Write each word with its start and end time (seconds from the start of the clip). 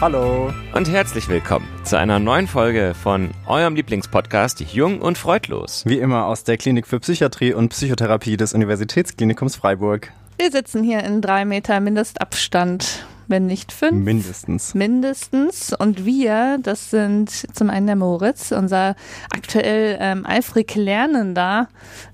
Hallo. 0.00 0.50
Und 0.74 0.88
herzlich 0.90 1.28
willkommen 1.28 1.68
zu 1.84 1.98
einer 1.98 2.18
neuen 2.18 2.46
Folge 2.46 2.94
von 2.94 3.32
eurem 3.46 3.74
Lieblingspodcast 3.74 4.60
Jung 4.72 5.02
und 5.02 5.18
Freudlos. 5.18 5.84
Wie 5.84 5.98
immer 5.98 6.24
aus 6.24 6.42
der 6.42 6.56
Klinik 6.56 6.86
für 6.86 7.00
Psychiatrie 7.00 7.52
und 7.52 7.68
Psychotherapie 7.68 8.38
des 8.38 8.54
Universitätsklinikums 8.54 9.56
Freiburg. 9.56 10.10
Wir 10.38 10.50
sitzen 10.50 10.82
hier 10.82 11.04
in 11.04 11.20
drei 11.20 11.44
Meter 11.44 11.80
Mindestabstand, 11.80 13.04
wenn 13.28 13.44
nicht 13.44 13.72
fünf. 13.72 13.92
Mindestens. 14.02 14.74
Mindestens. 14.74 15.74
Und 15.78 16.06
wir, 16.06 16.56
das 16.62 16.88
sind 16.88 17.30
zum 17.54 17.68
einen 17.68 17.86
der 17.86 17.96
Moritz, 17.96 18.52
unser 18.52 18.96
aktuell 19.34 19.98
ähm, 20.00 20.24
eifrig 20.24 20.74
lernender 20.76 21.68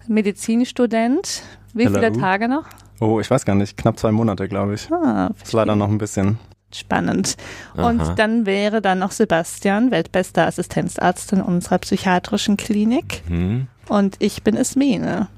Medizinstudent. 0.09 1.45
Wie 1.73 1.85
Hello. 1.85 2.01
viele 2.01 2.11
Tage 2.11 2.49
noch? 2.49 2.65
Oh, 2.99 3.21
ich 3.21 3.31
weiß 3.31 3.45
gar 3.45 3.55
nicht. 3.55 3.77
Knapp 3.77 3.97
zwei 3.97 4.11
Monate, 4.11 4.49
glaube 4.49 4.75
ich. 4.75 4.91
Ah, 4.91 5.31
Ist 5.41 5.53
leider 5.53 5.77
noch 5.77 5.89
ein 5.89 5.99
bisschen. 5.99 6.41
Spannend. 6.75 7.37
Aha. 7.77 7.89
Und 7.89 8.19
dann 8.19 8.47
wäre 8.47 8.81
dann 8.83 8.99
noch 8.99 9.13
Sebastian, 9.13 9.91
weltbester 9.91 10.47
Assistenzarzt 10.47 11.33
in 11.33 11.41
unserer 11.41 11.79
psychiatrischen 11.79 12.57
Klinik. 12.57 13.23
Hm? 13.29 13.67
Und 13.89 14.17
ich 14.19 14.43
bin 14.43 14.57
Ismene. 14.57 15.29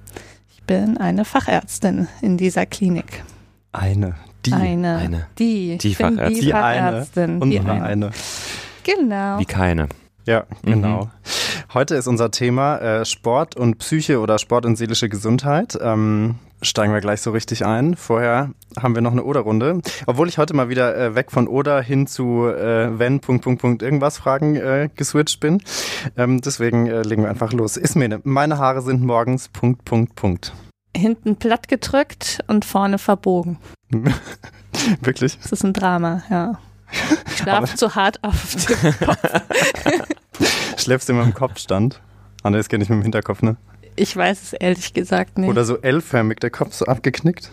Ich 0.52 0.62
bin 0.64 0.96
eine 0.98 1.24
Fachärztin 1.24 2.08
in 2.22 2.36
dieser 2.38 2.66
Klinik. 2.66 3.22
Eine. 3.72 4.14
Die. 4.46 4.52
Eine. 4.52 4.96
Eine. 4.96 5.26
Die. 5.38 5.78
Die 5.78 5.88
ich 5.88 5.98
bin 5.98 6.16
Fachärztin. 6.16 6.40
Die 6.42 6.54
eine. 6.54 6.90
Fachärztin. 6.90 7.36
Die 7.40 7.42
Unsere 7.58 7.72
eine. 7.72 7.84
eine. 7.84 8.10
Genau. 8.84 9.38
Wie 9.38 9.44
keine. 9.44 9.88
Ja, 10.26 10.44
Mhm. 10.62 10.70
genau. 10.72 11.10
Heute 11.74 11.94
ist 11.94 12.06
unser 12.06 12.30
Thema 12.30 12.78
äh, 12.78 13.04
Sport 13.04 13.56
und 13.56 13.78
Psyche 13.78 14.20
oder 14.20 14.38
Sport 14.38 14.64
und 14.66 14.76
seelische 14.76 15.08
Gesundheit. 15.08 15.78
Ähm, 15.80 16.36
steigen 16.62 16.92
wir 16.92 17.00
gleich 17.00 17.20
so 17.20 17.30
richtig 17.30 17.64
ein. 17.64 17.96
Vorher 17.96 18.50
haben 18.80 18.94
wir 18.94 19.02
noch 19.02 19.12
eine 19.12 19.24
Oder-Runde. 19.24 19.80
Obwohl 20.06 20.28
ich 20.28 20.38
heute 20.38 20.54
mal 20.54 20.68
wieder 20.68 20.96
äh, 20.96 21.14
weg 21.14 21.30
von 21.30 21.48
Oder 21.48 21.80
hin 21.80 22.06
zu 22.06 22.46
äh, 22.46 22.98
wenn, 22.98 23.20
Punkt, 23.20 23.44
Punkt, 23.44 23.60
Punkt, 23.60 23.82
irgendwas 23.82 24.18
Fragen 24.18 24.56
äh, 24.56 24.88
geswitcht 24.94 25.40
bin. 25.40 25.62
Ähm, 26.16 26.40
deswegen 26.40 26.86
äh, 26.86 27.02
legen 27.02 27.22
wir 27.22 27.30
einfach 27.30 27.52
los. 27.52 27.76
Ismene, 27.76 28.20
meine 28.24 28.58
Haare 28.58 28.82
sind 28.82 29.02
morgens 29.02 29.48
Punkt, 29.48 29.84
Punkt, 29.84 30.14
Punkt. 30.14 30.52
Hinten 30.96 31.36
platt 31.36 31.68
gedrückt 31.68 32.40
und 32.46 32.64
vorne 32.64 32.98
verbogen. 32.98 33.58
Wirklich? 35.00 35.38
Das 35.40 35.52
ist 35.52 35.64
ein 35.64 35.72
Drama, 35.72 36.22
ja. 36.30 36.58
Ich 37.26 37.38
schlafe 37.38 37.76
zu 37.76 37.94
hart 37.94 38.24
auf 38.24 38.54
dem 38.54 38.94
Kopf. 39.06 39.18
Schläfst 40.78 41.08
du 41.08 41.12
immer 41.12 41.24
im 41.24 41.34
Kopfstand? 41.34 42.00
Ah, 42.42 42.50
ne, 42.50 42.56
das 42.56 42.68
geht 42.68 42.78
nicht 42.78 42.88
mit 42.88 42.98
dem 42.98 43.02
Hinterkopf, 43.02 43.42
ne? 43.42 43.56
Ich 43.98 44.16
weiß 44.16 44.42
es 44.42 44.52
ehrlich 44.52 44.94
gesagt 44.94 45.38
nicht. 45.38 45.48
Oder 45.48 45.64
so 45.64 45.76
L-förmig, 45.78 46.38
der 46.40 46.50
Kopf 46.50 46.72
so 46.74 46.86
abgeknickt? 46.86 47.50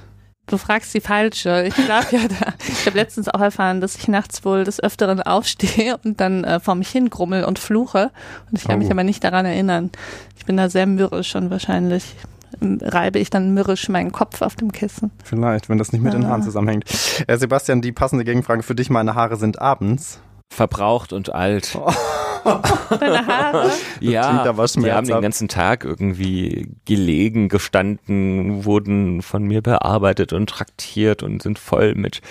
Du 0.47 0.57
fragst 0.57 0.93
die 0.93 1.01
falsche. 1.01 1.63
Ich 1.67 1.73
schlafe 1.75 2.17
ja 2.17 2.21
da. 2.27 2.53
Ich 2.67 2.85
habe 2.85 2.97
letztens 2.97 3.27
auch 3.29 3.41
erfahren, 3.41 3.81
dass 3.81 3.95
ich 3.95 4.07
nachts 4.07 4.45
wohl 4.45 4.63
des 4.63 4.79
Öfteren 4.81 5.21
aufstehe 5.23 5.97
und 6.03 6.21
dann 6.21 6.43
äh, 6.43 6.59
vor 6.59 6.75
mich 6.75 6.89
hingrummel 6.89 7.43
und 7.45 7.57
fluche. 7.57 8.11
Und 8.51 8.59
ich 8.59 8.67
kann 8.67 8.77
mich 8.79 8.89
Oh. 8.89 8.91
aber 8.91 9.03
nicht 9.03 9.23
daran 9.23 9.45
erinnern. 9.45 9.89
Ich 10.37 10.45
bin 10.45 10.55
da 10.57 10.69
sehr 10.69 10.85
mürrisch 10.85 11.35
und 11.35 11.49
wahrscheinlich 11.49 12.15
ähm, 12.61 12.77
reibe 12.81 13.17
ich 13.17 13.31
dann 13.31 13.55
mürrisch 13.55 13.89
meinen 13.89 14.11
Kopf 14.11 14.43
auf 14.43 14.55
dem 14.55 14.71
Kissen. 14.71 15.09
Vielleicht, 15.23 15.67
wenn 15.67 15.79
das 15.79 15.91
nicht 15.93 16.03
mit 16.03 16.13
den 16.13 16.25
Ah. 16.25 16.29
Haaren 16.29 16.43
zusammenhängt. 16.43 16.85
Äh, 17.25 17.37
Sebastian, 17.37 17.81
die 17.81 17.91
passende 17.91 18.23
Gegenfrage 18.23 18.61
für 18.61 18.75
dich. 18.75 18.91
Meine 18.91 19.15
Haare 19.15 19.37
sind 19.37 19.59
abends. 19.59 20.19
Verbraucht 20.49 21.13
und 21.13 21.33
alt. 21.33 21.77
Deine 22.99 23.25
Haare? 23.25 23.71
ja, 23.99 24.43
die 24.53 24.91
haben 24.91 25.07
den 25.07 25.21
ganzen 25.21 25.47
Tag 25.47 25.83
irgendwie 25.83 26.69
gelegen, 26.85 27.49
gestanden, 27.49 28.65
wurden 28.65 29.21
von 29.23 29.43
mir 29.43 29.61
bearbeitet 29.61 30.31
und 30.33 30.47
traktiert 30.49 31.23
und 31.23 31.41
sind 31.41 31.57
voll 31.57 31.95
mit 31.95 32.21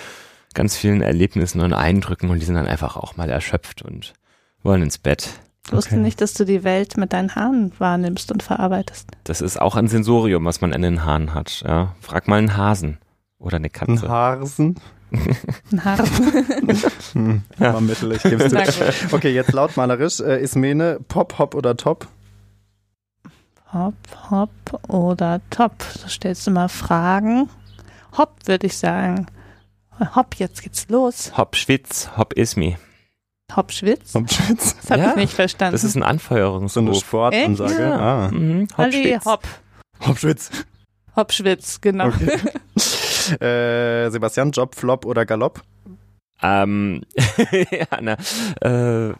ganz 0.53 0.77
vielen 0.77 1.01
Erlebnissen 1.01 1.59
und 1.59 1.73
Eindrücken 1.73 2.29
und 2.29 2.39
die 2.39 2.45
sind 2.45 2.55
dann 2.55 2.67
einfach 2.67 2.95
auch 2.95 3.17
mal 3.17 3.29
erschöpft 3.29 3.81
und 3.81 4.13
wollen 4.63 4.83
ins 4.83 4.97
Bett. 4.97 5.29
Ich 5.67 5.73
wusste 5.73 5.95
Okay. 5.95 6.01
nicht, 6.03 6.21
dass 6.21 6.33
du 6.33 6.45
die 6.45 6.63
Welt 6.63 6.95
mit 6.95 7.11
deinen 7.11 7.35
Haaren 7.35 7.73
wahrnimmst 7.77 8.31
und 8.31 8.41
verarbeitest. 8.41 9.09
Das 9.25 9.41
ist 9.41 9.59
auch 9.59 9.75
ein 9.75 9.87
Sensorium, 9.87 10.45
was 10.45 10.61
man 10.61 10.71
an 10.73 10.81
den 10.81 11.03
Haaren 11.03 11.33
hat. 11.33 11.63
Ja. 11.67 11.95
Frag 11.99 12.27
mal 12.29 12.37
einen 12.37 12.55
Hasen 12.55 12.99
oder 13.37 13.57
eine 13.57 13.67
Ein 13.67 13.71
Katze. 13.73 14.05
Ein 14.05 14.75
Haar. 15.83 15.97
Hm, 17.13 17.43
war 17.57 17.79
mittel, 17.81 18.11
ich 18.13 18.23
geb's 18.23 18.51
gut. 18.51 19.13
Okay, 19.13 19.33
jetzt 19.33 19.53
lautmalerisch. 19.53 20.19
Äh, 20.19 20.41
Ismene, 20.43 20.99
Pop, 21.07 21.37
Hop 21.39 21.55
oder 21.55 21.77
Top? 21.77 22.07
Hopp, 23.71 23.93
hopp 24.29 24.49
oder 24.89 25.41
top? 25.49 25.73
Du 26.01 26.09
stellst 26.09 26.45
du 26.47 26.51
mal 26.51 26.67
Fragen. 26.69 27.49
Hopp, 28.17 28.31
würde 28.45 28.67
ich 28.67 28.77
sagen. 28.77 29.27
Hopp, 30.15 30.35
jetzt 30.35 30.61
geht's 30.63 30.87
los. 30.89 31.31
Hopp 31.37 31.55
Schwitz, 31.55 32.09
Hopp 32.17 32.33
Ismi. 32.33 32.77
Hopp, 33.55 33.71
Schwitz? 33.71 34.13
Hopp, 34.15 34.31
Schwitz. 34.31 34.75
Das 34.81 34.91
habe 34.91 35.01
Ja, 35.01 35.09
ich 35.11 35.15
nicht 35.15 35.33
verstanden. 35.33 35.73
Das 35.73 35.83
ist 35.83 35.95
ein 35.95 36.03
So 36.67 36.79
eine. 36.81 36.95
Sportansage. 36.95 37.81
Ja. 37.81 38.25
Ah. 38.25 38.31
Mhm, 38.31 38.67
Hopp 38.77 38.91
Schwitz. 38.91 39.25
hopp, 39.25 39.43
Hopp, 40.05 40.19
Schwitz. 40.19 40.49
hopp, 41.15 41.31
Schwitz, 41.31 41.79
genau. 41.81 42.07
Okay. 42.07 42.39
äh, 43.41 44.09
Sebastian, 44.09 44.51
Job, 44.51 44.75
Flop 44.75 45.05
oder 45.05 45.25
Galopp? 45.25 45.61
Ähm, 46.41 47.01
ja, 47.71 47.87
na, 48.01 48.17
äh, 48.61 49.13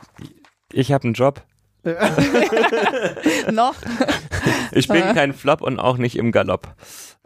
ich 0.74 0.92
habe 0.92 1.06
einen 1.06 1.14
Job. 1.14 1.42
Noch? 3.52 3.76
Ich 4.72 4.88
bin 4.88 5.04
Äh. 5.04 5.14
kein 5.14 5.34
Flop 5.34 5.62
und 5.62 5.80
auch 5.80 5.98
nicht 5.98 6.18
im 6.18 6.32
Galopp. 6.32 6.74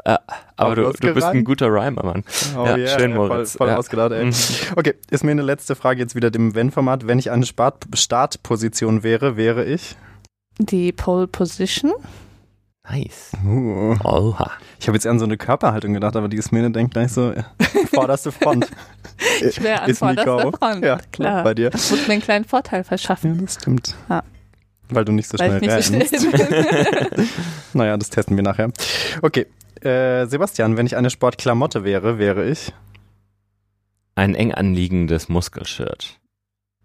Äh, 0.06 0.18
aber 0.56 0.76
du, 0.76 0.92
du 0.92 1.14
bist 1.14 1.28
ein 1.28 1.44
guter 1.44 1.68
Rhymer, 1.68 2.04
Mann. 2.04 2.24
Oh 2.58 2.66
Ja, 2.66 2.76
yeah, 2.78 3.00
schön, 3.00 3.14
voll, 3.16 3.28
Moritz. 3.30 3.56
voll 3.58 3.68
Ja. 3.70 3.78
ausgeladen, 3.78 4.32
ey. 4.32 4.34
Okay, 4.76 4.96
ist 5.10 5.24
mir 5.24 5.32
eine 5.32 5.42
letzte 5.42 5.76
Frage 5.76 6.00
jetzt 6.02 6.16
wieder 6.16 6.32
dem 6.32 6.56
Wenn-Format. 6.56 7.08
Wenn 7.08 7.20
ich 7.20 7.32
eine 7.32 7.46
Start 7.46 7.86
Startposition 7.94 9.04
wäre, 9.04 9.36
wäre 9.38 9.66
ich? 9.66 9.96
Die 10.58 10.92
Pole 10.92 11.28
Position. 11.28 11.94
Nice. 12.90 13.32
Uh. 13.46 13.96
Oha. 14.04 14.52
Ich 14.80 14.88
habe 14.88 14.96
jetzt 14.98 15.06
eher 15.06 15.12
an 15.12 15.20
so 15.20 15.26
eine 15.26 15.38
Körperhaltung 15.38 15.94
gedacht, 15.94 16.16
aber 16.16 16.28
die 16.28 16.38
Ismene 16.38 16.72
denkt 16.72 16.94
gleich 16.94 17.12
so, 17.12 17.34
vorderste 17.94 18.32
Front. 18.32 18.68
Ich 19.42 19.62
wäre 19.62 19.82
an 19.82 19.94
vorderster? 19.94 20.52
Front. 20.54 20.84
Ja, 20.84 20.98
klar. 21.12 21.44
bei 21.44 21.54
dir. 21.54 21.72
Muss 21.72 22.08
mir 22.08 22.14
einen 22.14 22.22
kleinen 22.22 22.46
Vorteil 22.46 22.80
Ja, 22.80 22.84
verschaffen, 22.86 23.42
das 23.46 23.56
stimmt. 23.56 23.94
Ja. 24.10 24.24
Weil 24.88 25.04
du 25.04 25.12
nicht 25.12 25.28
so 25.30 25.38
weil 25.38 25.60
schnell 25.60 25.80
ich 25.80 25.92
nicht 25.92 26.20
so 26.20 26.30
rennst. 26.30 26.38
schnell 26.38 27.10
bin. 27.16 27.30
Naja, 27.74 27.98
das 27.98 28.10
testen 28.10 28.38
wir 28.38 28.44
nachher. 28.44 28.72
Okay, 29.22 29.46
äh, 29.82 30.26
Sebastian, 30.26 30.78
wenn 30.78 30.86
ich 30.86 30.96
eine 30.96 31.10
Sportklamotte 31.10 31.84
wäre, 31.84 32.18
wäre 32.18 32.50
ich? 32.50 32.74
Ein 34.16 34.36
eng 34.36 34.54
anliegendes 34.54 35.28
Muskelshirt. 35.28 36.18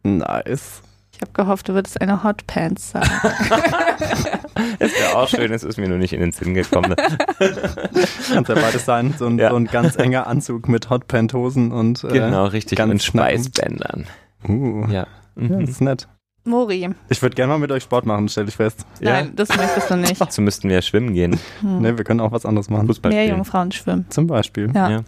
Nice. 0.03 0.82
Ich 1.12 1.21
habe 1.21 1.32
gehofft, 1.32 1.69
du 1.69 1.75
würdest 1.75 2.00
eine 2.00 2.25
Hot 2.25 2.47
Pants 2.48 2.91
sagen. 2.91 3.09
Es 4.78 4.92
wäre 4.98 5.16
auch 5.16 5.28
schön, 5.28 5.53
es 5.53 5.62
ist 5.65 5.78
mir 5.78 5.88
nur 5.88 5.98
nicht 5.98 6.12
in 6.12 6.20
den 6.20 6.32
Sinn 6.32 6.54
gekommen. 6.54 6.94
Kann 6.97 8.44
ja 8.48 8.54
beides 8.54 8.84
sein. 8.84 9.15
So 9.19 9.26
ein, 9.26 9.38
Ja. 9.38 9.50
so 9.50 9.56
ein 9.56 9.66
ganz 9.66 9.97
enger 9.97 10.26
Anzug 10.26 10.69
mit 10.69 10.91
Hotpant-Hosen 10.91 11.72
und 11.72 12.04
äh, 12.04 12.09
genau, 12.09 12.47
richtig. 12.47 12.78
ganz 12.78 12.91
Und. 12.92 13.03
Schweißbändern. 13.03 14.06
Uh, 14.48 14.84
Ja. 14.87 14.92
ja, 14.92 15.06
Mhm. 15.37 15.60
das 15.60 15.70
ist 15.70 15.81
nett. 15.81 16.09
Mori. 16.47 16.91
Ich 17.09 17.22
würde 17.22 17.34
gerne 17.37 17.54
mal 17.54 17.59
mit 17.59 17.72
euch 17.72 17.82
Sport 17.84 18.04
machen, 18.04 18.28
stell 18.28 18.44
dich 18.44 18.56
fest. 18.56 18.84
ja. 19.00 19.12
Nein, 19.12 19.32
das 19.34 19.48
möchtest 19.56 19.91
du 19.91 19.97
nicht. 19.97 20.20
Dazu 20.20 20.42
müssten 20.42 20.69
wir 20.69 20.82
schwimmen 20.82 21.15
gehen. 21.15 21.41
Hm. 21.62 21.81
Ne, 21.81 21.97
wir 21.97 22.04
können 22.04 22.21
auch 22.21 22.32
was 22.32 22.44
anderes 22.44 22.69
machen. 22.69 22.86
Fußball 22.86 23.10
Mehr 23.10 23.22
spielen. 23.25 23.36
Jungfrauen 23.38 23.72
schwimmen. 23.72 24.04
Zum 24.10 24.26
Beispiel. 24.26 24.71
Ja. 24.75 24.91
Ja. 24.91 25.00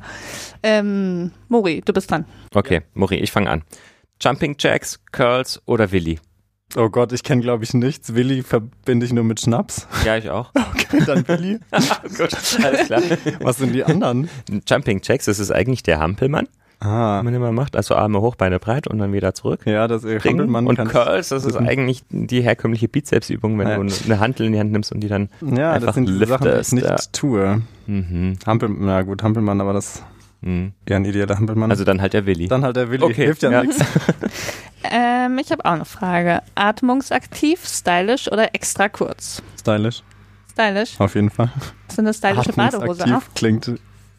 Ähm, 0.62 1.32
Mori, 1.48 1.82
du 1.84 1.92
bist 1.92 2.10
dran. 2.10 2.24
Okay, 2.54 2.82
Mori, 2.94 3.16
ich 3.16 3.30
fange 3.32 3.50
an. 3.50 3.62
Jumping 4.22 4.56
Jacks, 4.58 4.98
Curls 5.12 5.60
oder 5.66 5.92
Willi? 5.92 6.18
Oh 6.74 6.88
Gott, 6.90 7.12
ich 7.12 7.22
kenne 7.22 7.42
glaube 7.42 7.64
ich 7.64 7.72
nichts. 7.74 8.14
Willi 8.14 8.42
verbinde 8.42 9.06
ich 9.06 9.12
nur 9.12 9.24
mit 9.24 9.40
Schnaps. 9.40 9.86
Ja, 10.04 10.16
ich 10.16 10.30
auch. 10.30 10.50
Okay, 10.88 11.02
dann 11.06 11.26
Willi. 11.26 11.58
Gut, 12.16 12.36
alles 12.64 12.86
klar. 12.86 13.02
Was 13.40 13.56
sind 13.58 13.72
die 13.72 13.82
anderen? 13.84 14.28
Jumping 14.68 15.00
Jacks, 15.02 15.24
das 15.24 15.38
ist 15.38 15.50
eigentlich 15.50 15.82
der 15.82 15.98
Hampelmann, 15.98 16.46
Ah, 16.80 17.22
man 17.24 17.32
immer 17.34 17.50
macht. 17.52 17.74
Also 17.76 17.94
Arme 17.94 18.20
hoch, 18.20 18.34
Beine 18.36 18.58
breit 18.60 18.86
und 18.86 18.98
dann 18.98 19.12
wieder 19.12 19.32
zurück. 19.34 19.62
ja, 19.64 19.88
das 19.88 20.04
äh, 20.04 20.16
Ringen. 20.18 20.40
Hampelmann 20.40 20.66
und 20.66 20.76
Curls, 20.88 21.30
das 21.30 21.44
ist 21.46 21.56
eigentlich 21.56 22.02
die 22.10 22.42
herkömmliche 22.42 22.86
Bizepsübung, 22.88 23.58
wenn 23.58 23.66
Ja. 23.68 23.78
du 23.78 23.86
eine 24.04 24.20
Hantel 24.20 24.46
in 24.46 24.52
die 24.52 24.60
Hand 24.60 24.72
nimmst 24.72 24.92
und 24.92 25.00
die 25.00 25.08
dann. 25.08 25.30
Ja, 25.40 25.72
einfach 25.72 25.86
das 25.86 25.94
sind 25.96 26.08
die 26.08 26.24
Sachen, 26.26 26.44
die 26.52 26.60
ich 26.60 26.72
nicht 26.72 27.12
tue. 27.14 27.62
Mhm. 27.86 28.36
Hampel, 28.46 28.68
na 28.78 29.02
gut, 29.02 29.22
Hampelmann, 29.22 29.60
aber 29.60 29.72
das 29.72 29.96
ist 29.96 30.04
Mhm. 30.46 30.72
eher 30.86 30.96
ein 30.96 31.04
idealer 31.04 31.36
Hampelmann. 31.36 31.70
Also 31.70 31.82
dann 31.82 32.00
halt 32.00 32.12
der 32.12 32.24
Willi. 32.24 32.46
dann 32.46 32.62
halt 32.64 32.76
der 32.76 32.90
Willi. 32.90 33.02
Okay, 33.02 33.24
Hilft 33.24 33.42
ja, 33.42 33.50
ja. 33.50 33.62
nichts. 33.62 33.84
Ähm, 34.88 35.36
ich 35.38 35.50
habe 35.50 35.64
auch 35.64 35.72
eine 35.72 35.84
Frage. 35.84 36.42
Atmungsaktiv, 36.54 37.66
stylisch 37.66 38.30
oder 38.30 38.54
extra 38.54 38.88
kurz? 38.88 39.42
Stylisch, 39.58 40.04
Stylisch? 40.52 41.00
auf 41.00 41.16
jeden 41.16 41.30
Fall. 41.30 41.50
Das 41.88 41.94
ist 41.94 41.98
eine 41.98 42.14
stylische 42.14 42.52
Badehose 42.52 43.20
klingt 43.34 43.72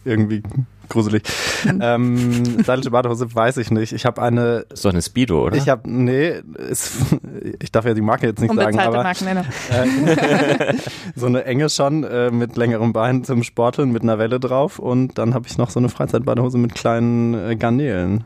irgendwie 0.03 0.43
gruselig. 0.89 1.23
Hm. 1.63 1.79
ähm, 1.83 2.43
stylische 2.61 2.91
Badehose 2.91 3.33
weiß 3.33 3.57
ich 3.57 3.71
nicht. 3.71 3.93
Ich 3.93 4.05
habe 4.05 4.21
eine 4.21 4.65
ist 4.71 4.85
doch 4.85 4.91
eine 4.91 5.01
Speedo, 5.01 5.45
oder? 5.45 5.57
Ich 5.57 5.69
habe, 5.69 5.89
nee, 5.89 6.41
ist, 6.69 6.97
ich 7.61 7.71
darf 7.71 7.85
ja 7.85 7.93
die 7.93 8.01
Marke 8.01 8.27
jetzt 8.27 8.41
nicht 8.41 8.53
sagen, 8.53 8.79
aber 8.79 9.03
Markennennung. 9.03 9.45
äh, 9.69 10.73
so 11.15 11.25
eine 11.25 11.45
enge 11.45 11.69
schon 11.69 12.03
äh, 12.03 12.31
mit 12.31 12.57
längerem 12.57 12.93
Bein 12.93 13.23
zum 13.23 13.43
Sporteln 13.43 13.91
mit 13.91 14.03
einer 14.03 14.19
Welle 14.19 14.39
drauf 14.39 14.79
und 14.79 15.17
dann 15.17 15.33
habe 15.33 15.47
ich 15.47 15.57
noch 15.57 15.69
so 15.69 15.79
eine 15.79 15.89
Freizeitbadehose 15.89 16.57
mit 16.57 16.75
kleinen 16.75 17.33
äh, 17.33 17.55
Garnelen. 17.55 18.23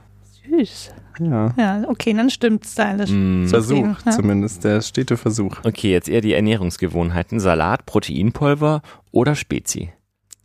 Süß. 0.50 0.92
Ja. 1.20 1.54
Ja, 1.58 1.84
okay, 1.88 2.14
dann 2.14 2.30
stimmt's 2.30 2.74
stylisch. 2.74 3.12
Mm. 3.12 3.46
Versuch 3.48 3.98
Ja. 4.06 4.12
zumindest, 4.12 4.64
der 4.64 4.82
stete 4.82 5.18
Versuch. 5.18 5.58
Okay, 5.64 5.92
jetzt 5.92 6.10
eher 6.10 6.22
die 6.22 6.34
Ernährungsgewohnheiten. 6.34 7.40
Salat, 7.40 7.86
Proteinpulver 7.86 8.82
oder 9.12 9.36
Spezi? 9.36 9.92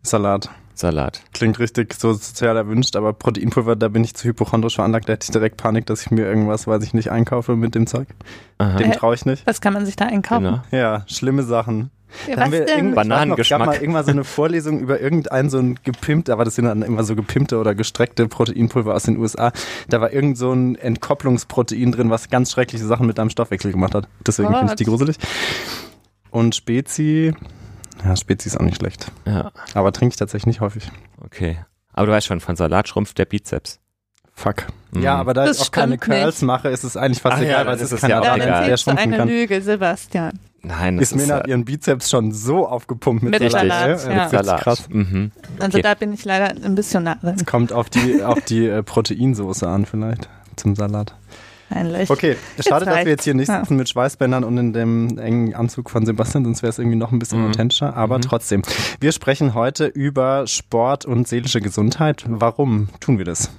Salat. 0.02 0.50
Salat. 0.78 1.22
Klingt 1.32 1.58
richtig 1.58 1.94
so 1.94 2.12
sozial 2.12 2.56
erwünscht, 2.56 2.96
aber 2.96 3.12
Proteinpulver, 3.14 3.76
da 3.76 3.88
bin 3.88 4.04
ich 4.04 4.14
zu 4.14 4.28
hypochondrisch 4.28 4.74
veranlagt. 4.76 5.08
Da 5.08 5.14
hätte 5.14 5.24
ich 5.24 5.30
direkt 5.32 5.56
Panik, 5.56 5.86
dass 5.86 6.02
ich 6.02 6.10
mir 6.10 6.26
irgendwas, 6.26 6.66
weiß 6.66 6.82
ich 6.84 6.92
nicht, 6.94 7.10
einkaufe 7.10 7.56
mit 7.56 7.74
dem 7.74 7.86
Zeug. 7.86 8.08
Aha. 8.58 8.76
Dem 8.76 8.92
Äh, 8.92 8.96
traue 8.96 9.14
ich 9.14 9.24
nicht. 9.24 9.46
Was 9.46 9.60
kann 9.60 9.72
man 9.72 9.86
sich 9.86 9.96
da 9.96 10.04
einkaufen? 10.06 10.44
Genau. 10.44 10.62
Ja, 10.70 11.04
schlimme 11.08 11.42
Sachen. 11.44 11.90
Ja, 12.28 12.36
Da 12.36 12.42
haben 12.42 12.52
wir 12.52 12.60
denn? 12.66 12.68
irgend- 12.68 12.78
ich 12.78 12.84
noch, 12.84 12.94
gab 12.94 13.08
Bananengeschmack. 13.08 13.66
mal 13.66 13.74
irgendwann 13.76 14.04
so 14.04 14.10
eine 14.12 14.24
Vorlesung 14.24 14.78
über 14.80 15.00
irgendein 15.00 15.50
so 15.50 15.58
ein 15.58 15.78
gepimpte, 15.82 16.32
aber 16.32 16.44
das 16.44 16.54
sind 16.54 16.66
dann 16.66 16.82
immer 16.82 17.02
so 17.04 17.16
gepimpte 17.16 17.58
oder 17.58 17.74
gestreckte 17.74 18.28
Proteinpulver 18.28 18.94
aus 18.94 19.02
den 19.04 19.16
USA. 19.18 19.52
Da 19.88 20.00
war 20.00 20.12
irgend 20.12 20.38
so 20.38 20.52
ein 20.52 20.76
Entkopplungsprotein 20.76 21.90
drin, 21.92 22.10
was 22.10 22.30
ganz 22.30 22.52
schreckliche 22.52 22.84
Sachen 22.86 23.06
mit 23.06 23.18
deinem 23.18 23.30
Stoffwechsel 23.30 23.72
gemacht 23.72 23.94
hat. 23.94 24.08
Deswegen 24.26 24.50
finde 24.54 24.66
ich 24.72 24.76
die 24.76 24.84
gruselig. 24.84 25.16
Und 26.30 26.54
Spezi, 26.54 27.34
ja, 28.04 28.16
Spezi 28.16 28.48
ist 28.48 28.56
auch 28.58 28.64
nicht 28.64 28.76
schlecht. 28.76 29.10
Ja, 29.26 29.50
Aber 29.74 29.92
trinke 29.92 30.12
ich 30.12 30.16
tatsächlich 30.16 30.46
nicht 30.46 30.60
häufig. 30.60 30.90
okay. 31.24 31.58
Aber 31.92 32.06
du 32.06 32.12
weißt 32.12 32.26
schon, 32.26 32.40
von 32.40 32.56
Salat 32.56 32.88
schrumpft 32.88 33.16
der 33.18 33.24
Bizeps. 33.24 33.80
Fuck. 34.34 34.66
Mhm. 34.90 35.02
Ja, 35.02 35.14
aber 35.16 35.32
da 35.32 35.46
Das 35.46 35.56
ich 35.58 35.62
auch 35.62 35.70
keine 35.70 35.96
Curls 35.96 36.42
nicht. 36.42 36.46
mache, 36.46 36.68
ist 36.68 36.84
es 36.84 36.94
eigentlich 36.96 37.22
fast 37.22 37.36
Ach 37.38 37.40
ja, 37.40 37.46
egal, 37.46 37.58
dann 37.64 37.66
weil 37.68 37.74
es 37.76 37.80
ist 37.80 37.86
ist 37.86 37.92
es 37.94 38.00
kein 38.02 38.10
ja 38.10 38.20
auch 38.20 38.24
Ja, 38.24 38.36
egal. 38.36 38.66
der 38.68 38.76
schrumpfen 38.76 39.02
eine 39.08 39.16
kann. 39.16 39.28
Lüge, 39.28 39.62
Sebastian. 39.62 40.38
Nein, 40.62 40.98
das 40.98 41.12
Ismena 41.12 41.22
ist 41.36 41.40
hat 41.40 41.46
ihren 41.46 41.64
Bizeps 41.64 42.10
schon 42.10 42.32
so 42.32 42.66
aufgepumpt 42.68 43.22
mit, 43.22 43.40
Mit 43.40 43.50
Salat. 43.50 44.04
Ja. 44.04 44.24
Ist 44.24 44.30
Salat. 44.32 44.60
krass. 44.60 44.88
Mhm. 44.90 45.30
Also 45.58 45.78
Okay. 45.78 45.82
da 45.82 45.94
bin 45.94 46.12
ich 46.12 46.24
leider 46.26 46.48
ein 46.48 46.74
bisschen 46.74 47.04
Missionarin. 47.04 47.46
Kommt 47.46 47.72
auf 47.72 47.88
die, 47.88 48.22
auf 48.22 48.40
die 48.42 48.66
äh, 48.66 48.82
Proteinsoße 48.82 49.66
an 49.66 49.86
vielleicht 49.86 50.28
zum 50.56 50.74
Salat. 50.76 51.14
Eigentlich. 51.68 52.08
Okay, 52.10 52.36
schade, 52.60 52.84
dass 52.84 52.98
wir 53.04 53.10
jetzt 53.12 53.24
hier 53.24 53.34
nicht 53.34 53.48
Ja. 53.48 53.60
sitzen 53.60 53.76
mit 53.76 53.88
Schweißbändern 53.88 54.44
und 54.44 54.56
in 54.56 54.72
dem 54.72 55.18
engen 55.18 55.54
Anzug 55.54 55.90
von 55.90 56.06
Sebastian, 56.06 56.44
sonst 56.44 56.62
wäre 56.62 56.70
es 56.70 56.78
irgendwie 56.78 56.96
noch 56.96 57.10
ein 57.12 57.18
bisschen 57.18 57.42
Mhm. 57.42 57.50
authentischer, 57.50 57.96
aber 57.96 58.18
Mhm. 58.18 58.22
trotzdem. 58.22 58.62
Wir 59.00 59.12
sprechen 59.12 59.54
heute 59.54 59.86
über 59.86 60.46
Sport 60.46 61.04
und 61.06 61.26
seelische 61.26 61.60
Gesundheit. 61.60 62.24
Warum 62.28 62.88
tun 63.00 63.18
wir 63.18 63.24
das? 63.24 63.50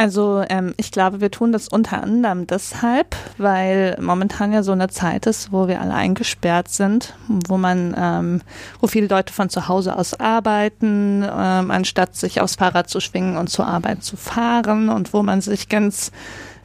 Also 0.00 0.42
ähm, 0.48 0.72
ich 0.78 0.92
glaube, 0.92 1.20
wir 1.20 1.30
tun 1.30 1.52
das 1.52 1.68
unter 1.68 2.02
anderem 2.02 2.46
deshalb, 2.46 3.14
weil 3.36 3.98
momentan 4.00 4.50
ja 4.50 4.62
so 4.62 4.72
eine 4.72 4.88
Zeit 4.88 5.26
ist, 5.26 5.52
wo 5.52 5.68
wir 5.68 5.82
alle 5.82 5.92
eingesperrt 5.92 6.70
sind, 6.70 7.12
wo 7.28 7.58
man, 7.58 7.94
ähm, 7.98 8.40
wo 8.80 8.86
viele 8.86 9.08
Leute 9.08 9.30
von 9.30 9.50
zu 9.50 9.68
Hause 9.68 9.94
aus 9.94 10.18
arbeiten, 10.18 11.22
ähm, 11.22 11.70
anstatt 11.70 12.16
sich 12.16 12.40
aufs 12.40 12.54
Fahrrad 12.54 12.88
zu 12.88 13.00
schwingen 13.00 13.36
und 13.36 13.50
zur 13.50 13.66
Arbeit 13.66 14.02
zu 14.02 14.16
fahren 14.16 14.88
und 14.88 15.12
wo 15.12 15.22
man 15.22 15.42
sich 15.42 15.68
ganz 15.68 16.12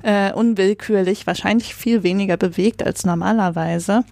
äh, 0.04 0.32
unwillkürlich 0.32 1.28
wahrscheinlich 1.28 1.76
viel 1.76 2.04
weniger 2.04 2.38
bewegt 2.38 2.86
als 2.86 3.06
normalerweise. 3.06 4.06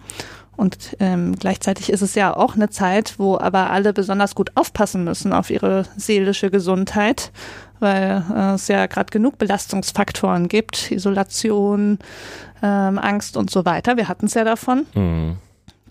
Und 0.56 0.96
ähm, 1.00 1.34
gleichzeitig 1.36 1.90
ist 1.90 2.02
es 2.02 2.14
ja 2.14 2.36
auch 2.36 2.54
eine 2.54 2.70
Zeit, 2.70 3.14
wo 3.18 3.38
aber 3.38 3.70
alle 3.70 3.92
besonders 3.92 4.34
gut 4.34 4.52
aufpassen 4.54 5.02
müssen 5.02 5.32
auf 5.32 5.50
ihre 5.50 5.84
seelische 5.96 6.50
Gesundheit, 6.50 7.32
weil 7.80 8.24
äh, 8.34 8.54
es 8.54 8.68
ja 8.68 8.86
gerade 8.86 9.10
genug 9.10 9.38
Belastungsfaktoren 9.38 10.48
gibt, 10.48 10.90
Isolation, 10.90 11.98
ähm, 12.62 12.98
Angst 12.98 13.36
und 13.36 13.50
so 13.50 13.64
weiter. 13.64 13.96
Wir 13.96 14.08
hatten 14.08 14.26
es 14.26 14.34
ja 14.34 14.44
davon. 14.44 14.86
Mhm. 14.94 15.36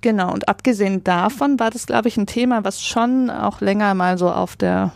Genau, 0.02 0.34
und 0.34 0.50
abgesehen 0.50 1.04
davon 1.04 1.60
war 1.60 1.70
das, 1.70 1.86
glaube 1.86 2.10
ich, 2.10 2.18
ein 2.18 2.28
Thema, 2.28 2.66
was 2.66 2.84
schon 2.84 3.30
auch 3.30 3.62
länger 3.62 3.94
mal 3.94 4.18
so 4.18 4.30
auf 4.30 4.58
der, 4.58 4.92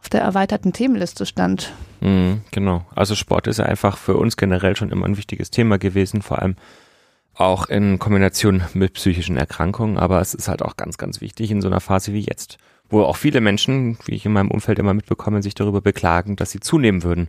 auf 0.00 0.08
der 0.08 0.22
erweiterten 0.22 0.72
Themenliste 0.72 1.26
stand. 1.26 1.72
Mhm, 2.00 2.40
genau. 2.50 2.86
Also 2.94 3.14
Sport 3.14 3.46
ist 3.46 3.58
ja 3.58 3.66
einfach 3.66 3.98
für 3.98 4.16
uns 4.16 4.38
generell 4.38 4.74
schon 4.74 4.90
immer 4.90 5.04
ein 5.04 5.18
wichtiges 5.18 5.50
Thema 5.50 5.76
gewesen, 5.76 6.22
vor 6.22 6.40
allem 6.40 6.56
auch 7.34 7.66
in 7.66 7.98
Kombination 7.98 8.62
mit 8.72 8.94
psychischen 8.94 9.36
Erkrankungen, 9.36 9.98
aber 9.98 10.20
es 10.22 10.32
ist 10.32 10.48
halt 10.48 10.62
auch 10.62 10.76
ganz, 10.76 10.96
ganz 10.96 11.20
wichtig 11.20 11.50
in 11.50 11.60
so 11.60 11.68
einer 11.68 11.80
Phase 11.80 12.14
wie 12.14 12.20
jetzt, 12.20 12.56
wo 12.88 13.02
auch 13.02 13.16
viele 13.16 13.40
Menschen, 13.40 13.98
wie 14.04 14.14
ich 14.14 14.26
in 14.26 14.32
meinem 14.32 14.50
Umfeld 14.50 14.78
immer 14.78 14.94
mitbekomme, 14.94 15.42
sich 15.42 15.54
darüber 15.54 15.80
beklagen, 15.80 16.36
dass 16.36 16.50
sie 16.50 16.60
zunehmen 16.60 17.02
würden, 17.02 17.28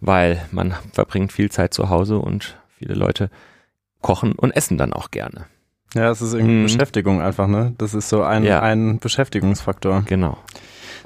weil 0.00 0.44
man 0.50 0.74
verbringt 0.92 1.32
viel 1.32 1.50
Zeit 1.50 1.74
zu 1.74 1.88
Hause 1.88 2.18
und 2.18 2.56
viele 2.78 2.94
Leute 2.94 3.30
kochen 4.02 4.32
und 4.32 4.52
essen 4.52 4.78
dann 4.78 4.92
auch 4.92 5.10
gerne. 5.10 5.46
Ja, 5.94 6.10
es 6.10 6.20
ist 6.20 6.34
irgendwie 6.34 6.54
Mhm. 6.54 6.62
Beschäftigung 6.64 7.20
einfach, 7.22 7.48
ne? 7.48 7.74
Das 7.78 7.94
ist 7.94 8.08
so 8.08 8.22
ein, 8.22 8.44
Ja. 8.44 8.60
ein 8.60 8.98
Beschäftigungsfaktor. 8.98 10.02
Genau. 10.06 10.36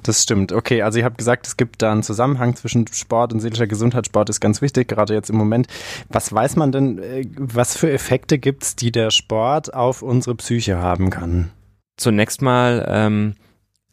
Das 0.02 0.20
stimmt. 0.22 0.50
Okay, 0.52 0.82
also 0.82 0.98
ihr 0.98 1.04
habt 1.04 1.18
gesagt, 1.18 1.46
es 1.46 1.56
gibt 1.56 1.80
da 1.82 1.92
einen 1.92 2.02
Zusammenhang 2.02 2.56
zwischen 2.56 2.88
Sport 2.88 3.32
und 3.32 3.38
seelischer 3.38 3.68
Gesundheit. 3.68 4.06
Sport 4.06 4.30
ist 4.30 4.40
ganz 4.40 4.60
wichtig, 4.60 4.88
gerade 4.88 5.14
jetzt 5.14 5.30
im 5.30 5.36
Moment. 5.36 5.68
Was 6.08 6.32
weiß 6.32 6.56
man 6.56 6.72
denn, 6.72 6.98
äh, 6.98 7.24
was 7.38 7.76
für 7.76 7.92
Effekte 7.92 8.38
gibt's, 8.40 8.74
die 8.74 8.90
der 8.90 9.10
Sport 9.12 9.72
auf 9.72 10.02
unsere 10.02 10.34
Psyche 10.34 10.78
haben 10.78 11.10
kann? 11.10 11.50
Zunächst 11.96 12.42
mal 12.42 12.84
ähm, 12.88 13.34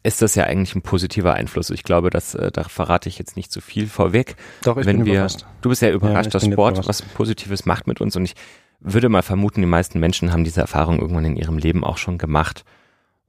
ist 0.02 0.22
das 0.22 0.34
ja 0.34 0.44
eigentlich 0.44 0.74
ein 0.74 0.82
positiver 0.82 1.34
Einfluss. 1.34 1.70
Ich 1.70 1.82
glaube, 1.82 2.10
dass, 2.10 2.34
äh, 2.34 2.50
da 2.50 2.64
verrate 2.64 3.08
ich 3.08 3.18
jetzt 3.18 3.36
nicht 3.36 3.52
zu 3.52 3.60
viel 3.60 3.86
vorweg. 3.86 4.36
Doch, 4.64 4.76
ich 4.76 4.86
wenn 4.86 4.98
bin 4.98 5.06
wir, 5.06 5.14
überrascht. 5.14 5.44
du 5.60 5.68
bist 5.68 5.82
ja 5.82 5.90
überrascht, 5.90 6.28
ich 6.28 6.32
dass 6.32 6.44
Sport 6.44 6.78
überrascht. 6.78 6.88
was 6.88 7.02
Positives 7.02 7.66
macht 7.66 7.86
mit 7.86 8.00
uns 8.00 8.16
und 8.16 8.24
ich 8.24 8.34
würde 8.80 9.10
mal 9.10 9.22
vermuten, 9.22 9.60
die 9.60 9.66
meisten 9.66 10.00
Menschen 10.00 10.32
haben 10.32 10.44
diese 10.44 10.62
Erfahrung 10.62 11.00
irgendwann 11.00 11.26
in 11.26 11.36
ihrem 11.36 11.58
Leben 11.58 11.84
auch 11.84 11.98
schon 11.98 12.16
gemacht. 12.16 12.64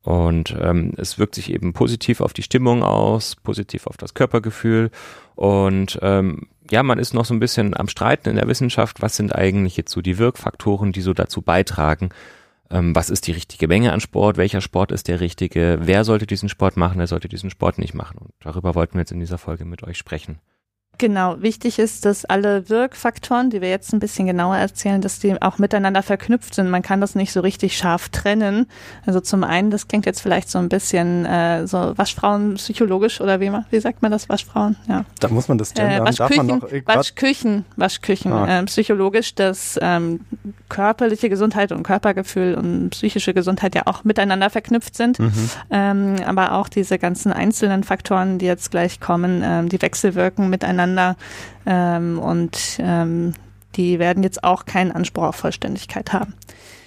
Und 0.03 0.55
ähm, 0.59 0.93
es 0.97 1.19
wirkt 1.19 1.35
sich 1.35 1.51
eben 1.53 1.73
positiv 1.73 2.21
auf 2.21 2.33
die 2.33 2.41
Stimmung 2.41 2.81
aus, 2.83 3.35
positiv 3.35 3.85
auf 3.85 3.97
das 3.97 4.13
Körpergefühl. 4.13 4.89
Und 5.35 5.99
ähm, 6.01 6.47
ja, 6.71 6.81
man 6.81 6.97
ist 6.97 7.13
noch 7.13 7.25
so 7.25 7.33
ein 7.33 7.39
bisschen 7.39 7.77
am 7.77 7.87
Streiten 7.87 8.29
in 8.29 8.37
der 8.37 8.47
Wissenschaft, 8.47 9.01
was 9.01 9.15
sind 9.15 9.35
eigentlich 9.35 9.77
jetzt 9.77 9.91
so 9.91 10.01
die 10.01 10.17
Wirkfaktoren, 10.17 10.91
die 10.91 11.01
so 11.01 11.13
dazu 11.13 11.41
beitragen, 11.41 12.09
ähm, 12.71 12.95
was 12.95 13.09
ist 13.09 13.27
die 13.27 13.31
richtige 13.31 13.67
Menge 13.67 13.91
an 13.91 13.99
Sport, 13.99 14.37
welcher 14.37 14.61
Sport 14.61 14.91
ist 14.91 15.07
der 15.07 15.19
richtige, 15.19 15.79
wer 15.81 16.03
sollte 16.03 16.25
diesen 16.25 16.49
Sport 16.49 16.77
machen, 16.77 16.97
wer 16.97 17.07
sollte 17.07 17.27
diesen 17.27 17.49
Sport 17.49 17.77
nicht 17.77 17.93
machen. 17.93 18.17
Und 18.17 18.33
darüber 18.39 18.75
wollten 18.75 18.93
wir 18.93 19.01
jetzt 19.01 19.11
in 19.11 19.19
dieser 19.19 19.37
Folge 19.37 19.65
mit 19.65 19.83
euch 19.83 19.97
sprechen. 19.97 20.39
Genau, 20.97 21.41
wichtig 21.41 21.79
ist, 21.79 22.05
dass 22.05 22.25
alle 22.25 22.69
Wirkfaktoren, 22.69 23.49
die 23.49 23.59
wir 23.59 23.69
jetzt 23.71 23.91
ein 23.91 23.99
bisschen 23.99 24.27
genauer 24.27 24.57
erzählen, 24.57 25.01
dass 25.01 25.17
die 25.17 25.41
auch 25.41 25.57
miteinander 25.57 26.03
verknüpft 26.03 26.53
sind. 26.53 26.69
Man 26.69 26.83
kann 26.83 27.01
das 27.01 27.15
nicht 27.15 27.31
so 27.33 27.39
richtig 27.39 27.75
scharf 27.75 28.09
trennen. 28.09 28.67
Also 29.07 29.19
zum 29.19 29.43
einen, 29.43 29.71
das 29.71 29.87
klingt 29.87 30.05
jetzt 30.05 30.21
vielleicht 30.21 30.51
so 30.51 30.59
ein 30.59 30.69
bisschen 30.69 31.25
äh, 31.25 31.65
so 31.65 31.97
Waschfrauen 31.97 32.53
psychologisch 32.55 33.19
oder 33.19 33.39
wie, 33.39 33.51
wie 33.71 33.79
sagt 33.79 34.03
man 34.03 34.11
das, 34.11 34.29
Waschfrauen? 34.29 34.75
Ja. 34.87 35.03
Da 35.19 35.29
muss 35.29 35.47
man 35.47 35.57
das 35.57 35.71
Äh, 35.71 35.75
gendern. 35.87 36.05
Darf 36.05 36.19
man 36.37 36.47
Waschküchen, 36.47 36.81
noch? 36.83 36.95
Waschküchen, 36.95 37.65
Waschküchen, 37.77 38.31
Ah. 38.33 38.59
äh, 38.59 38.63
psychologisch, 38.65 39.33
dass 39.33 39.79
ähm, 39.81 40.19
körperliche 40.69 41.29
Gesundheit 41.29 41.71
und 41.71 41.81
Körpergefühl 41.81 42.53
und 42.53 42.91
psychische 42.91 43.33
Gesundheit 43.33 43.73
ja 43.73 43.83
auch 43.87 44.03
miteinander 44.03 44.51
verknüpft 44.51 44.95
sind. 44.95 45.17
Mhm. 45.17 45.49
Ähm, 45.71 46.15
aber 46.27 46.51
auch 46.51 46.69
diese 46.69 46.99
ganzen 46.99 47.33
einzelnen 47.33 47.83
Faktoren, 47.83 48.37
die 48.37 48.45
jetzt 48.45 48.69
gleich 48.69 48.99
kommen, 48.99 49.41
ähm, 49.43 49.67
die 49.67 49.81
wechselwirken 49.81 50.47
miteinander 50.51 50.90
ähm, 51.65 52.19
und 52.19 52.77
ähm, 52.79 53.33
die 53.75 53.99
werden 53.99 54.23
jetzt 54.23 54.43
auch 54.43 54.65
keinen 54.65 54.91
Anspruch 54.91 55.23
auf 55.23 55.35
Vollständigkeit 55.37 56.11
haben. 56.13 56.33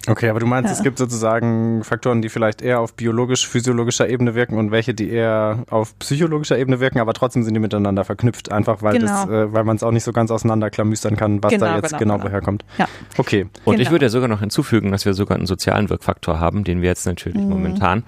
Okay, 0.06 0.28
aber 0.28 0.38
du 0.38 0.44
meinst, 0.44 0.68
Ja. 0.70 0.76
es 0.76 0.82
gibt 0.82 0.98
sozusagen 0.98 1.82
Faktoren, 1.82 2.20
die 2.20 2.28
vielleicht 2.28 2.60
eher 2.60 2.80
auf 2.80 2.92
biologisch-physiologischer 2.94 4.06
Ebene 4.06 4.34
wirken 4.34 4.58
und 4.58 4.70
welche, 4.70 4.92
die 4.92 5.08
eher 5.08 5.64
auf 5.70 5.98
psychologischer 5.98 6.58
Ebene 6.58 6.78
wirken, 6.78 7.00
aber 7.00 7.14
trotzdem 7.14 7.42
sind 7.42 7.54
die 7.54 7.60
miteinander 7.60 8.04
verknüpft, 8.04 8.52
einfach 8.52 8.82
weil 8.82 8.98
Genau. 8.98 9.06
das, 9.06 9.24
äh, 9.30 9.52
weil 9.54 9.64
man 9.64 9.76
es 9.76 9.82
auch 9.82 9.92
nicht 9.92 10.04
so 10.04 10.12
ganz 10.12 10.30
auseinanderklamüstern 10.30 11.16
kann, 11.16 11.42
was 11.42 11.52
da 11.52 11.56
Genau, 11.56 11.76
jetzt 11.76 11.88
genau, 11.88 11.98
genau, 11.98 12.14
genau. 12.18 12.24
woher 12.28 12.42
kommt. 12.42 12.66
Ja. 12.76 12.86
Okay. 13.16 13.46
Und 13.64 13.76
ich 13.76 13.78
Genau. 13.84 13.92
würde 13.92 14.04
ja 14.04 14.10
sogar 14.10 14.28
noch 14.28 14.40
hinzufügen, 14.40 14.92
dass 14.92 15.06
wir 15.06 15.14
sogar 15.14 15.38
einen 15.38 15.46
sozialen 15.46 15.88
Wirkfaktor 15.88 16.38
haben, 16.38 16.64
den 16.64 16.82
wir 16.82 16.90
jetzt 16.90 17.06
natürlich 17.06 17.40
Mhm. 17.42 17.48
momentan 17.48 18.04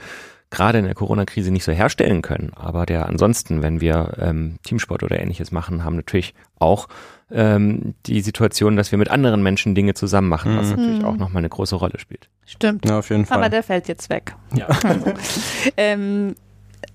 gerade 0.50 0.78
in 0.78 0.84
der 0.84 0.94
Corona-Krise 0.94 1.50
nicht 1.50 1.64
so 1.64 1.72
herstellen 1.72 2.22
können. 2.22 2.52
Aber 2.54 2.86
der 2.86 3.06
ansonsten, 3.06 3.62
wenn 3.62 3.80
wir 3.80 4.14
ähm, 4.18 4.58
Teamsport 4.64 5.02
oder 5.02 5.20
ähnliches 5.20 5.50
machen, 5.52 5.84
haben 5.84 5.96
natürlich 5.96 6.34
auch 6.58 6.88
ähm, 7.30 7.94
die 8.06 8.20
Situation, 8.20 8.76
dass 8.76 8.92
wir 8.92 8.98
mit 8.98 9.10
anderen 9.10 9.42
Menschen 9.42 9.74
Dinge 9.74 9.94
zusammen 9.94 10.28
machen, 10.28 10.56
was 10.56 10.66
Mhm. 10.70 10.76
natürlich 10.76 10.98
Mhm. 11.00 11.04
auch 11.04 11.16
nochmal 11.16 11.40
eine 11.40 11.48
große 11.48 11.74
Rolle 11.74 11.98
spielt. 11.98 12.28
Stimmt. 12.44 12.84
Ja, 12.88 13.00
auf 13.00 13.10
jeden 13.10 13.26
Fall. 13.26 13.38
Aber 13.38 13.48
der 13.48 13.64
fällt 13.64 13.88
jetzt 13.88 14.08
weg. 14.10 14.36
Ja. 14.54 14.68
ähm, 15.76 16.36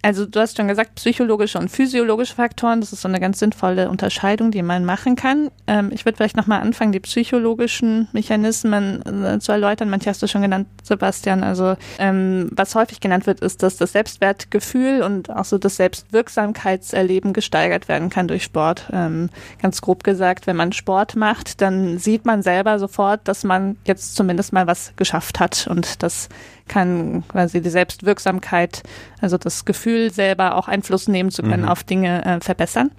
also 0.02 0.26
du 0.26 0.40
hast 0.40 0.58
schon 0.58 0.68
gesagt, 0.68 0.96
psychologische 0.96 1.60
und 1.60 1.70
physiologische 1.70 2.36
Faktoren, 2.36 2.82
das 2.82 2.92
ist 2.94 3.02
so 3.02 3.08
eine 3.08 3.20
ganz 3.20 3.40
sinnvolle 3.40 3.90
Unterscheidung, 3.90 4.52
die 4.52 4.64
man 4.64 4.86
machen 4.86 5.16
kann. 5.16 5.50
Ähm, 5.68 5.92
ich 5.94 6.06
würde 6.06 6.18
vielleicht 6.18 6.38
nochmal 6.38 6.62
anfangen, 6.62 6.92
die 6.92 7.00
psychologischen 7.00 8.08
Mechanismen 8.12 9.06
äh, 9.06 9.40
zu 9.40 9.52
erläutern. 9.52 9.90
Manche 9.90 10.10
hast 10.10 10.22
du 10.22 10.28
schon 10.28 10.42
genannt, 10.42 10.68
Sebastian. 10.84 11.44
Also 11.44 11.76
ähm, 12.00 12.50
was 12.52 12.76
häufig 12.76 13.00
genannt 13.00 13.28
wird, 13.28 13.42
ist, 13.42 13.64
dass 13.64 13.78
das 13.78 13.92
Selbstwertgefühl 13.92 15.04
und 15.04 15.30
auch 15.30 15.46
so 15.46 15.58
das 15.58 15.76
Selbstwirksamkeitserleben 15.76 17.34
gesteigert 17.34 17.88
werden 17.88 18.10
kann 18.10 18.28
durch 18.28 18.44
Sport. 18.44 18.90
Ähm, 18.92 19.30
ganz 19.62 19.82
grob 19.82 20.04
gesagt, 20.04 20.48
wenn 20.48 20.56
man 20.56 20.72
Sport 20.72 21.16
macht, 21.16 21.62
dann 21.62 22.00
sieht 22.00 22.26
man 22.26 22.42
selber 22.42 22.80
sofort, 22.80 23.28
dass 23.28 23.44
man 23.44 23.78
jetzt 23.86 24.16
zumindest 24.16 24.54
mal 24.54 24.68
was 24.68 24.94
geschafft 24.96 25.40
hat 25.40 25.68
und 25.68 26.02
das 26.02 26.30
kann 26.68 27.24
quasi 27.28 27.62
die 27.62 27.70
Selbstwirksamkeit, 27.70 28.84
also 29.20 29.38
das 29.38 29.66
Gefühl 29.66 30.12
selber 30.12 30.56
auch 30.56 30.68
Einfluss 30.68 31.08
nehmen 31.08 31.32
zu 31.32 31.42
können 31.44 31.64
Mhm. 31.64 31.70
auf 31.70 31.84
Dinge 31.84 32.26
äh, 32.26 32.40
verbessern. 32.40 32.92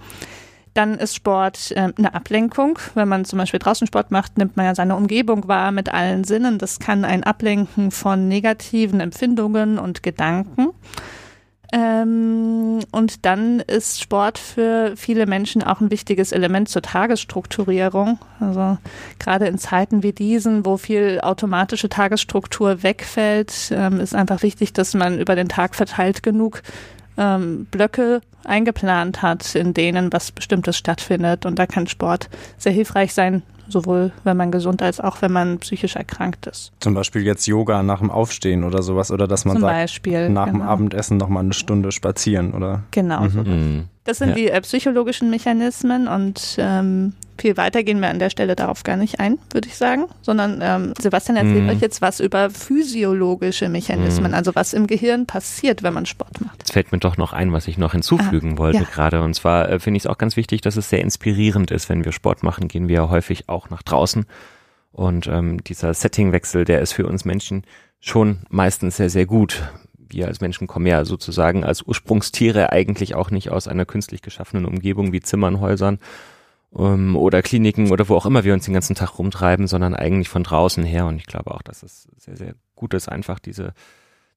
Dann 0.75 0.95
ist 0.95 1.15
Sport 1.15 1.73
äh, 1.73 1.93
eine 1.97 2.15
Ablenkung. 2.15 2.79
Wenn 2.95 3.09
man 3.09 3.25
zum 3.27 3.39
Beispiel 3.39 3.61
draußen 3.61 3.87
Sport 3.87 4.11
macht, 4.11 4.39
nimmt 4.39 4.57
man 4.57 4.65
ja 4.67 4.75
seine 4.75 4.97
Umgebung 4.97 5.47
wahr 5.47 5.71
mit 5.71 5.93
allen 5.93 6.25
Sinnen. 6.25 6.59
Das 6.59 6.79
kann 6.79 7.05
ein 7.05 7.25
Ablenken 7.25 7.91
von 7.91 8.27
negativen 8.27 9.01
Empfindungen 9.01 9.79
und 9.79 10.03
Gedanken. 10.03 10.69
Ähm, 11.75 12.81
und 12.91 13.25
dann 13.25 13.61
ist 13.61 14.03
Sport 14.03 14.39
für 14.39 14.93
viele 14.95 15.27
Menschen 15.27 15.63
auch 15.63 15.81
ein 15.81 15.91
wichtiges 15.91 16.33
Element 16.33 16.69
zur 16.69 16.83
Tagesstrukturierung. 16.83 18.19
Also 18.41 18.77
gerade 19.19 19.47
in 19.47 19.57
Zeiten 19.57 20.03
wie 20.03 20.13
diesen, 20.13 20.67
wo 20.67 20.77
viel 20.77 21.21
automatische 21.23 21.89
Tagesstruktur 21.89 22.83
wegfällt, 22.83 23.73
ähm, 23.75 24.01
ist 24.01 24.15
einfach 24.15 24.43
wichtig, 24.43 24.75
dass 24.75 24.93
man 24.93 25.19
über 25.19 25.35
den 25.35 25.49
Tag 25.49 25.75
verteilt 25.75 26.23
genug 26.23 26.63
ähm, 27.17 27.67
Blöcke 27.71 28.21
eingeplant 28.45 29.23
hat, 29.23 29.55
in 29.55 29.73
denen 29.73 30.13
was 30.13 30.31
Bestimmtes 30.31 30.77
stattfindet. 30.77 31.47
Und 31.47 31.59
da 31.59 31.67
kann 31.67 31.87
Sport 31.87 32.29
sehr 32.59 32.73
hilfreich 32.73 33.15
sein, 33.15 33.43
sowohl 33.69 34.13
wenn 34.25 34.37
man 34.37 34.51
gesund 34.51 34.83
als 34.83 35.01
auch 35.01 35.23
wenn 35.23 35.33
man 35.33 35.59
psychisch 35.59 35.97
erkrankt 35.97 36.47
ist. 36.47 36.73
Zum 36.81 36.95
Beispiel 36.95 37.23
jetzt 37.23 37.47
Yoga 37.47 37.83
nach 37.83 38.01
dem 38.01 38.11
Aufstehen 38.11 38.65
oder 38.65 38.83
sowas 38.83 39.11
oder 39.11 39.27
dass 39.29 39.45
man 39.45 39.57
Zum 39.57 39.63
sagt, 39.63 39.75
Beispiel, 39.75 40.29
nach 40.29 40.47
dem 40.47 40.55
genau. 40.59 40.65
Abendessen 40.67 41.17
noch 41.17 41.29
mal 41.29 41.41
eine 41.41 41.53
Stunde 41.53 41.93
spazieren 41.93 42.53
oder 42.53 42.83
Genau. 42.91 43.29
so. 43.29 43.41
Mhm. 43.43 43.85
Das 44.05 44.19
sind 44.19 44.31
Ja. 44.31 44.35
die 44.35 44.49
äh, 44.51 44.61
psychologischen 44.63 45.31
Mechanismen 45.31 46.09
und 46.09 46.57
ähm, 46.59 47.13
viel 47.39 47.57
weiter 47.57 47.83
gehen 47.83 48.01
wir 48.01 48.09
an 48.09 48.19
der 48.19 48.31
Stelle 48.31 48.55
darauf 48.57 48.83
gar 48.83 48.97
nicht 48.97 49.21
ein, 49.21 49.39
würde 49.53 49.69
ich 49.69 49.77
sagen, 49.77 50.05
sondern 50.23 50.61
ähm, 50.63 50.93
Sebastian 51.01 51.37
erzählt 51.37 51.63
Mhm. 51.65 51.69
euch 51.71 51.81
jetzt 51.81 52.03
was 52.03 52.21
über 52.21 52.51
physiologische 52.51 53.69
Mechanismen, 53.69 54.31
Mhm. 54.33 54.37
also 54.37 54.55
was 54.55 54.73
im 54.75 54.87
Gehirn 54.87 55.27
passiert, 55.27 55.83
wenn 55.83 55.95
man 55.95 56.07
Sport 56.07 56.41
macht. 56.41 56.59
Jetzt 56.61 56.73
fällt 56.73 56.93
mir 56.93 56.99
doch 56.99 57.17
noch 57.17 57.33
ein, 57.33 57.53
was 57.53 57.69
ich 57.69 57.79
noch 57.79 57.93
hinzufügen 57.93 58.55
Ah, 58.55 58.59
wollte 58.59 58.79
ja. 58.79 58.85
gerade. 58.85 59.23
Und 59.23 59.35
zwar 59.35 59.69
äh, 59.71 59.79
finde 59.81 59.97
ich 59.99 60.03
es 60.05 60.07
auch 60.07 60.19
ganz 60.19 60.37
wichtig, 60.37 60.61
dass 60.61 60.77
es 60.77 60.89
sehr 60.89 61.01
inspirierend 61.01 61.71
ist. 61.71 61.89
Wenn 61.89 62.05
wir 62.05 62.13
Sport 62.13 62.43
machen, 62.43 62.69
gehen 62.69 62.89
wir 62.89 62.97
ja 62.97 63.09
häufig 63.09 63.49
auch 63.49 63.71
nach 63.71 63.83
draußen. 63.83 64.27
Und 64.93 65.27
ähm, 65.27 65.63
dieser 65.65 65.95
Settingwechsel, 65.95 66.65
der 66.65 66.81
ist 66.81 66.93
für 66.93 67.07
uns 67.07 67.25
Menschen 67.25 67.63
schon 67.99 68.41
meistens 68.51 68.97
sehr, 68.97 69.11
sehr 69.11 69.27
gut. 69.27 69.63
Wir 70.13 70.29
als 70.29 70.41
Menschen 70.41 70.67
kommen 70.67 70.87
ja 70.87 71.05
sozusagen 71.05 71.65
als 71.65 71.83
Ursprungstiere 71.83 72.71
eigentlich 72.73 73.15
auch 73.15 73.31
nicht 73.31 73.51
aus 73.51 73.69
einer 73.69 73.85
künstlich 73.87 74.23
geschaffenen 74.23 74.65
Umgebung 74.67 75.13
wie 75.13 75.21
Zimmern, 75.21 75.61
Häusern 75.61 75.99
ähm, 76.77 77.17
oder 77.17 77.43
Kliniken 77.43 77.91
oder 77.91 78.09
wo 78.09 78.17
auch 78.17 78.27
immer 78.27 78.45
wir 78.45 78.53
uns 78.55 78.65
den 78.67 78.75
ganzen 78.75 78.95
Tag 78.95 79.19
rumtreiben, 79.19 79.67
sondern 79.67 79.95
eigentlich 79.95 80.29
von 80.29 80.43
draußen 80.45 80.85
her. 80.85 81.07
Und 81.07 81.17
ich 81.17 81.27
glaube 81.27 81.51
auch, 81.53 81.63
dass 81.63 81.83
es 81.83 82.09
sehr, 82.19 82.37
sehr 82.37 82.55
gut 82.77 82.95
ist, 82.95 83.09
einfach 83.09 83.39
diese, 83.39 83.75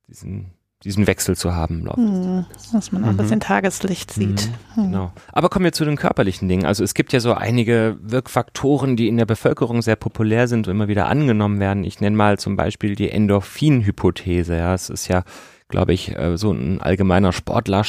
diesen, 0.08 0.51
diesen 0.84 1.08
Wechsel 1.08 1.36
zu 1.36 1.55
haben 1.55 1.79
im 1.79 1.86
Laufe 1.88 2.01
des 2.01 2.10
Hm, 2.25 2.46
dass 2.74 2.91
man 2.91 3.03
auch 3.03 3.08
ein 3.08 3.13
Mhm. 3.13 3.17
bisschen 3.17 3.39
Tageslicht 3.39 4.12
sieht. 4.12 4.50
Hm. 4.75 4.91
Genau. 4.91 5.12
Aber 5.32 5.50
kommen 5.50 5.65
wir 5.65 5.72
zu 5.72 5.84
den 5.86 5.96
körperlichen 5.96 6.48
Dingen. 6.48 6.65
Also 6.65 6.84
es 6.84 6.94
gibt 6.94 7.12
ja 7.13 7.20
so 7.20 7.34
einige 7.34 7.98
Wirkfaktoren, 8.01 8.96
die 8.96 9.08
in 9.08 9.17
der 9.17 9.25
Bevölkerung 9.25 9.82
sehr 9.82 9.96
populär 9.96 10.48
sind 10.48 10.67
und 10.67 10.72
immer 10.72 10.88
wieder 10.88 11.08
angenommen 11.08 11.60
werden. 11.60 11.84
Ich 11.84 12.01
nenne 12.01 12.15
mal 12.15 12.38
zum 12.38 12.55
Beispiel 12.55 12.96
die 12.96 13.10
Endorphin-Hypothese. 13.10 14.58
Ja, 14.58 14.74
es 14.75 14.89
ist 14.89 15.08
ja, 15.08 15.24
glaube 15.69 15.93
ich, 15.93 16.15
äh, 16.15 16.38
so 16.38 16.51
ein 16.51 16.81
allgemeiner 16.81 17.31
Sportler 17.34 17.84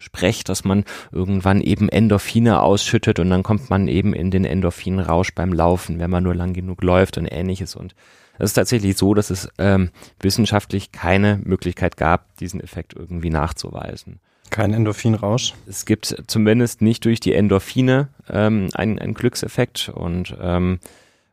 Sprech, 0.00 0.44
dass 0.44 0.64
man 0.64 0.84
irgendwann 1.10 1.60
eben 1.60 1.88
Endorphine 1.88 2.62
ausschüttet 2.62 3.18
und 3.18 3.30
dann 3.30 3.42
kommt 3.42 3.68
man 3.68 3.88
eben 3.88 4.14
in 4.14 4.30
den 4.30 4.44
Endorphinrausch 4.44 5.34
beim 5.34 5.52
Laufen, 5.52 5.98
wenn 5.98 6.10
man 6.10 6.22
nur 6.22 6.34
lang 6.34 6.52
genug 6.52 6.82
läuft 6.82 7.18
und 7.18 7.26
ähnliches. 7.26 7.74
Und 7.74 7.94
es 8.38 8.50
ist 8.50 8.54
tatsächlich 8.54 8.96
so, 8.96 9.14
dass 9.14 9.30
es 9.30 9.48
ähm, 9.58 9.90
wissenschaftlich 10.20 10.92
keine 10.92 11.40
Möglichkeit 11.42 11.96
gab, 11.96 12.36
diesen 12.36 12.60
Effekt 12.60 12.94
irgendwie 12.94 13.30
nachzuweisen. 13.30 14.20
kein 14.50 14.72
Endorphinrausch. 14.72 15.54
Es 15.66 15.84
gibt 15.84 16.22
zumindest 16.26 16.80
nicht 16.80 17.04
durch 17.04 17.20
die 17.20 17.34
Endorphine 17.34 18.08
ähm, 18.30 18.68
einen, 18.74 18.98
einen 18.98 19.14
Glückseffekt 19.14 19.88
und 19.88 20.36
ähm, 20.40 20.78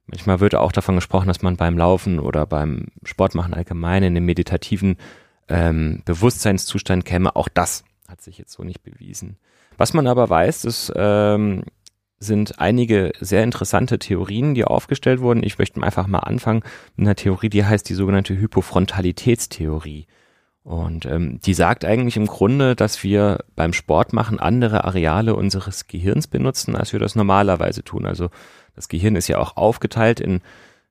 manchmal 0.08 0.40
wird 0.40 0.56
auch 0.56 0.72
davon 0.72 0.96
gesprochen, 0.96 1.28
dass 1.28 1.44
man 1.44 1.56
beim 1.56 1.78
Laufen 1.78 2.20
oder 2.20 2.48
beim 2.48 2.88
Sportmachen 3.04 3.54
allgemein 3.54 4.04
in 4.04 4.16
den 4.16 4.26
meditativen 4.26 4.98
ähm, 5.50 6.02
Bewusstseinszustand 6.06 7.06
käme. 7.06 7.36
Auch 7.36 7.50
das 7.50 7.84
hat 8.08 8.22
sich 8.22 8.38
jetzt 8.38 8.54
so 8.54 8.64
nicht 8.64 8.84
bewiesen. 8.84 9.38
Was 9.78 9.94
man 9.94 10.08
aber 10.08 10.30
weiß, 10.30 10.66
ist, 10.66 10.92
ähm, 10.96 11.64
sind 12.18 12.60
einige 12.60 13.12
sehr 13.20 13.44
interessante 13.44 14.00
Theorien, 14.00 14.54
die 14.54 14.64
aufgestellt 14.64 15.20
wurden. 15.20 15.44
Ich 15.44 15.58
möchte 15.58 15.82
einfach 15.84 16.08
mal 16.08 16.20
anfangen 16.20 16.64
mit 16.96 17.08
einer 17.08 17.16
Theorie, 17.16 17.50
die 17.50 17.66
heißt 17.66 17.88
die 17.90 17.94
sogenannte 17.94 18.38
Hypofrontalitätstheorie. 18.38 20.08
Und 20.64 21.06
ähm, 21.06 21.40
die 21.42 21.54
sagt 21.54 21.86
eigentlich 21.86 22.18
im 22.18 22.26
Grunde, 22.26 22.76
dass 22.76 23.04
wir 23.04 23.44
beim 23.56 23.72
Sportmachen 23.72 24.40
andere 24.40 24.84
Areale 24.86 25.36
unseres 25.36 25.88
Gehirns 25.88 26.26
benutzen, 26.26 26.76
als 26.76 26.92
wir 26.92 27.00
das 27.00 27.16
normalerweise 27.16 27.84
tun. 27.84 28.06
Also 28.06 28.30
das 28.76 28.90
Gehirn 28.90 29.16
ist 29.16 29.28
ja 29.28 29.38
auch 29.38 29.58
aufgeteilt 29.58 30.20
in, 30.20 30.42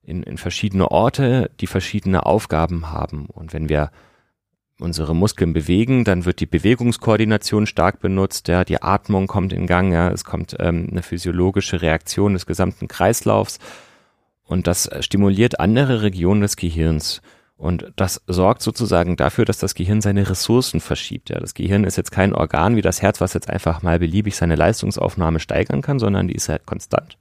in, 0.05 0.23
in 0.23 0.39
verschiedene 0.39 0.91
Orte, 0.91 1.51
die 1.59 1.67
verschiedene 1.67 2.25
Aufgaben 2.25 2.93
haben. 2.93 3.27
Und 3.27 3.53
wenn 3.53 3.69
wir 3.69 3.91
unsere 4.85 5.17
Muskeln 5.17 5.53
bewegen, 5.53 6.05
dann 6.05 6.25
wird 6.25 6.39
die 6.39 6.47
Bewegungskoordination 6.47 7.67
stark 7.67 8.01
benutzt, 8.01 8.47
ja, 8.49 8.65
die 8.65 8.83
Atmung 8.83 9.27
kommt 9.27 9.53
in 9.53 9.67
Gang, 9.67 9.93
ja, 9.93 10.11
es 10.11 10.25
kommt 10.25 10.55
ähm, 10.61 10.89
eine 10.91 11.03
physiologische 11.03 11.83
Reaktion 11.83 12.35
des 12.35 12.47
gesamten 12.47 12.87
Kreislaufs 12.87 13.59
und 14.45 14.67
das 14.67 14.89
stimuliert 15.01 15.59
andere 15.59 16.03
Regionen 16.03 16.43
des 16.43 16.57
Gehirns. 16.57 17.23
Und 17.57 17.93
das 17.97 18.21
sorgt 18.27 18.63
sozusagen 18.63 19.17
dafür, 19.17 19.45
dass 19.45 19.59
das 19.59 19.75
Gehirn 19.75 20.01
seine 20.01 20.29
Ressourcen 20.29 20.81
verschiebt. 20.81 21.31
Ja, 21.31 21.39
das 21.39 21.55
Gehirn 21.55 21.85
ist 21.85 21.97
jetzt 21.97 22.11
kein 22.11 22.35
Organ 22.35 22.77
wie 22.77 22.83
das 22.83 23.01
Herz, 23.01 23.21
was 23.21 23.33
jetzt 23.33 23.49
einfach 23.49 23.81
mal 23.81 23.99
beliebig 23.99 24.37
seine 24.37 24.57
Leistungsaufnahme 24.57 25.39
steigern 25.39 25.81
kann, 25.81 25.99
sondern 25.99 26.29
die 26.29 26.35
ist 26.35 26.49
halt 26.49 26.67
konstant. 26.67 27.17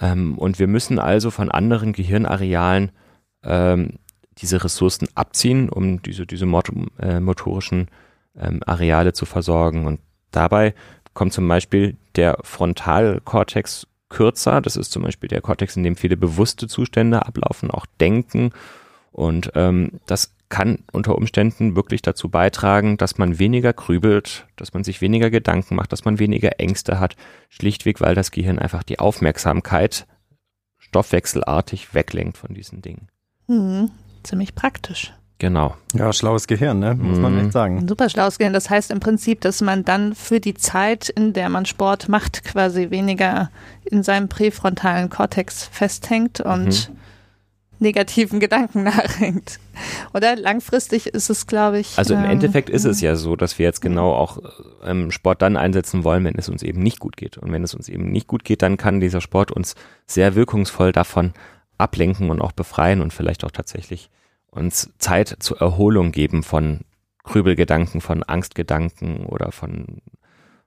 Ähm, 0.00 0.38
und 0.38 0.58
wir 0.58 0.66
müssen 0.66 0.98
also 0.98 1.30
von 1.30 1.50
anderen 1.50 1.92
Gehirnarealen 1.92 2.92
ähm, 3.42 3.94
diese 4.40 4.62
Ressourcen 4.62 5.08
abziehen, 5.14 5.68
um 5.68 6.02
diese, 6.02 6.26
diese 6.26 6.46
äh, 6.46 7.20
motorischen 7.20 7.88
ähm, 8.38 8.60
Areale 8.66 9.12
zu 9.12 9.26
versorgen. 9.26 9.86
Und 9.86 10.00
dabei 10.30 10.74
kommt 11.14 11.32
zum 11.32 11.48
Beispiel 11.48 11.96
der 12.16 12.38
Frontalkortex 12.42 13.86
kürzer. 14.08 14.60
Das 14.60 14.76
ist 14.76 14.92
zum 14.92 15.02
Beispiel 15.02 15.28
der 15.28 15.40
Kortex, 15.40 15.76
in 15.76 15.82
dem 15.82 15.96
viele 15.96 16.16
bewusste 16.16 16.68
Zustände 16.68 17.26
ablaufen, 17.26 17.70
auch 17.70 17.86
Denken. 18.00 18.52
Und 19.12 19.52
ähm, 19.54 20.00
das 20.06 20.34
kann 20.48 20.78
unter 20.92 21.16
Umständen 21.16 21.76
wirklich 21.76 22.02
dazu 22.02 22.30
beitragen, 22.30 22.96
dass 22.96 23.18
man 23.18 23.38
weniger 23.38 23.72
grübelt, 23.72 24.46
dass 24.56 24.72
man 24.72 24.82
sich 24.82 25.00
weniger 25.00 25.30
Gedanken 25.30 25.74
macht, 25.74 25.92
dass 25.92 26.04
man 26.04 26.18
weniger 26.18 26.58
Ängste 26.58 26.98
hat, 27.00 27.16
schlichtweg, 27.50 28.00
weil 28.00 28.14
das 28.14 28.30
Gehirn 28.30 28.58
einfach 28.58 28.82
die 28.82 28.98
Aufmerksamkeit 28.98 30.06
stoffwechselartig 30.78 31.92
weglenkt 31.92 32.38
von 32.38 32.54
diesen 32.54 32.80
Dingen. 32.80 33.08
Hm, 33.46 33.90
ziemlich 34.28 34.54
praktisch. 34.54 35.12
Genau. 35.40 35.76
Ja, 35.94 36.12
schlaues 36.12 36.48
Gehirn, 36.48 36.80
ne? 36.80 36.96
Muss 36.96 37.18
man 37.18 37.34
Mhm. 37.34 37.40
echt 37.44 37.52
sagen. 37.52 37.78
Ein 37.78 37.88
super 37.88 38.08
schlaues 38.08 38.38
Gehirn. 38.38 38.52
Das 38.52 38.70
heißt 38.70 38.90
im 38.90 38.98
Prinzip, 38.98 39.40
dass 39.40 39.60
man 39.60 39.84
dann 39.84 40.16
für 40.16 40.40
die 40.40 40.54
Zeit, 40.54 41.08
in 41.08 41.32
der 41.32 41.48
man 41.48 41.64
Sport 41.64 42.08
macht, 42.08 42.42
quasi 42.44 42.90
weniger 42.90 43.50
in 43.84 44.02
seinem 44.02 44.28
präfrontalen 44.28 45.10
Kortex 45.10 45.62
festhängt 45.64 46.40
und 46.40 46.90
negativen 47.78 48.40
Gedanken 48.40 48.82
nachhängt. 48.84 49.60
Oder 50.12 50.34
langfristig 50.34 51.06
ist 51.06 51.30
es, 51.30 51.46
glaube 51.46 51.78
ich. 51.78 51.96
Also 51.96 52.14
im 52.14 52.24
ähm, 52.24 52.30
Endeffekt 52.30 52.68
ist 52.68 52.84
es 52.84 53.00
ja 53.00 53.14
so, 53.14 53.36
dass 53.36 53.60
wir 53.60 53.66
jetzt 53.66 53.80
genau 53.80 54.12
auch 54.14 54.38
ähm, 54.82 55.12
Sport 55.12 55.40
dann 55.42 55.56
einsetzen 55.56 56.02
wollen, 56.02 56.24
wenn 56.24 56.34
es 56.36 56.48
uns 56.48 56.64
eben 56.64 56.82
nicht 56.82 56.98
gut 56.98 57.16
geht. 57.16 57.38
Und 57.38 57.52
wenn 57.52 57.62
es 57.62 57.74
uns 57.74 57.88
eben 57.88 58.10
nicht 58.10 58.26
gut 58.26 58.42
geht, 58.44 58.62
dann 58.62 58.76
kann 58.76 58.98
dieser 58.98 59.20
Sport 59.20 59.52
uns 59.52 59.76
sehr 60.06 60.34
wirkungsvoll 60.34 60.90
davon 60.90 61.32
ablenken 61.78 62.30
und 62.30 62.40
auch 62.40 62.50
befreien 62.50 63.00
und 63.00 63.12
vielleicht 63.12 63.44
auch 63.44 63.52
tatsächlich 63.52 64.10
uns 64.50 64.90
Zeit 64.98 65.36
zur 65.40 65.60
Erholung 65.60 66.12
geben 66.12 66.42
von 66.42 66.80
Grübelgedanken, 67.24 68.00
von 68.00 68.22
Angstgedanken 68.22 69.26
oder 69.26 69.52
von, 69.52 70.00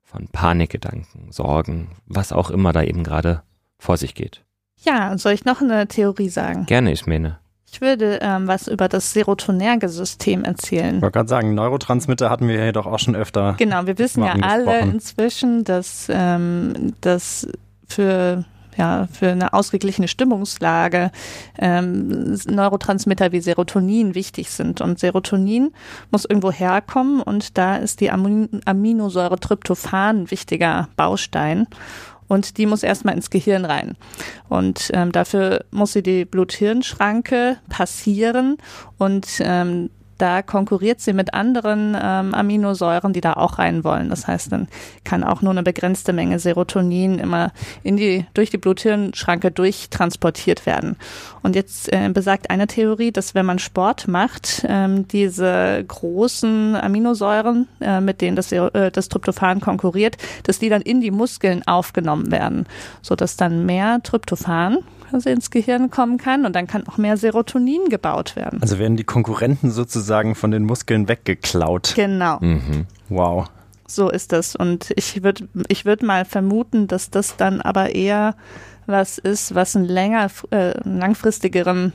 von 0.04 0.28
Panikgedanken, 0.28 1.32
Sorgen, 1.32 1.90
was 2.06 2.32
auch 2.32 2.52
immer 2.52 2.72
da 2.72 2.84
eben 2.84 3.04
gerade 3.04 3.44
vor 3.78 3.98
sich 3.98 4.14
geht. 4.14 4.44
Ja, 4.78 5.18
soll 5.18 5.34
ich 5.34 5.46
noch 5.46 5.62
eine 5.62 5.88
Theorie 5.88 6.30
sagen? 6.30 6.66
Gerne, 6.66 6.92
Ismene. 6.92 7.40
Ich 7.72 7.80
würde 7.80 8.20
ähm, 8.22 8.48
was 8.48 8.68
über 8.68 8.90
das 8.90 9.14
serotonerge 9.14 9.88
System 9.88 10.44
erzählen. 10.44 10.98
Ich 10.98 11.02
wollte 11.02 11.20
gerade 11.20 11.30
sagen, 11.30 11.54
Neurotransmitter 11.54 12.30
hatten 12.30 12.48
wir 12.48 12.64
ja 12.64 12.72
doch 12.74 12.86
auch 12.86 13.00
schon 13.00 13.16
öfter. 13.16 13.56
Genau, 13.58 13.86
wir 13.86 13.98
wissen 13.98 14.24
ja 14.24 14.34
alle 14.42 14.80
inzwischen, 14.82 15.64
dass 15.64 16.08
ähm, 16.10 16.94
das 17.00 17.48
für 17.88 18.44
ja, 18.78 19.08
für 19.12 19.30
eine 19.30 19.54
ausgeglichene 19.54 20.08
Stimmungslage 20.08 21.12
ähm, 21.58 22.38
Neurotransmitter 22.48 23.32
wie 23.32 23.42
Serotonin 23.42 24.16
wichtig 24.16 24.50
sind. 24.50 24.82
Und 24.82 25.00
Serotonin 25.00 25.72
muss 26.12 26.26
irgendwo 26.26 26.52
herkommen 26.52 27.22
und 27.22 27.58
da 27.58 27.78
ist 27.78 28.02
die 28.02 28.12
Amin 28.12 28.62
Aminosäure 28.66 29.40
Tryptophan 29.40 30.22
ein 30.22 30.32
wichtiger 30.32 30.90
Baustein. 30.96 31.68
Und 32.28 32.58
die 32.58 32.66
muss 32.66 32.82
erstmal 32.84 33.16
ins 33.16 33.30
Gehirn 33.30 33.66
rein. 33.66 33.98
Und 34.48 34.90
ähm, 34.94 35.12
dafür 35.12 35.66
muss 35.72 35.92
sie 35.92 36.02
die 36.02 36.24
Blut-Hirn-Schranke 36.24 37.58
passieren 37.68 38.56
und 38.98 39.28
ähm, 39.42 39.90
da 40.22 40.42
konkurriert 40.42 41.02
sie 41.02 41.14
mit 41.14 41.34
anderen 41.34 41.98
ähm, 42.00 42.34
Aminosäuren, 42.34 43.12
die 43.14 43.22
da 43.22 43.34
auch 43.34 43.58
rein 43.58 43.84
wollen. 43.84 44.10
Das 44.10 44.28
heißt, 44.28 44.52
dann 44.52 44.68
kann 45.04 45.24
auch 45.24 45.42
nur 45.42 45.52
eine 45.52 45.64
begrenzte 45.64 46.14
Menge 46.14 46.38
Serotonin 46.38 47.18
immer 47.18 47.52
in 47.84 47.98
die, 47.98 48.26
durch 48.34 48.52
die 48.52 48.58
Blut-Hirn-Schranke 48.58 49.52
durchtransportiert 49.52 50.66
werden. 50.66 50.96
Und 51.42 51.56
jetzt 51.56 51.92
äh, 51.92 52.10
besagt 52.10 52.52
eine 52.52 52.68
Theorie, 52.68 53.12
dass 53.12 53.34
wenn 53.34 53.46
man 53.46 53.58
Sport 53.58 54.08
macht, 54.08 54.64
ähm, 54.68 55.08
diese 55.08 55.84
großen 55.88 56.76
Aminosäuren, 56.76 57.68
äh, 57.80 58.00
mit 58.00 58.22
denen 58.22 58.36
das, 58.36 58.52
äh, 58.52 58.92
das 58.92 59.10
Tryptophan 59.10 59.60
konkurriert, 59.60 60.18
dass 60.44 60.60
die 60.60 60.70
dann 60.70 60.82
in 60.82 61.02
die 61.02 61.12
Muskeln 61.12 61.66
aufgenommen 61.66 62.32
werden, 62.32 62.68
sodass 63.02 63.38
dann 63.38 63.66
mehr 63.66 64.02
Tryptophan 64.04 64.78
also 65.14 65.30
ins 65.30 65.52
Gehirn 65.52 65.90
kommen 65.90 66.18
kann 66.18 66.46
und 66.46 66.56
dann 66.56 66.68
kann 66.68 66.88
auch 66.88 66.98
mehr 66.98 67.18
Serotonin 67.18 67.90
gebaut 67.90 68.36
werden. 68.36 68.62
Also 68.62 68.80
werden 68.80 68.98
die 68.98 69.04
Konkurrenten 69.04 69.72
sozusagen 69.72 70.36
von 70.36 70.52
den 70.52 70.66
Muskeln 70.66 71.08
weggeklaut. 71.08 71.94
Genau. 71.96 72.40
Mhm. 72.40 72.86
Wow. 73.10 73.50
So 73.88 74.10
ist 74.10 74.32
das. 74.32 74.56
Und 74.56 74.92
ich 74.96 75.24
würde 75.24 75.48
ich 75.68 75.86
würd 75.86 76.04
mal 76.04 76.26
vermuten, 76.26 76.88
dass 76.88 77.10
das 77.10 77.36
dann 77.36 77.62
aber 77.62 77.94
eher 77.94 78.36
was 78.88 79.18
ist, 79.18 79.54
was 79.54 79.76
einen 79.76 79.86
länger, 79.86 80.28
äh, 80.52 80.74
langfristigeren 80.84 81.94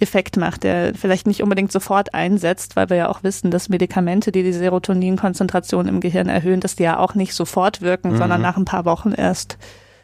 Effekt 0.00 0.36
macht, 0.36 0.64
der 0.64 0.94
vielleicht 0.94 1.26
nicht 1.26 1.42
unbedingt 1.42 1.72
sofort 1.72 2.14
einsetzt, 2.14 2.76
weil 2.76 2.88
wir 2.88 2.96
ja 2.96 3.08
auch 3.08 3.22
wissen, 3.22 3.50
dass 3.50 3.68
Medikamente, 3.68 4.32
die 4.32 4.42
die 4.42 4.52
Serotoninkonzentration 4.52 5.88
im 5.88 6.00
Gehirn 6.00 6.28
erhöhen, 6.28 6.60
dass 6.60 6.76
die 6.76 6.84
ja 6.84 6.98
auch 6.98 7.14
nicht 7.14 7.34
sofort 7.34 7.82
wirken, 7.82 8.12
mhm. 8.12 8.16
sondern 8.16 8.40
nach 8.40 8.56
ein 8.56 8.64
paar 8.64 8.84
Wochen 8.84 9.12
erst. 9.12 9.58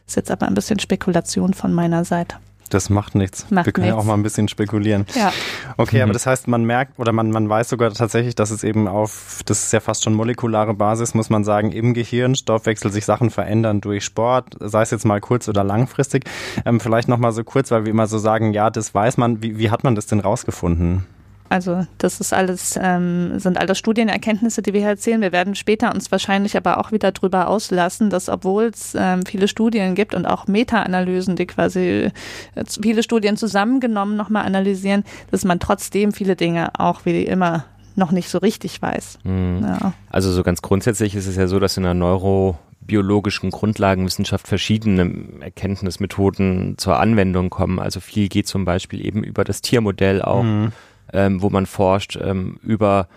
Das 0.07 0.13
ist 0.13 0.17
jetzt 0.17 0.31
aber 0.31 0.47
ein 0.47 0.55
bisschen 0.55 0.79
Spekulation 0.79 1.53
von 1.53 1.73
meiner 1.73 2.05
Seite. 2.05 2.37
Das 2.71 2.91
macht 2.91 3.15
nichts. 3.15 3.47
Macht 3.51 3.67
Wir 3.67 3.73
können 3.73 3.87
nichts. 3.87 3.97
ja 3.97 4.01
auch 4.01 4.05
mal 4.05 4.15
ein 4.15 4.23
bisschen 4.23 4.49
spekulieren. 4.49 5.07
Ja. 5.15 5.33
Okay, 5.77 5.99
mhm. 5.99 6.03
aber 6.05 6.13
das 6.13 6.27
heißt, 6.27 6.49
man 6.49 6.65
merkt 6.65 6.99
oder 6.99 7.13
man, 7.13 7.31
man 7.31 7.49
weiß 7.49 7.69
sogar 7.69 7.93
tatsächlich, 7.93 8.35
dass 8.35 8.51
es 8.51 8.65
eben 8.65 8.89
auf, 8.89 9.41
das 9.47 9.65
ist 9.65 9.73
ja 9.73 9.81
fast 9.81 10.03
schon 10.03 10.15
molekulare 10.15 10.75
Basis, 10.75 11.15
muss 11.15 11.31
man 11.31 11.45
sagen, 11.45 11.71
im 11.71 11.95
Gehirn, 11.95 12.35
Stoffwechsel 12.35 12.91
sich 12.91 13.05
Sachen 13.05 13.31
verändern 13.31 13.81
durch 13.81 14.05
Sport, 14.05 14.57
sei 14.61 14.83
es 14.83 14.91
jetzt 14.91 15.05
mal 15.05 15.21
kurz 15.21 15.49
oder 15.49 15.63
langfristig. 15.65 16.25
Ähm, 16.65 16.81
vielleicht 16.81 17.09
nochmal 17.09 17.33
so 17.33 17.45
kurz, 17.45 17.71
weil 17.71 17.85
wir 17.85 17.91
immer 17.91 18.07
so 18.07 18.19
sagen, 18.19 18.53
ja, 18.53 18.71
das 18.71 18.95
weiß 18.95 19.17
man. 19.17 19.43
Wie, 19.43 19.59
wie 19.59 19.71
hat 19.71 19.85
man 19.85 19.95
das 19.95 20.07
denn 20.07 20.21
rausgefunden? 20.21 21.07
Also 21.49 21.87
das 21.99 22.21
ist 22.21 22.33
alles, 22.33 22.79
ähm, 22.81 23.39
sind 23.39 23.59
alles 23.59 23.79
Studienerkenntnisse, 23.79 24.63
die 24.63 24.73
wir 24.73 24.81
hier 24.81 24.91
erzählen. 24.91 25.21
Wir 25.21 25.33
werden 25.33 25.55
später 25.55 25.95
uns 25.95 26.11
wahrscheinlich 26.11 26.57
aber 26.57 26.79
auch 26.79 26.93
wieder 26.93 27.13
drüber 27.13 27.49
auslassen, 27.49 28.11
dass 28.11 28.29
obwohl 28.29 28.65
es 28.65 28.95
ähm, 28.99 29.25
viele 29.25 29.49
Studien 29.49 29.95
gibt 29.95 30.15
und 30.15 30.27
auch 30.27 30.47
Meta-Analysen, 30.47 31.37
die 31.37 31.47
quasi 31.47 32.11
äh, 32.55 32.65
viele 32.81 33.03
Studien 33.03 33.37
zusammengenommen 33.37 34.17
nochmal 34.17 34.45
analysieren, 34.45 35.05
dass 35.31 35.45
man 35.45 35.61
trotzdem 35.61 36.13
viele 36.13 36.37
Dinge 36.37 36.71
auch 36.79 37.05
wie 37.05 37.23
immer 37.23 37.65
noch 37.95 38.13
nicht 38.13 38.29
so 38.29 38.39
richtig 38.39 38.81
weiß. 38.81 39.19
Mhm. 39.25 39.61
Ja. 39.63 39.93
Also 40.11 40.33
so 40.33 40.43
ganz 40.43 40.63
grundsätzlich 40.63 41.15
ist 41.15 41.27
es 41.27 41.37
ja 41.37 41.47
so, 41.47 41.59
dass 41.59 41.77
in 41.77 41.83
der 41.83 41.95
neurobiologischen 41.95 43.51
Grundlagenwissenschaft 43.51 44.47
verschiedene 44.47 45.41
Erkenntnismethoden 45.41 46.77
zur 46.77 47.01
Anwendung 47.01 47.51
kommen. 47.51 47.79
Also 47.79 48.01
viel 48.01 48.29
geht 48.29 48.47
zum 48.49 48.65
Beispiel 48.65 49.05
eben 49.05 49.25
über 49.25 49.45
das 49.45 49.63
Tiermodell 49.63 50.23
auch. 50.23 50.43
Mhm 50.43 50.73
ähm, 51.17 51.41
wo 51.41 51.49
man 51.49 51.65
forscht 51.65 52.19
ähm, 52.23 52.61
über 52.63 53.09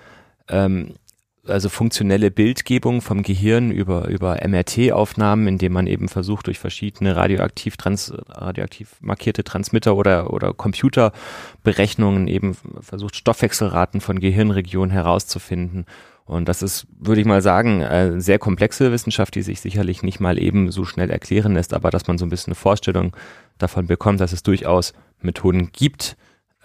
ähm, 0.47 0.93
also 1.45 1.67
funktionelle 1.67 2.31
Bildgebung 2.31 3.01
vom 3.01 3.23
Gehirn 3.23 3.71
über, 3.71 4.07
über 4.07 4.37
MRT-Aufnahmen, 4.47 5.47
indem 5.47 5.73
man 5.73 5.87
eben 5.87 6.07
versucht, 6.07 6.47
durch 6.47 6.59
verschiedene 6.59 7.15
radioaktiv, 7.15 7.75
trans, 7.75 8.13
radioaktiv 8.29 8.95
markierte 9.01 9.43
Transmitter 9.43 9.95
oder, 9.95 10.31
oder 10.31 10.53
Computerberechnungen 10.53 12.27
eben 12.27 12.55
versucht, 12.81 13.15
Stoffwechselraten 13.15 13.99
von 13.99 14.19
Gehirnregionen 14.19 14.91
herauszufinden. 14.91 15.85
Und 16.25 16.47
das 16.47 16.61
ist, 16.61 16.85
würde 16.99 17.21
ich 17.21 17.27
mal 17.27 17.41
sagen, 17.41 17.83
eine 17.83 18.21
sehr 18.21 18.37
komplexe 18.37 18.91
Wissenschaft, 18.91 19.33
die 19.33 19.41
sich 19.41 19.61
sicherlich 19.61 20.03
nicht 20.03 20.19
mal 20.19 20.37
eben 20.37 20.71
so 20.71 20.85
schnell 20.85 21.09
erklären 21.09 21.55
lässt, 21.55 21.73
aber 21.73 21.89
dass 21.89 22.07
man 22.07 22.19
so 22.19 22.25
ein 22.25 22.29
bisschen 22.29 22.51
eine 22.51 22.55
Vorstellung 22.55 23.15
davon 23.57 23.87
bekommt, 23.87 24.21
dass 24.21 24.31
es 24.31 24.43
durchaus 24.43 24.93
Methoden 25.21 25.71
gibt, 25.73 26.15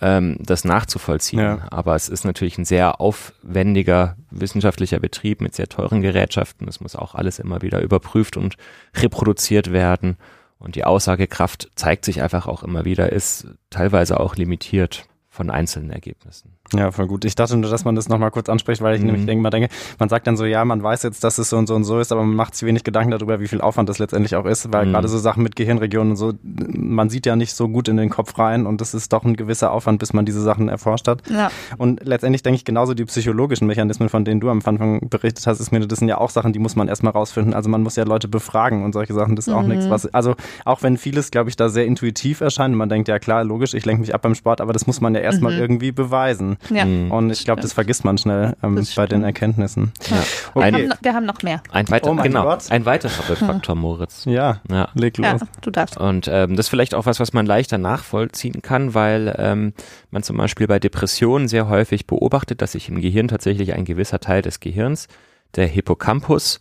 ähm, 0.01 0.37
das 0.41 0.65
nachzuvollziehen. 0.65 1.41
Ja. 1.41 1.67
Aber 1.71 1.95
es 1.95 2.09
ist 2.09 2.25
natürlich 2.25 2.59
ein 2.59 2.65
sehr 2.65 3.01
aufwendiger 3.01 4.17
wissenschaftlicher 4.31 4.99
Betrieb 4.99 5.41
mit 5.41 5.55
sehr 5.55 5.69
teuren 5.69 6.03
Gerätschaften. 6.03 6.69
Es 6.69 6.81
muss 6.81 6.97
auch 6.97 7.15
alles 7.15 7.39
immer 7.39 7.63
wieder 7.63 7.81
überprüft 7.81 8.37
und 8.37 8.57
reproduziert 8.97 9.73
werden. 9.73 10.17
Und 10.59 10.77
die 10.77 10.85
Aussagekraft 10.85 11.71
zeigt 11.75 12.05
sich 12.05 12.23
einfach 12.23 12.47
auch 12.47 12.63
immer 12.63 12.85
wieder, 12.85 13.13
ist 13.13 13.47
teilweise 13.71 14.19
auch 14.19 14.37
limitiert 14.37 15.07
von 15.29 15.51
einzelnen 15.51 15.91
Ergebnissen. 15.91 16.57
Ja, 16.73 16.91
voll 16.91 17.07
gut. 17.07 17.25
Ich 17.25 17.35
dachte 17.35 17.57
nur, 17.57 17.71
dass 17.71 17.85
man 17.85 17.95
das 17.95 18.09
nochmal 18.09 18.31
kurz 18.31 18.49
anspricht, 18.49 18.81
weil 18.81 18.97
ich 18.97 19.01
mhm. 19.01 19.07
nämlich 19.09 19.27
denke, 19.27 19.43
mal 19.43 19.51
denke, 19.51 19.69
man 19.99 20.09
sagt 20.09 20.27
dann 20.27 20.37
so, 20.37 20.45
ja, 20.45 20.65
man 20.65 20.83
weiß 20.83 21.03
jetzt, 21.03 21.23
dass 21.23 21.39
es 21.39 21.51
so 21.51 21.59
und 21.59 21.67
so 21.67 21.75
und 21.75 21.85
so 21.85 22.01
ist, 22.01 22.11
aber 22.11 22.23
man 22.23 22.35
macht 22.35 22.55
sich 22.55 22.67
wenig 22.67 22.85
Gedanken 22.85 23.11
darüber, 23.11 23.39
wie 23.39 23.49
viel 23.49 23.61
Aufwand 23.61 23.89
das 23.89 23.99
letztendlich 23.99 24.35
auch 24.35 24.47
ist, 24.47 24.73
weil 24.73 24.87
mhm. 24.87 24.93
gerade 24.93 25.09
so 25.09 25.19
Sachen 25.19 25.43
mit 25.43 25.57
Gehirnregionen 25.57 26.13
und 26.13 26.17
so, 26.17 26.33
man 26.43 27.11
sieht 27.11 27.27
ja 27.27 27.37
nicht 27.37 27.55
so 27.55 27.69
gut 27.69 27.89
in 27.89 27.97
den 27.97 28.09
Kopf 28.09 28.39
rein 28.39 28.67
und 28.67 28.81
das 28.81 28.95
ist 28.95 29.13
doch 29.13 29.25
ein 29.25 29.37
gewisser 29.37 29.73
Aufwand, 29.73 29.99
bis 29.99 30.15
man 30.15 30.25
diese 30.25 30.41
Sachen 30.41 30.69
erforscht 30.69 31.07
hat. 31.07 31.23
Ja. 31.29 31.51
Und 31.77 32.05
letztendlich 32.05 32.43
denke 32.43 32.57
ich 32.57 32.65
genauso 32.65 32.95
die 32.95 33.05
psychologischen 33.05 33.67
Mechanismen, 33.67 34.09
von 34.09 34.25
denen 34.25 34.41
du 34.41 34.49
am 34.49 34.61
Anfang 34.65 35.09
berichtet 35.09 35.47
hast, 35.47 35.61
ist 35.61 35.71
mir, 35.71 35.87
das 35.87 35.99
sind 35.99 36.09
ja 36.09 36.19
auch 36.19 36.31
Sachen, 36.31 36.53
die 36.53 36.59
muss 36.59 36.77
man 36.77 36.89
erstmal 36.89 37.13
rausfinden. 37.13 37.53
Also 37.53 37.69
man 37.69 37.83
muss 37.83 37.97
ja 37.97 38.05
Leute 38.05 38.27
befragen 38.27 38.85
und 38.85 38.95
solche 38.95 39.13
Sachen, 39.13 39.37
das 39.37 39.47
ist 39.47 39.53
mhm. 39.53 39.59
auch 39.59 39.67
nichts, 39.67 39.91
was, 39.91 40.07
also 40.15 40.35
auch 40.65 40.83
wenn 40.83 40.97
vieles, 40.97 41.31
glaube 41.31 41.51
ich, 41.51 41.57
da 41.57 41.69
sehr 41.69 41.85
intuitiv 41.85 42.41
erscheint, 42.41 42.75
man 42.75 42.89
denkt, 42.89 43.09
ja 43.09 43.19
klar, 43.19 43.45
logisch, 43.45 43.75
ich 43.75 43.85
lenke 43.85 44.01
mich 44.01 44.15
ab 44.15 44.23
beim 44.23 44.35
Sport, 44.35 44.61
aber 44.61 44.73
das 44.73 44.87
muss 44.87 45.01
man 45.01 45.15
ja 45.15 45.21
erstmal 45.21 45.53
mhm. 45.53 45.61
irgendwie 45.61 45.93
beweisen. 45.93 46.54
Ja. 46.71 46.85
Und 46.85 47.31
ich 47.31 47.45
glaube, 47.45 47.63
das 47.63 47.73
vergisst 47.73 48.05
man 48.05 48.19
schnell 48.19 48.57
ähm, 48.63 48.83
bei 48.97 49.07
den 49.07 49.25
Erkenntnissen. 49.25 49.93
Ja. 50.09 50.17
Okay. 50.55 50.55
Wir, 50.55 50.65
haben, 50.65 50.99
wir, 51.01 51.15
haben, 51.15 51.27
noch 51.27 51.43
mehr. 51.43 51.63
Ein, 51.71 51.89
weiter, 51.91 52.11
oh 52.11 52.15
genau, 52.17 52.45
Gott. 52.45 52.71
ein 52.71 52.85
weiterer 52.85 53.11
Faktor, 53.11 53.75
Moritz. 53.75 54.25
Ja, 54.25 54.61
ja. 54.71 54.89
leg 54.95 55.17
los. 55.19 55.27
Ja, 55.27 55.39
du 55.61 55.71
darfst. 55.71 55.97
Und 55.97 56.29
ähm, 56.31 56.57
das 56.57 56.67
ist 56.67 56.71
vielleicht 56.71 56.95
auch 56.95 57.07
was, 57.07 57.21
was 57.21 57.33
man 57.33 57.47
leichter 57.47 57.79
nachvollziehen 57.79 58.63
kann, 58.63 58.95
weil 58.95 59.35
ähm, 59.39 59.73
man 60.11 60.23
zum 60.23 60.37
Beispiel 60.37 60.67
bei 60.67 60.79
Depressionen 60.79 61.49
sehr 61.49 61.69
häufig 61.69 62.07
beobachtet, 62.07 62.63
dass 62.63 62.73
sich 62.73 62.89
im 62.89 63.01
Gehirn 63.01 63.29
tatsächlich 63.29 63.75
ein 63.75 63.85
gewisser 63.85 64.21
Teil 64.21 64.43
des 64.43 64.61
Gehirns, 64.61 65.09
der 65.57 65.67
Hippocampus, 65.67 66.61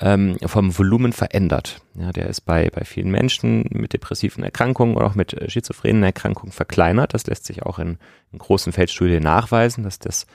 ähm, 0.00 0.36
vom 0.44 0.76
Volumen 0.76 1.12
verändert. 1.12 1.80
Ja, 1.94 2.12
der 2.12 2.28
ist 2.28 2.42
bei, 2.42 2.68
bei 2.70 2.84
vielen 2.84 3.10
Menschen 3.10 3.64
mit 3.70 3.92
depressiven 3.92 4.44
Erkrankungen 4.44 4.94
oder 4.96 5.06
auch 5.06 5.14
mit 5.14 5.32
äh, 5.32 5.48
schizophrenen 5.48 6.02
Erkrankungen 6.02 6.52
verkleinert. 6.52 7.14
Das 7.14 7.26
lässt 7.26 7.46
sich 7.46 7.62
auch 7.62 7.78
in, 7.78 7.98
in 8.32 8.38
großen 8.38 8.72
Feldstudien 8.72 9.22
nachweisen, 9.22 9.84
dass 9.84 9.98
das 9.98 10.26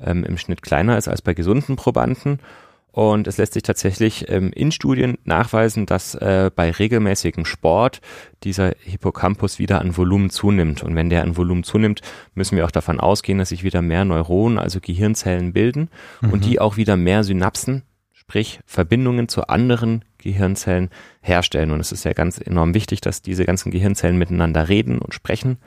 ähm, 0.00 0.24
im 0.24 0.36
Schnitt 0.36 0.62
kleiner 0.62 0.98
ist 0.98 1.08
als 1.08 1.22
bei 1.22 1.34
gesunden 1.34 1.76
Probanden. 1.76 2.40
Und 2.90 3.26
es 3.26 3.38
lässt 3.38 3.54
sich 3.54 3.64
tatsächlich 3.64 4.28
ähm, 4.28 4.52
in 4.52 4.70
Studien 4.70 5.18
nachweisen, 5.24 5.84
dass 5.84 6.14
äh, 6.14 6.50
bei 6.54 6.70
regelmäßigem 6.70 7.44
Sport 7.44 8.00
dieser 8.44 8.72
Hippocampus 8.84 9.58
wieder 9.58 9.80
an 9.80 9.96
Volumen 9.96 10.30
zunimmt. 10.30 10.84
Und 10.84 10.94
wenn 10.94 11.10
der 11.10 11.22
an 11.22 11.36
Volumen 11.36 11.64
zunimmt, 11.64 12.02
müssen 12.34 12.56
wir 12.56 12.64
auch 12.64 12.70
davon 12.70 13.00
ausgehen, 13.00 13.38
dass 13.38 13.48
sich 13.48 13.64
wieder 13.64 13.82
mehr 13.82 14.04
Neuronen, 14.04 14.60
also 14.60 14.78
Gehirnzellen 14.80 15.52
bilden 15.52 15.88
mhm. 16.20 16.32
und 16.32 16.44
die 16.44 16.60
auch 16.60 16.76
wieder 16.76 16.96
mehr 16.96 17.24
Synapsen 17.24 17.82
sprich 18.26 18.60
Verbindungen 18.64 19.28
zu 19.28 19.48
anderen 19.48 20.02
Gehirnzellen 20.16 20.88
herstellen. 21.20 21.70
Und 21.70 21.80
es 21.80 21.92
ist 21.92 22.04
ja 22.04 22.14
ganz 22.14 22.38
enorm 22.38 22.72
wichtig, 22.72 23.02
dass 23.02 23.20
diese 23.20 23.44
ganzen 23.44 23.70
Gehirnzellen 23.70 24.16
miteinander 24.16 24.68
reden 24.68 24.98
und 24.98 25.12
sprechen. 25.12 25.58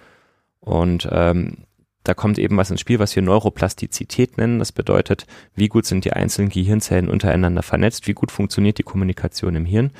Und 0.59 1.07
ähm, 1.11 1.65
da 2.03 2.15
kommt 2.15 2.39
eben 2.39 2.57
was 2.57 2.71
ins 2.71 2.81
Spiel, 2.81 2.97
was 2.97 3.15
wir 3.15 3.21
Neuroplastizität 3.21 4.37
nennen. 4.37 4.57
Das 4.57 4.71
bedeutet, 4.71 5.27
wie 5.53 5.67
gut 5.67 5.85
sind 5.85 6.03
die 6.03 6.13
einzelnen 6.13 6.49
Gehirnzellen 6.49 7.09
untereinander 7.09 7.61
vernetzt, 7.61 8.07
wie 8.07 8.13
gut 8.13 8.31
funktioniert 8.31 8.79
die 8.79 8.83
Kommunikation 8.83 9.55
im 9.55 9.65
Hirn. 9.65 9.91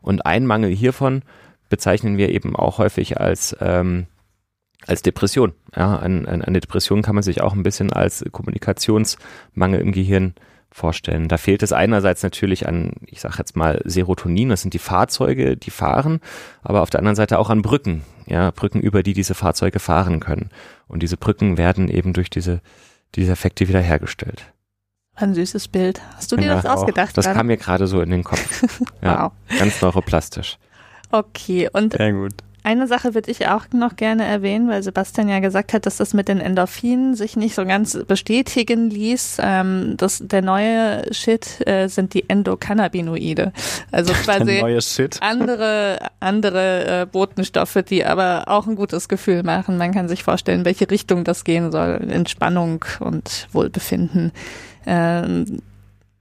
Und 0.00 0.24
ein 0.24 0.46
Mangel 0.46 0.74
hiervon 0.74 1.22
bezeichnen 1.68 2.16
wir 2.16 2.30
eben 2.30 2.56
auch 2.56 2.78
häufig 2.78 3.20
als 3.20 3.54
ähm, 3.60 4.06
als 4.86 5.02
Depression. 5.02 5.52
Ja, 5.74 5.96
an, 5.96 6.24
Depression 6.54 7.02
kann 7.02 7.14
man 7.14 7.24
sich 7.24 7.40
auch 7.40 7.52
ein 7.52 7.62
bisschen 7.62 7.92
als 7.92 8.24
Kommunikationsmangel 8.30 9.80
im 9.80 9.92
Gehirn 9.92 10.34
vorstellen. 10.76 11.28
Da 11.28 11.38
fehlt 11.38 11.62
es 11.62 11.72
einerseits 11.72 12.22
natürlich 12.22 12.68
an, 12.68 12.92
ich 13.06 13.20
sage 13.20 13.36
jetzt 13.38 13.56
mal 13.56 13.80
Serotonin, 13.84 14.50
das 14.50 14.60
sind 14.60 14.74
die 14.74 14.78
Fahrzeuge, 14.78 15.56
die 15.56 15.70
fahren, 15.70 16.20
aber 16.62 16.82
auf 16.82 16.90
der 16.90 17.00
anderen 17.00 17.16
Seite 17.16 17.38
auch 17.38 17.48
an 17.48 17.62
Brücken, 17.62 18.02
ja, 18.26 18.50
Brücken, 18.50 18.80
über 18.80 19.02
die 19.02 19.14
diese 19.14 19.34
Fahrzeuge 19.34 19.78
fahren 19.78 20.20
können. 20.20 20.50
Und 20.86 21.02
diese 21.02 21.16
Brücken 21.16 21.56
werden 21.56 21.88
eben 21.88 22.12
durch 22.12 22.28
diese, 22.28 22.60
diese 23.14 23.32
Effekte 23.32 23.68
wiederhergestellt. 23.68 24.52
Ein 25.14 25.34
süßes 25.34 25.68
Bild. 25.68 26.02
Hast 26.16 26.30
du 26.30 26.36
dir 26.36 26.48
ja, 26.48 26.54
das 26.56 26.66
ausgedacht? 26.66 27.10
Auch. 27.10 27.24
Das 27.24 27.32
kam 27.32 27.46
mir 27.46 27.56
gerade 27.56 27.86
so 27.86 28.02
in 28.02 28.10
den 28.10 28.22
Kopf. 28.22 28.64
Ja, 29.02 29.24
wow. 29.24 29.58
Ganz 29.58 29.80
neuroplastisch. 29.80 30.58
Okay, 31.10 31.70
und 31.72 31.94
Sehr 31.94 32.12
gut. 32.12 32.34
Eine 32.66 32.88
Sache 32.88 33.14
würde 33.14 33.30
ich 33.30 33.46
auch 33.46 33.66
noch 33.72 33.94
gerne 33.94 34.24
erwähnen, 34.24 34.68
weil 34.68 34.82
Sebastian 34.82 35.28
ja 35.28 35.38
gesagt 35.38 35.72
hat, 35.72 35.86
dass 35.86 35.98
das 35.98 36.14
mit 36.14 36.26
den 36.26 36.40
Endorphinen 36.40 37.14
sich 37.14 37.36
nicht 37.36 37.54
so 37.54 37.64
ganz 37.64 37.96
bestätigen 38.08 38.90
ließ. 38.90 39.36
Ähm, 39.40 39.94
das, 39.96 40.20
der 40.20 40.42
neue 40.42 41.14
Shit 41.14 41.64
äh, 41.64 41.86
sind 41.86 42.12
die 42.12 42.28
Endokannabinoide. 42.28 43.52
Also 43.92 44.12
quasi 44.24 44.64
andere, 45.20 46.08
andere 46.18 47.02
äh, 47.02 47.06
Botenstoffe, 47.06 47.84
die 47.88 48.04
aber 48.04 48.48
auch 48.48 48.66
ein 48.66 48.74
gutes 48.74 49.08
Gefühl 49.08 49.44
machen. 49.44 49.78
Man 49.78 49.94
kann 49.94 50.08
sich 50.08 50.24
vorstellen, 50.24 50.64
welche 50.64 50.90
Richtung 50.90 51.22
das 51.22 51.44
gehen 51.44 51.70
soll. 51.70 52.04
Entspannung 52.10 52.84
und 52.98 53.46
Wohlbefinden. 53.52 54.32
Ähm, 54.86 55.62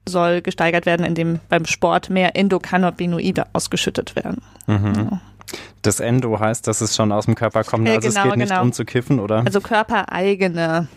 soll 0.07 0.43
gesteigert 0.43 0.85
werden, 0.85 1.07
indem 1.07 1.39
beim 1.49 1.65
Sport 1.65 2.11
mehr 2.11 2.35
Endokannabinoide 2.35 3.47
ausgeschüttet 3.53 4.15
werden. 4.15 4.43
Mhm. 4.67 4.93
Ja. 4.95 5.21
Das 5.81 5.99
Endo 5.99 6.39
heißt, 6.39 6.67
dass 6.67 6.81
es 6.81 6.95
schon 6.95 7.11
aus 7.11 7.25
dem 7.25 7.35
Körper 7.35 7.63
kommt. 7.63 7.87
Also 7.87 8.09
genau, 8.09 8.21
es 8.21 8.29
geht 8.29 8.37
nicht 8.37 8.49
genau. 8.49 8.61
um 8.61 8.73
zu 8.73 8.85
kiffen, 8.85 9.19
oder? 9.19 9.43
Also 9.45 9.61
körpereigene 9.61 10.87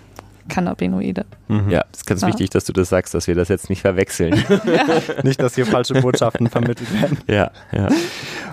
Cannabinoide. 0.48 1.26
Mhm. 1.48 1.70
Ja, 1.70 1.84
es 1.92 1.98
ist 1.98 2.06
ganz 2.06 2.22
ja. 2.22 2.28
wichtig, 2.28 2.50
dass 2.50 2.64
du 2.64 2.72
das 2.72 2.88
sagst, 2.88 3.14
dass 3.14 3.26
wir 3.26 3.34
das 3.34 3.48
jetzt 3.48 3.68
nicht 3.68 3.82
verwechseln. 3.82 4.34
ja. 4.48 4.86
Nicht, 5.22 5.40
dass 5.40 5.54
hier 5.54 5.66
falsche 5.66 5.94
Botschaften 5.94 6.46
vermittelt 6.50 6.92
werden. 7.00 7.18
Ja, 7.26 7.50
ja. 7.72 7.88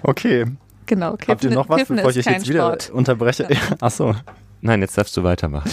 Okay. 0.03 0.45
Genau. 0.85 1.15
Kiffen, 1.15 1.31
Habt 1.31 1.43
ihr 1.43 1.51
noch 1.51 1.69
was, 1.69 1.85
bevor 1.85 2.11
ich 2.11 2.19
euch 2.19 2.25
jetzt 2.25 2.47
wieder 2.47 2.67
Sport. 2.67 2.89
unterbreche? 2.91 3.47
Ja. 3.49 3.57
Achso. 3.79 4.13
Nein, 4.65 4.81
jetzt 4.81 4.97
darfst 4.97 5.15
du 5.15 5.21
weitermachen. 5.21 5.69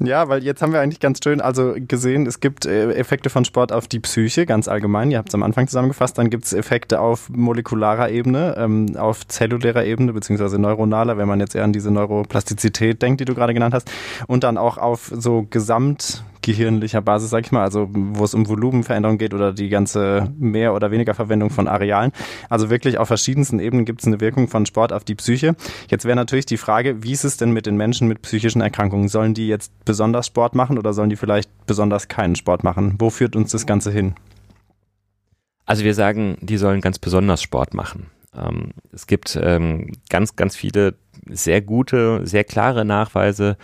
Ja. 0.00 0.06
ja, 0.06 0.28
weil 0.28 0.42
jetzt 0.42 0.60
haben 0.60 0.72
wir 0.72 0.80
eigentlich 0.80 0.98
ganz 0.98 1.20
schön 1.22 1.40
also 1.40 1.76
gesehen, 1.76 2.26
es 2.26 2.40
gibt 2.40 2.66
äh, 2.66 2.92
Effekte 2.94 3.30
von 3.30 3.44
Sport 3.44 3.70
auf 3.70 3.86
die 3.86 4.00
Psyche, 4.00 4.44
ganz 4.44 4.66
allgemein. 4.66 5.12
Ihr 5.12 5.18
habt 5.18 5.28
es 5.28 5.36
am 5.36 5.44
Anfang 5.44 5.68
zusammengefasst. 5.68 6.18
Dann 6.18 6.30
gibt 6.30 6.44
es 6.44 6.52
Effekte 6.52 6.98
auf 6.98 7.30
molekularer 7.30 8.10
Ebene, 8.10 8.56
ähm, 8.58 8.96
auf 8.96 9.24
zellulärer 9.28 9.84
Ebene, 9.84 10.12
beziehungsweise 10.12 10.58
neuronaler, 10.58 11.16
wenn 11.16 11.28
man 11.28 11.38
jetzt 11.38 11.54
eher 11.54 11.62
an 11.62 11.72
diese 11.72 11.92
Neuroplastizität 11.92 13.00
denkt, 13.02 13.20
die 13.20 13.24
du 13.24 13.36
gerade 13.36 13.54
genannt 13.54 13.72
hast. 13.72 13.88
Und 14.26 14.42
dann 14.42 14.58
auch 14.58 14.78
auf 14.78 15.12
so 15.14 15.46
Gesamt 15.48 16.24
gehirnlicher 16.44 17.00
Basis, 17.00 17.30
sag 17.30 17.46
ich 17.46 17.52
mal, 17.52 17.62
also 17.62 17.88
wo 17.90 18.22
es 18.22 18.34
um 18.34 18.46
Volumenveränderung 18.46 19.16
geht 19.16 19.32
oder 19.32 19.52
die 19.52 19.70
ganze 19.70 20.30
mehr 20.38 20.74
oder 20.74 20.90
weniger 20.90 21.14
Verwendung 21.14 21.48
von 21.48 21.66
Arealen. 21.66 22.12
Also 22.50 22.68
wirklich 22.68 22.98
auf 22.98 23.08
verschiedensten 23.08 23.60
Ebenen 23.60 23.86
gibt 23.86 24.02
es 24.02 24.06
eine 24.06 24.20
Wirkung 24.20 24.46
von 24.48 24.66
Sport 24.66 24.92
auf 24.92 25.04
die 25.04 25.14
Psyche. 25.14 25.56
Jetzt 25.88 26.04
wäre 26.04 26.16
natürlich 26.16 26.44
die 26.44 26.58
Frage, 26.58 27.02
wie 27.02 27.12
ist 27.12 27.24
es 27.24 27.38
denn 27.38 27.52
mit 27.52 27.64
den 27.64 27.76
Menschen 27.76 28.08
mit 28.08 28.20
psychischen 28.20 28.60
Erkrankungen? 28.60 29.08
Sollen 29.08 29.32
die 29.32 29.48
jetzt 29.48 29.72
besonders 29.86 30.26
Sport 30.26 30.54
machen 30.54 30.78
oder 30.78 30.92
sollen 30.92 31.08
die 31.08 31.16
vielleicht 31.16 31.50
besonders 31.66 32.08
keinen 32.08 32.36
Sport 32.36 32.62
machen? 32.62 32.96
Wo 32.98 33.08
führt 33.08 33.36
uns 33.36 33.50
das 33.50 33.64
Ganze 33.64 33.90
hin? 33.90 34.14
Also 35.64 35.82
wir 35.82 35.94
sagen, 35.94 36.36
die 36.42 36.58
sollen 36.58 36.82
ganz 36.82 36.98
besonders 36.98 37.40
Sport 37.40 37.72
machen. 37.72 38.10
Ähm, 38.36 38.72
es 38.92 39.06
gibt 39.06 39.38
ähm, 39.40 39.92
ganz, 40.10 40.36
ganz 40.36 40.56
viele 40.56 40.96
sehr 41.26 41.62
gute, 41.62 42.26
sehr 42.26 42.44
klare 42.44 42.84
Nachweise 42.84 43.56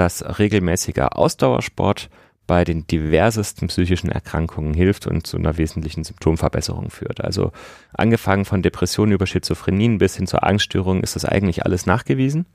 dass 0.00 0.38
regelmäßiger 0.38 1.18
Ausdauersport 1.18 2.08
bei 2.46 2.64
den 2.64 2.86
diversesten 2.86 3.68
psychischen 3.68 4.10
Erkrankungen 4.10 4.72
hilft 4.72 5.06
und 5.06 5.26
zu 5.26 5.36
einer 5.36 5.58
wesentlichen 5.58 6.04
Symptomverbesserung 6.04 6.88
führt. 6.88 7.20
Also 7.22 7.52
angefangen 7.92 8.46
von 8.46 8.62
Depressionen 8.62 9.12
über 9.12 9.26
Schizophrenien 9.26 9.98
bis 9.98 10.16
hin 10.16 10.26
zur 10.26 10.42
Angststörung 10.42 11.02
ist 11.02 11.16
das 11.16 11.26
eigentlich 11.26 11.66
alles 11.66 11.84
nachgewiesen. 11.84 12.46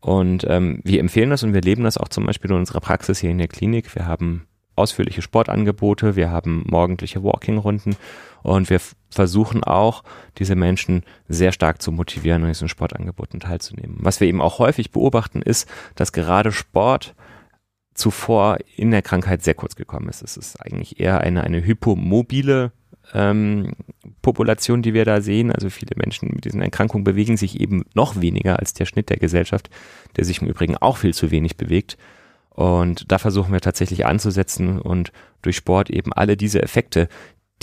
Und 0.00 0.44
ähm, 0.48 0.80
wir 0.82 0.98
empfehlen 0.98 1.30
das 1.30 1.44
und 1.44 1.54
wir 1.54 1.60
leben 1.60 1.84
das 1.84 1.98
auch 1.98 2.08
zum 2.08 2.26
Beispiel 2.26 2.50
in 2.50 2.56
unserer 2.56 2.80
Praxis 2.80 3.20
hier 3.20 3.30
in 3.30 3.38
der 3.38 3.46
Klinik. 3.46 3.94
Wir 3.94 4.08
haben 4.08 4.48
ausführliche 4.76 5.22
Sportangebote, 5.22 6.16
wir 6.16 6.30
haben 6.30 6.64
morgendliche 6.68 7.22
Walking-Runden 7.22 7.96
und 8.42 8.70
wir 8.70 8.80
versuchen 9.10 9.62
auch, 9.64 10.02
diese 10.38 10.56
Menschen 10.56 11.04
sehr 11.28 11.52
stark 11.52 11.82
zu 11.82 11.92
motivieren, 11.92 12.42
an 12.42 12.48
diesen 12.48 12.68
Sportangeboten 12.68 13.40
teilzunehmen. 13.40 13.98
Was 14.00 14.20
wir 14.20 14.28
eben 14.28 14.40
auch 14.40 14.58
häufig 14.58 14.90
beobachten, 14.90 15.42
ist, 15.42 15.68
dass 15.94 16.12
gerade 16.12 16.52
Sport 16.52 17.14
zuvor 17.94 18.58
in 18.76 18.90
der 18.90 19.02
Krankheit 19.02 19.42
sehr 19.42 19.54
kurz 19.54 19.76
gekommen 19.76 20.08
ist. 20.08 20.22
Es 20.22 20.36
ist 20.36 20.56
eigentlich 20.56 20.98
eher 20.98 21.20
eine, 21.20 21.44
eine 21.44 21.64
hypomobile 21.64 22.72
ähm, 23.12 23.72
Population, 24.22 24.82
die 24.82 24.94
wir 24.94 25.04
da 25.04 25.20
sehen. 25.20 25.52
Also 25.52 25.68
viele 25.70 25.96
Menschen 25.96 26.30
mit 26.32 26.44
diesen 26.44 26.62
Erkrankungen 26.62 27.04
bewegen 27.04 27.36
sich 27.36 27.60
eben 27.60 27.84
noch 27.94 28.20
weniger 28.20 28.58
als 28.58 28.72
der 28.74 28.86
Schnitt 28.86 29.10
der 29.10 29.18
Gesellschaft, 29.18 29.68
der 30.16 30.24
sich 30.24 30.40
im 30.40 30.48
Übrigen 30.48 30.76
auch 30.76 30.96
viel 30.96 31.14
zu 31.14 31.30
wenig 31.30 31.56
bewegt. 31.56 31.98
Und 32.54 33.10
da 33.10 33.18
versuchen 33.18 33.52
wir 33.52 33.60
tatsächlich 33.60 34.04
anzusetzen 34.04 34.78
und 34.78 35.12
durch 35.40 35.56
Sport 35.56 35.88
eben 35.88 36.12
alle 36.12 36.36
diese 36.36 36.62
Effekte, 36.62 37.08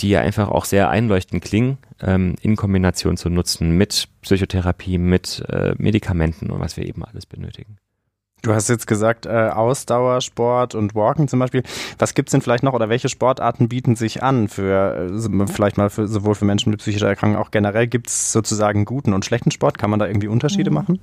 die 0.00 0.10
ja 0.10 0.20
einfach 0.20 0.48
auch 0.48 0.64
sehr 0.64 0.88
einleuchtend 0.88 1.44
klingen, 1.44 1.78
ähm, 2.00 2.34
in 2.40 2.56
Kombination 2.56 3.16
zu 3.16 3.30
nutzen 3.30 3.70
mit 3.76 4.08
Psychotherapie, 4.22 4.98
mit 4.98 5.44
äh, 5.48 5.74
Medikamenten 5.78 6.50
und 6.50 6.60
was 6.60 6.76
wir 6.76 6.86
eben 6.86 7.04
alles 7.04 7.26
benötigen. 7.26 7.76
Du 8.42 8.54
hast 8.54 8.68
jetzt 8.68 8.86
gesagt, 8.86 9.26
äh, 9.26 9.50
Ausdauersport 9.52 10.74
und 10.74 10.94
Walken 10.94 11.28
zum 11.28 11.40
Beispiel. 11.40 11.62
Was 11.98 12.14
gibt's 12.14 12.32
denn 12.32 12.40
vielleicht 12.40 12.62
noch 12.62 12.72
oder 12.72 12.88
welche 12.88 13.10
Sportarten 13.10 13.68
bieten 13.68 13.96
sich 13.96 14.22
an 14.22 14.48
für 14.48 15.10
äh, 15.12 15.46
vielleicht 15.46 15.76
mal 15.76 15.90
für 15.90 16.08
sowohl 16.08 16.34
für 16.34 16.46
Menschen 16.46 16.70
mit 16.70 16.80
psychischer 16.80 17.08
Erkrankung 17.08 17.40
auch 17.40 17.50
generell? 17.50 17.86
Gibt's 17.86 18.32
sozusagen 18.32 18.86
guten 18.86 19.12
und 19.12 19.26
schlechten 19.26 19.50
Sport? 19.50 19.76
Kann 19.76 19.90
man 19.90 19.98
da 19.98 20.06
irgendwie 20.06 20.28
Unterschiede 20.28 20.70
mhm. 20.70 20.74
machen? 20.74 21.00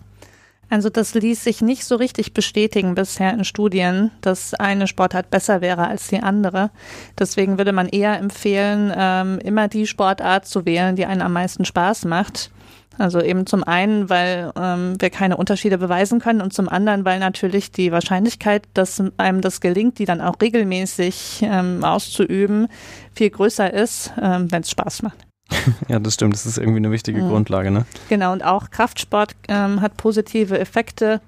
Also 0.69 0.89
das 0.89 1.13
ließ 1.13 1.43
sich 1.43 1.61
nicht 1.61 1.85
so 1.85 1.95
richtig 1.95 2.33
bestätigen 2.33 2.95
bisher 2.95 3.33
in 3.33 3.45
Studien, 3.45 4.11
dass 4.21 4.53
eine 4.53 4.87
Sportart 4.87 5.29
besser 5.29 5.61
wäre 5.61 5.87
als 5.87 6.07
die 6.07 6.19
andere. 6.19 6.71
Deswegen 7.17 7.57
würde 7.57 7.71
man 7.71 7.87
eher 7.87 8.17
empfehlen, 8.19 8.91
ähm, 8.95 9.39
immer 9.39 9.69
die 9.69 9.87
Sportart 9.87 10.45
zu 10.45 10.65
wählen, 10.65 10.95
die 10.95 11.05
einen 11.05 11.21
am 11.21 11.33
meisten 11.33 11.63
Spaß 11.63 12.05
macht. 12.05 12.51
Also 12.97 13.21
eben 13.21 13.45
zum 13.45 13.63
einen, 13.63 14.09
weil 14.09 14.51
ähm, 14.59 14.95
wir 14.99 15.09
keine 15.11 15.37
Unterschiede 15.37 15.77
beweisen 15.77 16.19
können 16.19 16.41
und 16.41 16.53
zum 16.53 16.67
anderen, 16.67 17.05
weil 17.05 17.19
natürlich 17.19 17.71
die 17.71 17.91
Wahrscheinlichkeit, 17.91 18.63
dass 18.73 19.01
einem 19.17 19.41
das 19.41 19.61
gelingt, 19.61 19.99
die 19.99 20.05
dann 20.05 20.19
auch 20.19 20.35
regelmäßig 20.41 21.41
ähm, 21.43 21.83
auszuüben, 21.83 22.67
viel 23.13 23.29
größer 23.29 23.71
ist, 23.71 24.13
ähm, 24.19 24.51
wenn 24.51 24.63
es 24.63 24.71
Spaß 24.71 25.03
macht. 25.03 25.26
ja, 25.87 25.99
das 25.99 26.15
stimmt. 26.15 26.33
Das 26.33 26.45
ist 26.45 26.57
irgendwie 26.57 26.77
eine 26.77 26.91
wichtige 26.91 27.21
mhm. 27.21 27.29
Grundlage, 27.29 27.71
ne? 27.71 27.85
Genau, 28.09 28.33
und 28.33 28.43
auch 28.43 28.69
Kraftsport 28.69 29.35
ähm, 29.47 29.81
hat 29.81 29.97
positive 29.97 30.59
Effekte. 30.59 31.21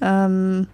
Ähm, 0.00 0.66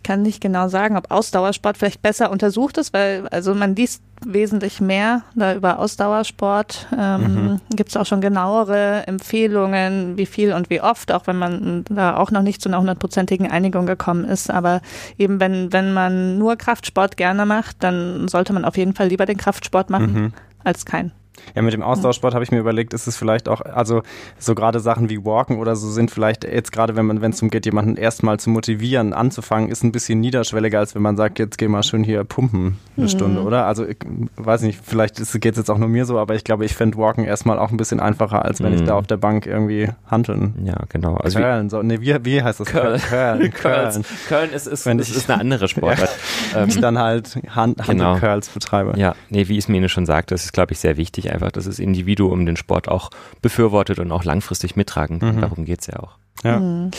ich 0.00 0.04
kann 0.04 0.22
nicht 0.22 0.40
genau 0.40 0.68
sagen, 0.68 0.96
ob 0.96 1.10
Ausdauersport 1.10 1.76
vielleicht 1.76 2.00
besser 2.00 2.30
untersucht 2.30 2.78
ist, 2.78 2.94
weil 2.94 3.28
also 3.28 3.54
man 3.54 3.76
liest 3.76 4.02
wesentlich 4.24 4.80
mehr 4.80 5.22
da 5.34 5.54
über 5.54 5.78
Ausdauersport. 5.78 6.88
Ähm, 6.98 7.20
mhm. 7.22 7.60
Gibt 7.76 7.90
es 7.90 7.96
auch 7.98 8.06
schon 8.06 8.22
genauere 8.22 9.06
Empfehlungen, 9.06 10.16
wie 10.16 10.24
viel 10.24 10.54
und 10.54 10.70
wie 10.70 10.80
oft, 10.80 11.12
auch 11.12 11.26
wenn 11.26 11.36
man 11.36 11.84
da 11.90 12.16
auch 12.16 12.30
noch 12.30 12.40
nicht 12.40 12.62
zu 12.62 12.70
einer 12.70 12.78
hundertprozentigen 12.78 13.50
Einigung 13.50 13.84
gekommen 13.84 14.24
ist. 14.24 14.50
Aber 14.50 14.80
eben 15.18 15.38
wenn, 15.38 15.70
wenn 15.72 15.92
man 15.92 16.38
nur 16.38 16.56
Kraftsport 16.56 17.18
gerne 17.18 17.44
macht, 17.44 17.82
dann 17.82 18.26
sollte 18.28 18.54
man 18.54 18.64
auf 18.64 18.78
jeden 18.78 18.94
Fall 18.94 19.08
lieber 19.08 19.26
den 19.26 19.36
Kraftsport 19.36 19.90
machen 19.90 20.12
mhm. 20.14 20.32
als 20.64 20.86
keinen. 20.86 21.12
Ja, 21.54 21.62
mit 21.62 21.72
dem 21.72 21.82
Ausdauersport 21.82 22.34
habe 22.34 22.44
ich 22.44 22.50
mir 22.50 22.58
überlegt, 22.58 22.94
ist 22.94 23.06
es 23.06 23.16
vielleicht 23.16 23.48
auch, 23.48 23.60
also 23.60 24.02
so 24.38 24.54
gerade 24.54 24.80
Sachen 24.80 25.10
wie 25.10 25.24
Walken 25.24 25.58
oder 25.58 25.76
so 25.76 25.90
sind 25.90 26.10
vielleicht 26.10 26.44
jetzt 26.44 26.72
gerade, 26.72 26.96
wenn 26.96 27.06
man, 27.06 27.20
wenn 27.20 27.30
es 27.32 27.38
darum 27.38 27.50
geht, 27.50 27.66
jemanden 27.66 27.96
erstmal 27.96 28.38
zu 28.38 28.50
motivieren, 28.50 29.12
anzufangen, 29.12 29.70
ist 29.70 29.82
ein 29.82 29.92
bisschen 29.92 30.20
niederschwelliger, 30.20 30.78
als 30.78 30.94
wenn 30.94 31.02
man 31.02 31.16
sagt, 31.16 31.38
jetzt 31.38 31.58
geh 31.58 31.68
mal 31.68 31.82
schön 31.82 32.04
hier 32.04 32.24
pumpen 32.24 32.78
eine 32.96 33.06
mhm. 33.06 33.08
Stunde, 33.08 33.42
oder? 33.42 33.66
Also 33.66 33.86
ich 33.86 33.98
weiß 34.36 34.62
nicht, 34.62 34.80
vielleicht 34.82 35.16
geht 35.16 35.52
es 35.52 35.58
jetzt 35.58 35.70
auch 35.70 35.78
nur 35.78 35.88
mir 35.88 36.04
so, 36.04 36.18
aber 36.18 36.34
ich 36.34 36.44
glaube, 36.44 36.64
ich 36.64 36.74
fände 36.74 36.98
Walken 36.98 37.24
erstmal 37.24 37.58
auch 37.58 37.70
ein 37.70 37.76
bisschen 37.76 38.00
einfacher, 38.00 38.44
als 38.44 38.62
wenn 38.62 38.72
mhm. 38.72 38.78
ich 38.78 38.84
da 38.84 38.94
auf 38.94 39.06
der 39.06 39.16
Bank 39.16 39.46
irgendwie 39.46 39.88
handeln. 40.06 40.54
Ja, 40.64 40.76
genau. 40.88 41.16
Also 41.16 41.38
Curlen, 41.38 41.70
so, 41.70 41.82
nee, 41.82 42.00
wie, 42.00 42.16
wie 42.24 42.42
heißt 42.42 42.60
das? 42.60 42.68
Curl. 42.68 42.98
Curlen. 42.98 43.52
Curlen 44.28 44.52
ist, 44.52 44.66
ist, 44.66 44.86
wenn 44.86 44.98
ich, 44.98 45.14
ist 45.14 45.30
eine 45.30 45.40
andere 45.40 45.68
Sportart. 45.80 46.10
Ja, 46.52 46.62
ähm, 46.62 46.68
ich 46.68 46.80
dann 46.80 46.98
halt 46.98 47.36
Hand, 47.48 47.78
Hand 47.78 47.88
genau. 47.88 48.16
Curls 48.16 48.48
betreibe. 48.48 48.98
Ja, 48.98 49.14
nee, 49.28 49.48
wie 49.48 49.56
Ismene 49.56 49.88
schon 49.88 50.06
sagte, 50.06 50.34
das 50.34 50.44
ist, 50.44 50.52
glaube 50.52 50.72
ich, 50.72 50.80
sehr 50.80 50.96
wichtig 50.96 51.29
einfach, 51.30 51.52
dass 51.52 51.64
das 51.64 51.78
Individuum 51.78 52.46
den 52.46 52.56
Sport 52.56 52.88
auch 52.88 53.10
befürwortet 53.42 53.98
und 53.98 54.10
auch 54.12 54.24
langfristig 54.24 54.76
mittragen 54.76 55.18
kann. 55.20 55.36
Mhm. 55.36 55.40
Darum 55.40 55.64
geht's 55.64 55.86
ja 55.86 55.98
auch. 56.00 56.16
Ja. 56.42 56.58
Mhm. 56.58 56.90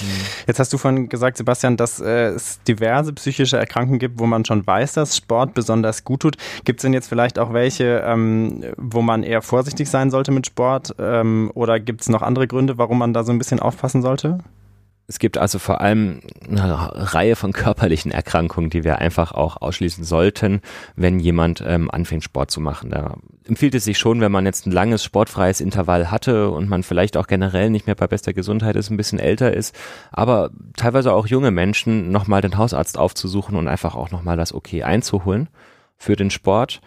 Jetzt 0.45 0.59
hast 0.59 0.71
du 0.71 0.77
vorhin 0.77 1.09
gesagt, 1.09 1.37
Sebastian, 1.37 1.77
dass 1.77 1.99
äh, 1.99 2.29
es 2.29 2.61
diverse 2.63 3.11
psychische 3.13 3.57
Erkrankungen 3.57 3.99
gibt, 3.99 4.19
wo 4.19 4.25
man 4.27 4.45
schon 4.45 4.65
weiß, 4.65 4.93
dass 4.93 5.17
Sport 5.17 5.53
besonders 5.53 6.03
gut 6.03 6.21
tut. 6.21 6.37
Gibt 6.63 6.79
es 6.79 6.83
denn 6.83 6.93
jetzt 6.93 7.07
vielleicht 7.07 7.39
auch 7.39 7.53
welche, 7.53 8.03
ähm, 8.05 8.63
wo 8.77 9.01
man 9.01 9.23
eher 9.23 9.41
vorsichtig 9.41 9.89
sein 9.89 10.11
sollte 10.11 10.31
mit 10.31 10.45
Sport? 10.45 10.95
Ähm, 10.99 11.51
oder 11.55 11.79
gibt 11.79 12.01
es 12.01 12.09
noch 12.09 12.21
andere 12.21 12.47
Gründe, 12.47 12.77
warum 12.77 12.99
man 12.99 13.13
da 13.13 13.23
so 13.23 13.31
ein 13.31 13.39
bisschen 13.39 13.59
aufpassen 13.59 14.01
sollte? 14.01 14.39
Es 15.11 15.19
gibt 15.19 15.37
also 15.37 15.59
vor 15.59 15.81
allem 15.81 16.21
eine 16.49 16.71
Reihe 17.13 17.35
von 17.35 17.51
körperlichen 17.51 18.13
Erkrankungen, 18.13 18.69
die 18.69 18.85
wir 18.85 18.99
einfach 18.99 19.33
auch 19.33 19.61
ausschließen 19.61 20.05
sollten, 20.05 20.61
wenn 20.95 21.19
jemand 21.19 21.61
ähm, 21.67 21.91
anfängt, 21.91 22.23
Sport 22.23 22.49
zu 22.49 22.61
machen. 22.61 22.91
Da 22.91 23.17
empfiehlt 23.45 23.75
es 23.75 23.83
sich 23.83 23.97
schon, 23.97 24.21
wenn 24.21 24.31
man 24.31 24.45
jetzt 24.45 24.65
ein 24.65 24.71
langes 24.71 25.03
sportfreies 25.03 25.59
Intervall 25.59 26.11
hatte 26.11 26.49
und 26.49 26.69
man 26.69 26.81
vielleicht 26.81 27.17
auch 27.17 27.27
generell 27.27 27.69
nicht 27.69 27.87
mehr 27.87 27.95
bei 27.95 28.07
bester 28.07 28.31
Gesundheit 28.31 28.77
ist, 28.77 28.89
ein 28.89 28.95
bisschen 28.95 29.19
älter 29.19 29.53
ist, 29.53 29.75
aber 30.13 30.49
teilweise 30.77 31.11
auch 31.11 31.27
junge 31.27 31.51
Menschen, 31.51 32.09
nochmal 32.13 32.39
den 32.39 32.55
Hausarzt 32.55 32.97
aufzusuchen 32.97 33.57
und 33.57 33.67
einfach 33.67 33.95
auch 33.95 34.11
nochmal 34.11 34.37
das 34.37 34.53
Okay 34.53 34.83
einzuholen 34.83 35.49
für 35.97 36.15
den 36.15 36.31
Sport 36.31 36.79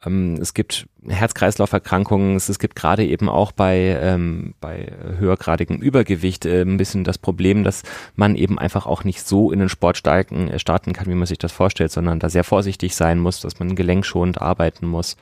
es 0.00 0.54
gibt 0.54 0.86
Herz-Kreislauf-Erkrankungen, 1.08 2.36
es 2.36 2.58
gibt 2.60 2.76
gerade 2.76 3.04
eben 3.04 3.28
auch 3.28 3.50
bei, 3.50 3.98
ähm, 4.00 4.54
bei 4.60 4.92
höhergradigem 5.18 5.78
Übergewicht 5.78 6.46
äh, 6.46 6.62
ein 6.62 6.76
bisschen 6.76 7.02
das 7.02 7.18
Problem, 7.18 7.64
dass 7.64 7.82
man 8.14 8.36
eben 8.36 8.60
einfach 8.60 8.86
auch 8.86 9.02
nicht 9.02 9.26
so 9.26 9.50
in 9.50 9.58
den 9.58 9.68
Sport 9.68 9.96
starten, 9.96 10.48
äh, 10.48 10.60
starten 10.60 10.92
kann, 10.92 11.08
wie 11.08 11.16
man 11.16 11.26
sich 11.26 11.38
das 11.38 11.50
vorstellt, 11.50 11.90
sondern 11.90 12.20
da 12.20 12.28
sehr 12.28 12.44
vorsichtig 12.44 12.94
sein 12.94 13.18
muss, 13.18 13.40
dass 13.40 13.58
man 13.58 13.74
gelenkschonend 13.74 14.40
arbeiten 14.40 14.86
muss. 14.86 15.16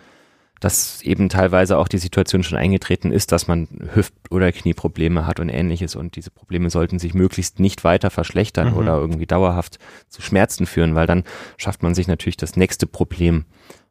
Dass 0.61 1.03
eben 1.03 1.29
teilweise 1.29 1.77
auch 1.77 1.89
die 1.89 1.99
Situation 1.99 2.43
schon 2.43 2.57
eingetreten 2.57 3.13
ist, 3.13 3.31
dass 3.31 3.47
man 3.47 3.69
Hüft- 3.95 4.15
oder 4.31 4.53
Knieprobleme 4.53 5.27
hat 5.27 5.39
und 5.39 5.51
ähnliches. 5.51 5.97
Und 5.97 6.17
diese 6.17 6.31
Probleme 6.31 6.71
sollten 6.71 6.99
sich 6.99 7.13
möglichst 7.13 7.61
nicht 7.61 7.85
weiter 7.85 8.09
verschlechtern 8.09 8.71
mhm. 8.71 8.77
oder 8.79 8.97
irgendwie 8.97 9.27
dauerhaft 9.27 9.79
zu 10.09 10.23
Schmerzen 10.23 10.65
führen, 10.65 10.95
weil 10.95 11.07
dann 11.07 11.25
schafft 11.59 11.83
man 11.83 11.95
sich 11.95 12.09
natürlich 12.09 12.39
das 12.39 12.57
nächste 12.57 12.87
Problem 12.87 13.45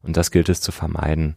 und 0.06 0.16
das 0.18 0.32
gilt 0.32 0.50
es 0.50 0.62
zu 0.62 0.72
vermeiden. 0.72 1.36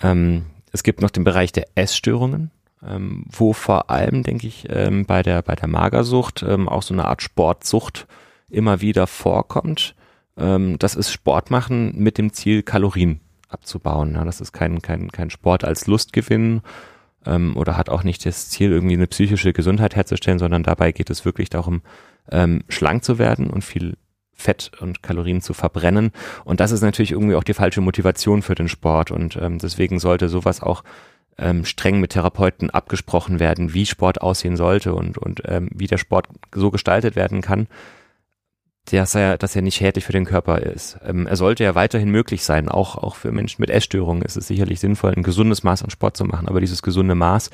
Ähm, 0.00 0.46
es 0.72 0.82
gibt 0.82 1.00
noch 1.00 1.10
den 1.10 1.24
Bereich 1.24 1.52
der 1.52 1.66
Essstörungen, 1.74 2.50
ähm, 2.86 3.24
wo 3.28 3.52
vor 3.52 3.90
allem, 3.90 4.22
denke 4.22 4.46
ich, 4.46 4.66
ähm, 4.70 5.06
bei 5.06 5.22
der 5.22 5.42
bei 5.42 5.54
der 5.54 5.68
Magersucht 5.68 6.42
ähm, 6.42 6.68
auch 6.68 6.82
so 6.82 6.94
eine 6.94 7.06
Art 7.06 7.22
Sportsucht 7.22 8.06
immer 8.48 8.80
wieder 8.80 9.06
vorkommt. 9.06 9.94
Ähm, 10.36 10.78
das 10.78 10.94
ist 10.94 11.12
Sport 11.12 11.50
machen 11.50 11.92
mit 11.96 12.18
dem 12.18 12.32
Ziel 12.32 12.62
Kalorien 12.62 13.20
abzubauen. 13.48 14.14
Ja, 14.14 14.24
das 14.24 14.40
ist 14.40 14.52
kein, 14.52 14.82
kein, 14.82 15.10
kein 15.10 15.30
Sport 15.30 15.64
als 15.64 15.86
Lustgewinn 15.86 16.62
ähm, 17.26 17.56
oder 17.56 17.76
hat 17.76 17.88
auch 17.88 18.04
nicht 18.04 18.24
das 18.26 18.50
Ziel, 18.50 18.70
irgendwie 18.70 18.94
eine 18.94 19.06
psychische 19.06 19.52
Gesundheit 19.52 19.96
herzustellen, 19.96 20.38
sondern 20.38 20.62
dabei 20.62 20.92
geht 20.92 21.10
es 21.10 21.24
wirklich 21.24 21.50
darum, 21.50 21.82
schlank 22.68 23.04
zu 23.04 23.18
werden 23.18 23.48
und 23.48 23.64
viel 23.64 23.96
Fett 24.38 24.70
und 24.80 25.02
Kalorien 25.02 25.42
zu 25.42 25.52
verbrennen. 25.52 26.12
Und 26.44 26.60
das 26.60 26.70
ist 26.70 26.80
natürlich 26.80 27.12
irgendwie 27.12 27.34
auch 27.34 27.44
die 27.44 27.54
falsche 27.54 27.80
Motivation 27.80 28.40
für 28.40 28.54
den 28.54 28.68
Sport. 28.68 29.10
Und 29.10 29.36
ähm, 29.36 29.58
deswegen 29.58 29.98
sollte 29.98 30.28
sowas 30.28 30.62
auch 30.62 30.84
ähm, 31.36 31.64
streng 31.64 32.00
mit 32.00 32.10
Therapeuten 32.10 32.70
abgesprochen 32.70 33.40
werden, 33.40 33.74
wie 33.74 33.84
Sport 33.84 34.20
aussehen 34.22 34.56
sollte 34.56 34.94
und, 34.94 35.18
und 35.18 35.42
ähm, 35.44 35.68
wie 35.74 35.88
der 35.88 35.98
Sport 35.98 36.28
so 36.54 36.70
gestaltet 36.70 37.16
werden 37.16 37.40
kann, 37.40 37.66
dass 38.86 39.14
er, 39.14 39.38
dass 39.38 39.54
er 39.54 39.62
nicht 39.62 39.76
schädlich 39.76 40.04
für 40.04 40.12
den 40.12 40.24
Körper 40.24 40.62
ist. 40.62 40.98
Ähm, 41.04 41.26
er 41.26 41.36
sollte 41.36 41.64
ja 41.64 41.74
weiterhin 41.74 42.10
möglich 42.10 42.44
sein, 42.44 42.68
auch, 42.68 42.96
auch 42.96 43.16
für 43.16 43.32
Menschen 43.32 43.60
mit 43.60 43.70
Essstörungen 43.70 44.22
ist 44.22 44.36
es 44.36 44.46
sicherlich 44.46 44.80
sinnvoll, 44.80 45.12
ein 45.12 45.22
gesundes 45.22 45.62
Maß 45.62 45.82
an 45.82 45.90
Sport 45.90 46.16
zu 46.16 46.24
machen, 46.24 46.48
aber 46.48 46.60
dieses 46.60 46.82
gesunde 46.82 47.14
Maß 47.14 47.50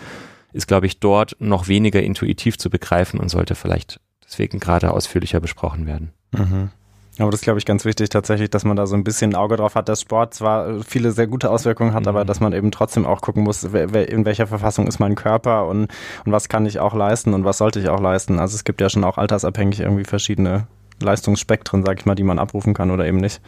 ist, 0.52 0.68
glaube 0.68 0.86
ich, 0.86 1.00
dort 1.00 1.36
noch 1.40 1.66
weniger 1.66 2.02
intuitiv 2.02 2.58
zu 2.58 2.70
begreifen 2.70 3.18
und 3.18 3.28
sollte 3.28 3.54
vielleicht 3.54 4.00
deswegen 4.34 4.60
gerade 4.60 4.92
ausführlicher 4.92 5.40
besprochen 5.40 5.86
werden. 5.86 6.12
Mhm. 6.32 6.70
Aber 7.18 7.30
das 7.30 7.40
ist, 7.40 7.44
glaube 7.44 7.60
ich, 7.60 7.64
ganz 7.64 7.84
wichtig 7.84 8.08
tatsächlich, 8.08 8.50
dass 8.50 8.64
man 8.64 8.76
da 8.76 8.86
so 8.86 8.96
ein 8.96 9.04
bisschen 9.04 9.32
ein 9.32 9.36
Auge 9.36 9.56
drauf 9.56 9.76
hat, 9.76 9.88
dass 9.88 10.00
Sport 10.00 10.34
zwar 10.34 10.82
viele 10.82 11.12
sehr 11.12 11.28
gute 11.28 11.48
Auswirkungen 11.48 11.94
hat, 11.94 12.02
mhm. 12.02 12.08
aber 12.08 12.24
dass 12.24 12.40
man 12.40 12.52
eben 12.52 12.72
trotzdem 12.72 13.06
auch 13.06 13.20
gucken 13.20 13.44
muss, 13.44 13.62
in 13.62 14.24
welcher 14.24 14.48
Verfassung 14.48 14.88
ist 14.88 14.98
mein 14.98 15.14
Körper 15.14 15.68
und, 15.68 15.86
und 16.24 16.32
was 16.32 16.48
kann 16.48 16.66
ich 16.66 16.80
auch 16.80 16.92
leisten 16.92 17.32
und 17.32 17.44
was 17.44 17.58
sollte 17.58 17.78
ich 17.78 17.88
auch 17.88 18.00
leisten. 18.00 18.40
Also 18.40 18.56
es 18.56 18.64
gibt 18.64 18.80
ja 18.80 18.90
schon 18.90 19.04
auch 19.04 19.16
altersabhängig 19.16 19.80
irgendwie 19.80 20.04
verschiedene 20.04 20.66
Leistungsspektren, 21.00 21.84
sag 21.84 22.00
ich 22.00 22.06
mal, 22.06 22.16
die 22.16 22.24
man 22.24 22.40
abrufen 22.40 22.74
kann 22.74 22.90
oder 22.90 23.06
eben 23.06 23.18
nicht. 23.18 23.40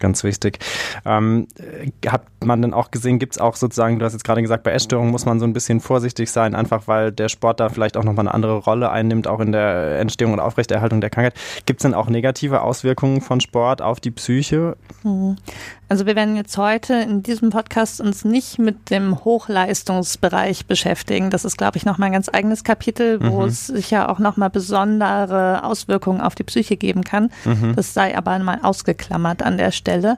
Ganz 0.00 0.24
wichtig. 0.24 0.58
Ähm, 1.04 1.46
hat 2.06 2.22
man 2.42 2.62
denn 2.62 2.72
auch 2.72 2.90
gesehen, 2.90 3.18
gibt 3.18 3.34
es 3.34 3.38
auch 3.38 3.54
sozusagen, 3.54 3.98
du 3.98 4.04
hast 4.06 4.14
jetzt 4.14 4.24
gerade 4.24 4.40
gesagt, 4.40 4.64
bei 4.64 4.72
Essstörungen 4.72 5.10
muss 5.10 5.26
man 5.26 5.38
so 5.38 5.44
ein 5.44 5.52
bisschen 5.52 5.80
vorsichtig 5.80 6.30
sein, 6.30 6.54
einfach 6.54 6.88
weil 6.88 7.12
der 7.12 7.28
Sport 7.28 7.60
da 7.60 7.68
vielleicht 7.68 7.98
auch 7.98 8.04
nochmal 8.04 8.26
eine 8.26 8.34
andere 8.34 8.56
Rolle 8.56 8.90
einnimmt, 8.90 9.28
auch 9.28 9.40
in 9.40 9.52
der 9.52 9.98
Entstehung 10.00 10.32
und 10.32 10.40
Aufrechterhaltung 10.40 11.02
der 11.02 11.10
Krankheit. 11.10 11.34
Gibt 11.66 11.80
es 11.80 11.82
denn 11.82 11.94
auch 11.94 12.08
negative 12.08 12.62
Auswirkungen 12.62 13.20
von 13.20 13.40
Sport 13.40 13.82
auf 13.82 14.00
die 14.00 14.10
Psyche? 14.10 14.76
Hm. 15.02 15.36
Also 15.90 16.06
wir 16.06 16.14
werden 16.14 16.36
jetzt 16.36 16.56
heute 16.56 16.94
in 16.94 17.24
diesem 17.24 17.50
Podcast 17.50 18.00
uns 18.00 18.24
nicht 18.24 18.60
mit 18.60 18.90
dem 18.90 19.24
Hochleistungsbereich 19.24 20.66
beschäftigen. 20.66 21.30
Das 21.30 21.44
ist, 21.44 21.58
glaube 21.58 21.78
ich, 21.78 21.84
nochmal 21.84 22.06
ein 22.06 22.12
ganz 22.12 22.30
eigenes 22.32 22.62
Kapitel, 22.62 23.20
wo 23.20 23.40
mhm. 23.40 23.48
es 23.48 23.66
sicher 23.66 24.08
auch 24.08 24.20
nochmal 24.20 24.50
besondere 24.50 25.64
Auswirkungen 25.64 26.20
auf 26.20 26.36
die 26.36 26.44
Psyche 26.44 26.76
geben 26.76 27.02
kann. 27.02 27.32
Mhm. 27.44 27.74
Das 27.74 27.92
sei 27.92 28.16
aber 28.16 28.38
mal 28.38 28.60
ausgeklammert 28.62 29.42
an 29.42 29.58
der 29.58 29.72
Stelle. 29.72 29.89
Stelle. 29.90 30.16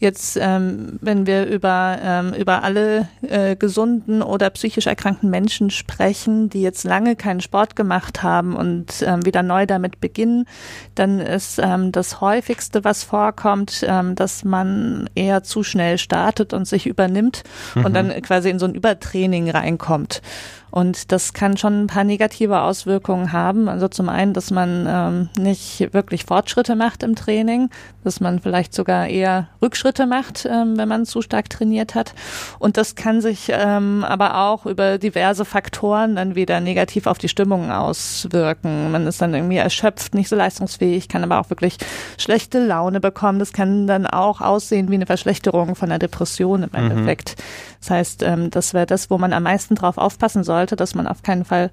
Jetzt, 0.00 0.38
ähm, 0.40 0.98
wenn 1.00 1.26
wir 1.26 1.46
über, 1.46 1.98
ähm, 2.00 2.32
über 2.32 2.62
alle 2.62 3.08
äh, 3.22 3.56
gesunden 3.56 4.22
oder 4.22 4.48
psychisch 4.50 4.86
erkrankten 4.86 5.28
Menschen 5.28 5.70
sprechen, 5.70 6.48
die 6.48 6.62
jetzt 6.62 6.84
lange 6.84 7.16
keinen 7.16 7.40
Sport 7.40 7.74
gemacht 7.74 8.22
haben 8.22 8.54
und 8.54 9.02
ähm, 9.02 9.26
wieder 9.26 9.42
neu 9.42 9.66
damit 9.66 10.00
beginnen, 10.00 10.46
dann 10.94 11.18
ist 11.18 11.58
ähm, 11.58 11.90
das 11.90 12.20
häufigste, 12.20 12.84
was 12.84 13.02
vorkommt, 13.02 13.84
ähm, 13.86 14.14
dass 14.14 14.44
man 14.44 15.10
eher 15.16 15.42
zu 15.42 15.64
schnell 15.64 15.98
startet 15.98 16.52
und 16.52 16.68
sich 16.68 16.86
übernimmt 16.86 17.42
mhm. 17.74 17.84
und 17.84 17.94
dann 17.94 18.10
quasi 18.22 18.50
in 18.50 18.60
so 18.60 18.66
ein 18.66 18.74
Übertraining 18.74 19.50
reinkommt. 19.50 20.22
Und 20.70 21.12
das 21.12 21.32
kann 21.32 21.56
schon 21.56 21.84
ein 21.84 21.86
paar 21.86 22.04
negative 22.04 22.60
Auswirkungen 22.60 23.32
haben. 23.32 23.68
Also 23.68 23.88
zum 23.88 24.08
einen, 24.08 24.34
dass 24.34 24.50
man 24.50 24.86
ähm, 24.86 25.28
nicht 25.42 25.92
wirklich 25.94 26.24
Fortschritte 26.24 26.76
macht 26.76 27.02
im 27.02 27.16
Training, 27.16 27.70
dass 28.04 28.20
man 28.20 28.40
vielleicht 28.40 28.74
sogar 28.74 29.06
eher 29.06 29.48
Rückschritte 29.62 29.87
macht, 30.06 30.46
ähm, 30.50 30.76
wenn 30.76 30.88
man 30.88 31.06
zu 31.06 31.22
stark 31.22 31.50
trainiert 31.50 31.94
hat. 31.94 32.14
Und 32.58 32.76
das 32.76 32.94
kann 32.94 33.20
sich 33.20 33.50
ähm, 33.52 34.04
aber 34.04 34.38
auch 34.38 34.66
über 34.66 34.98
diverse 34.98 35.44
Faktoren 35.44 36.16
dann 36.16 36.34
wieder 36.34 36.60
negativ 36.60 37.06
auf 37.06 37.18
die 37.18 37.28
Stimmung 37.28 37.70
auswirken. 37.70 38.90
Man 38.90 39.06
ist 39.06 39.20
dann 39.22 39.34
irgendwie 39.34 39.56
erschöpft, 39.56 40.14
nicht 40.14 40.28
so 40.28 40.36
leistungsfähig, 40.36 41.08
kann 41.08 41.24
aber 41.24 41.40
auch 41.40 41.50
wirklich 41.50 41.78
schlechte 42.18 42.64
Laune 42.64 43.00
bekommen. 43.00 43.38
Das 43.38 43.52
kann 43.52 43.86
dann 43.86 44.06
auch 44.06 44.40
aussehen 44.40 44.90
wie 44.90 44.94
eine 44.94 45.06
Verschlechterung 45.06 45.74
von 45.74 45.88
der 45.88 45.98
Depression 45.98 46.62
im 46.62 46.70
mhm. 46.70 46.90
Endeffekt. 46.90 47.36
Mhm. 47.38 47.42
Das 47.80 47.90
heißt, 47.90 48.22
ähm, 48.22 48.50
das 48.50 48.74
wäre 48.74 48.86
das, 48.86 49.10
wo 49.10 49.18
man 49.18 49.32
am 49.32 49.44
meisten 49.44 49.74
drauf 49.74 49.98
aufpassen 49.98 50.44
sollte, 50.44 50.76
dass 50.76 50.94
man 50.94 51.06
auf 51.06 51.22
keinen 51.22 51.44
Fall 51.44 51.70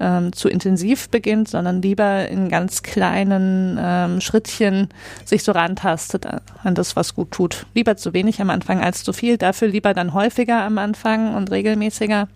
ähm, 0.00 0.32
zu 0.32 0.48
intensiv 0.48 1.08
beginnt, 1.08 1.48
sondern 1.48 1.80
lieber 1.80 2.28
in 2.28 2.48
ganz 2.48 2.82
kleinen 2.82 3.78
ähm, 3.80 4.20
Schrittchen 4.20 4.88
sich 5.24 5.44
so 5.44 5.52
rantastet 5.52 6.26
an 6.62 6.74
das, 6.74 6.96
was 6.96 7.14
gut 7.14 7.30
tut. 7.30 7.66
Lieber 7.74 7.96
zu 7.96 8.12
wenig 8.12 8.40
am 8.40 8.50
Anfang 8.50 8.80
als 8.80 9.04
zu 9.04 9.12
viel, 9.12 9.38
dafür 9.38 9.68
lieber 9.68 9.94
dann 9.94 10.12
häufiger 10.14 10.62
am 10.62 10.78
Anfang 10.78 11.34
und 11.34 11.50
regelmäßiger. 11.50 12.28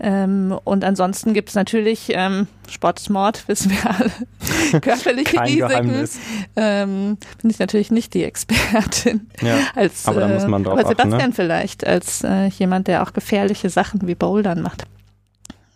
Ähm, 0.00 0.58
und 0.64 0.84
ansonsten 0.84 1.32
gibt 1.32 1.50
es 1.50 1.54
natürlich 1.54 2.10
ähm, 2.10 2.48
Sport 2.68 2.98
ist 2.98 3.08
Mord, 3.08 3.44
wissen 3.48 3.70
wir 3.70 3.88
alle. 3.88 4.10
Körperliche 4.80 5.36
Kein 5.36 5.44
Risiken. 5.44 5.68
Geheimnis. 5.68 6.18
Ähm, 6.56 7.18
bin 7.40 7.50
ich 7.50 7.58
natürlich 7.58 7.90
nicht 7.90 8.12
die 8.14 8.24
Expertin. 8.24 9.28
Ja, 9.40 9.58
als, 9.76 10.06
aber 10.06 10.22
da 10.22 10.28
muss 10.28 10.46
man 10.46 10.64
drauf 10.64 10.76
äh, 10.76 10.80
aber 10.80 10.88
Sebastian 10.88 11.20
achten, 11.20 11.28
ne? 11.28 11.34
vielleicht 11.34 11.86
als 11.86 12.24
äh, 12.24 12.46
jemand, 12.46 12.88
der 12.88 13.02
auch 13.04 13.12
gefährliche 13.12 13.70
Sachen 13.70 14.06
wie 14.08 14.14
Bouldern 14.14 14.60
macht. 14.60 14.86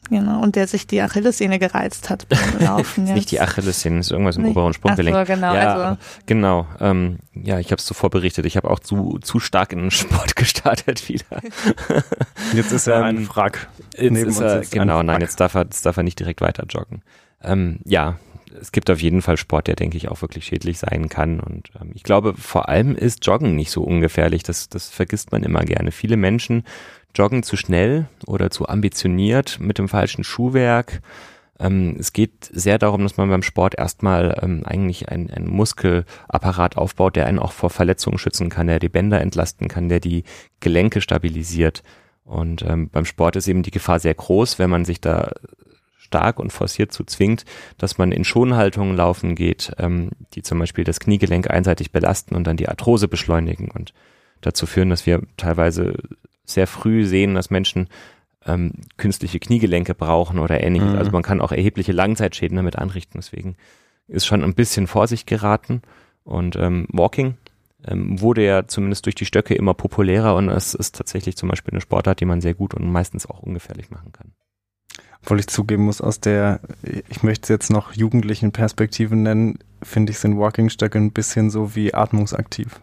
Genau, 0.08 0.40
und 0.40 0.56
der 0.56 0.66
sich 0.66 0.86
die 0.86 1.00
Achillessehne 1.00 1.58
gereizt 1.58 2.10
hat 2.10 2.28
beim 2.28 2.38
Laufen. 2.60 3.04
nicht 3.04 3.30
die 3.30 3.40
Achillessehne, 3.40 4.00
ist 4.00 4.10
irgendwas 4.10 4.36
im 4.36 4.42
nicht. 4.42 4.52
oberen 4.52 4.72
Sprunggelenk. 4.72 5.16
Ach 5.16 5.26
so, 5.26 5.34
genau. 5.34 5.54
Ja, 5.54 5.74
also. 5.74 5.98
genau. 6.26 6.66
Ähm, 6.80 7.18
ja, 7.34 7.58
ich 7.58 7.72
habe 7.72 7.80
es 7.80 7.86
zuvor 7.86 8.10
berichtet. 8.10 8.46
Ich 8.46 8.56
habe 8.56 8.70
auch 8.70 8.78
zu, 8.78 9.18
zu 9.20 9.40
stark 9.40 9.72
in 9.72 9.80
den 9.80 9.90
Sport 9.90 10.36
gestartet 10.36 11.08
wieder. 11.08 11.40
Jetzt 12.54 12.72
ist 12.72 12.86
er 12.86 13.04
ein 13.04 13.16
ähm, 13.16 13.28
Wrack. 13.34 13.68
Jetzt 13.96 14.22
ist 14.22 14.40
er, 14.40 14.60
genau, 14.60 15.02
nein, 15.02 15.20
jetzt 15.20 15.40
darf, 15.40 15.54
er, 15.54 15.62
jetzt 15.62 15.84
darf 15.86 15.96
er 15.96 16.02
nicht 16.02 16.18
direkt 16.18 16.40
weiter 16.40 16.64
joggen. 16.68 17.02
Ähm, 17.42 17.80
ja, 17.84 18.18
es 18.60 18.72
gibt 18.72 18.90
auf 18.90 19.00
jeden 19.00 19.22
Fall 19.22 19.36
Sport, 19.36 19.66
der, 19.66 19.76
denke 19.76 19.96
ich, 19.96 20.08
auch 20.08 20.22
wirklich 20.22 20.46
schädlich 20.46 20.78
sein 20.78 21.08
kann. 21.08 21.40
Und 21.40 21.70
ähm, 21.80 21.92
ich 21.94 22.02
glaube, 22.02 22.34
vor 22.34 22.68
allem 22.68 22.94
ist 22.94 23.26
Joggen 23.26 23.54
nicht 23.54 23.70
so 23.70 23.82
ungefährlich. 23.82 24.42
Das, 24.42 24.68
das 24.68 24.88
vergisst 24.88 25.32
man 25.32 25.42
immer 25.42 25.64
gerne. 25.64 25.92
Viele 25.92 26.16
Menschen 26.16 26.64
joggen 27.16 27.42
zu 27.42 27.56
schnell 27.56 28.08
oder 28.26 28.50
zu 28.50 28.68
ambitioniert 28.68 29.58
mit 29.60 29.78
dem 29.78 29.88
falschen 29.88 30.24
Schuhwerk. 30.24 31.00
Ähm, 31.58 31.96
es 31.98 32.12
geht 32.12 32.50
sehr 32.52 32.78
darum, 32.78 33.02
dass 33.02 33.16
man 33.16 33.30
beim 33.30 33.42
Sport 33.42 33.78
erstmal 33.78 34.38
ähm, 34.42 34.62
eigentlich 34.64 35.08
einen, 35.08 35.48
Muskelapparat 35.48 36.76
aufbaut, 36.76 37.16
der 37.16 37.26
einen 37.26 37.38
auch 37.38 37.52
vor 37.52 37.70
Verletzungen 37.70 38.18
schützen 38.18 38.50
kann, 38.50 38.66
der 38.66 38.78
die 38.78 38.88
Bänder 38.88 39.20
entlasten 39.20 39.68
kann, 39.68 39.88
der 39.88 40.00
die 40.00 40.24
Gelenke 40.60 41.00
stabilisiert. 41.00 41.82
Und 42.24 42.62
ähm, 42.62 42.90
beim 42.90 43.04
Sport 43.04 43.36
ist 43.36 43.48
eben 43.48 43.62
die 43.62 43.70
Gefahr 43.70 44.00
sehr 44.00 44.14
groß, 44.14 44.58
wenn 44.58 44.68
man 44.68 44.84
sich 44.84 45.00
da 45.00 45.30
stark 45.96 46.38
und 46.38 46.52
forciert 46.52 46.92
zu 46.92 47.04
zwingt, 47.04 47.44
dass 47.78 47.98
man 47.98 48.12
in 48.12 48.24
Schonhaltungen 48.24 48.96
laufen 48.96 49.34
geht, 49.34 49.72
ähm, 49.78 50.10
die 50.34 50.42
zum 50.42 50.58
Beispiel 50.58 50.84
das 50.84 51.00
Kniegelenk 51.00 51.50
einseitig 51.50 51.90
belasten 51.90 52.34
und 52.34 52.46
dann 52.46 52.56
die 52.56 52.68
Arthrose 52.68 53.08
beschleunigen 53.08 53.70
und 53.70 53.92
dazu 54.40 54.66
führen, 54.66 54.90
dass 54.90 55.06
wir 55.06 55.22
teilweise 55.36 55.94
sehr 56.46 56.66
früh 56.66 57.04
sehen, 57.04 57.34
dass 57.34 57.50
Menschen 57.50 57.88
ähm, 58.46 58.72
künstliche 58.96 59.40
Kniegelenke 59.40 59.94
brauchen 59.94 60.38
oder 60.38 60.62
ähnliches. 60.62 60.92
Mhm. 60.92 60.98
Also 60.98 61.10
man 61.10 61.22
kann 61.22 61.40
auch 61.40 61.52
erhebliche 61.52 61.92
Langzeitschäden 61.92 62.56
damit 62.56 62.76
anrichten. 62.76 63.18
Deswegen 63.18 63.56
ist 64.08 64.26
schon 64.26 64.42
ein 64.42 64.54
bisschen 64.54 64.86
Vorsicht 64.86 65.26
geraten. 65.26 65.82
Und 66.22 66.56
ähm, 66.56 66.86
Walking 66.90 67.36
ähm, 67.86 68.20
wurde 68.20 68.44
ja 68.44 68.66
zumindest 68.66 69.06
durch 69.06 69.14
die 69.14 69.26
Stöcke 69.26 69.54
immer 69.54 69.74
populärer 69.74 70.34
und 70.34 70.48
es 70.48 70.74
ist 70.74 70.96
tatsächlich 70.96 71.36
zum 71.36 71.48
Beispiel 71.48 71.72
eine 71.72 71.80
Sportart, 71.80 72.20
die 72.20 72.24
man 72.24 72.40
sehr 72.40 72.54
gut 72.54 72.74
und 72.74 72.90
meistens 72.90 73.26
auch 73.26 73.40
ungefährlich 73.40 73.90
machen 73.90 74.12
kann. 74.12 74.32
Obwohl 75.22 75.40
ich 75.40 75.48
zugeben 75.48 75.84
muss, 75.84 76.00
aus 76.00 76.20
der, 76.20 76.60
ich 77.08 77.22
möchte 77.22 77.42
es 77.44 77.48
jetzt 77.48 77.70
noch 77.70 77.92
jugendlichen 77.92 78.52
Perspektive 78.52 79.16
nennen, 79.16 79.58
finde 79.82 80.12
ich, 80.12 80.18
sind 80.18 80.38
Walking-Stöcke 80.38 80.98
ein 80.98 81.12
bisschen 81.12 81.50
so 81.50 81.74
wie 81.74 81.94
atmungsaktiv. 81.94 82.80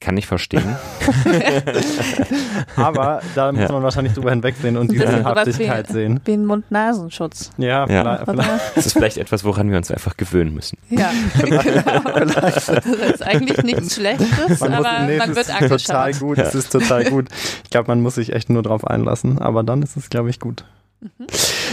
Kann 0.00 0.16
ich 0.16 0.26
verstehen. 0.28 0.76
Aber 2.76 3.20
da 3.34 3.50
muss 3.52 3.62
Ja. 3.62 3.72
man 3.72 3.82
wahrscheinlich 3.82 4.12
drüber 4.14 4.30
hinwegsehen 4.30 4.76
und 4.76 4.92
die 4.92 4.98
Das 4.98 5.10
ist 5.10 5.18
sowas 5.18 5.44
Sinnhaftigkeit 5.44 5.88
wie, 5.88 5.92
sehen. 5.92 6.20
wie 6.24 6.32
ein 6.34 6.46
Mund-Nasenschutz. 6.46 7.50
Ja, 7.58 7.86
Ja. 7.88 8.22
vielleicht? 8.24 8.76
Das 8.76 8.86
ist 8.86 8.92
vielleicht 8.92 9.18
etwas, 9.18 9.44
woran 9.44 9.70
wir 9.70 9.76
uns 9.76 9.90
einfach 9.90 10.16
gewöhnen 10.16 10.54
müssen. 10.54 10.78
Ja, 10.88 11.10
genau. 11.42 12.26
Das 12.42 12.68
ist 12.68 13.22
eigentlich 13.22 13.62
nichts 13.64 13.96
Schlechtes, 13.96 14.60
Man 14.60 14.70
muss, 14.70 14.86
aber 14.86 15.00
nee, 15.06 15.16
man 15.18 15.30
es 15.30 15.36
wird 15.36 15.48
ist 15.48 15.86
total 15.86 16.04
angeschaut. 16.06 16.20
gut, 16.28 16.38
es 16.38 16.54
ist 16.54 16.70
total 16.70 17.04
gut. 17.04 17.26
Ich 17.64 17.70
glaube, 17.70 17.88
man 17.88 18.00
muss 18.00 18.14
sich 18.14 18.32
echt 18.32 18.50
nur 18.50 18.62
drauf 18.62 18.86
einlassen, 18.86 19.38
aber 19.40 19.62
dann 19.64 19.82
ist 19.82 19.96
es, 19.96 20.10
glaube 20.10 20.30
ich, 20.30 20.38
gut. 20.38 20.64
Mhm. 21.00 21.26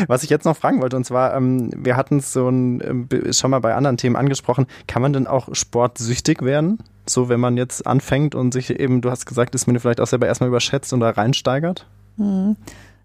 Was 0.07 0.23
ich 0.23 0.29
jetzt 0.29 0.45
noch 0.45 0.55
fragen 0.55 0.81
wollte, 0.81 0.97
und 0.97 1.03
zwar, 1.05 1.35
ähm, 1.35 1.71
wir 1.75 1.95
hatten 1.95 2.19
es 2.19 2.31
so 2.31 2.47
ein, 2.49 3.07
be- 3.07 3.33
schon 3.33 3.51
mal 3.51 3.59
bei 3.59 3.73
anderen 3.73 3.97
Themen 3.97 4.15
angesprochen, 4.15 4.67
kann 4.87 5.01
man 5.01 5.13
denn 5.13 5.25
auch 5.27 5.49
sportsüchtig 5.53 6.41
werden? 6.43 6.77
So, 7.07 7.29
wenn 7.29 7.39
man 7.39 7.57
jetzt 7.57 7.85
anfängt 7.87 8.35
und 8.35 8.53
sich 8.53 8.69
eben, 8.69 9.01
du 9.01 9.09
hast 9.09 9.25
gesagt, 9.25 9.55
ist 9.55 9.67
man 9.67 9.79
vielleicht 9.79 10.01
auch 10.01 10.07
selber 10.07 10.27
erstmal 10.27 10.49
überschätzt 10.49 10.93
und 10.93 10.99
da 10.99 11.09
reinsteigert? 11.09 11.87
Mhm. 12.17 12.55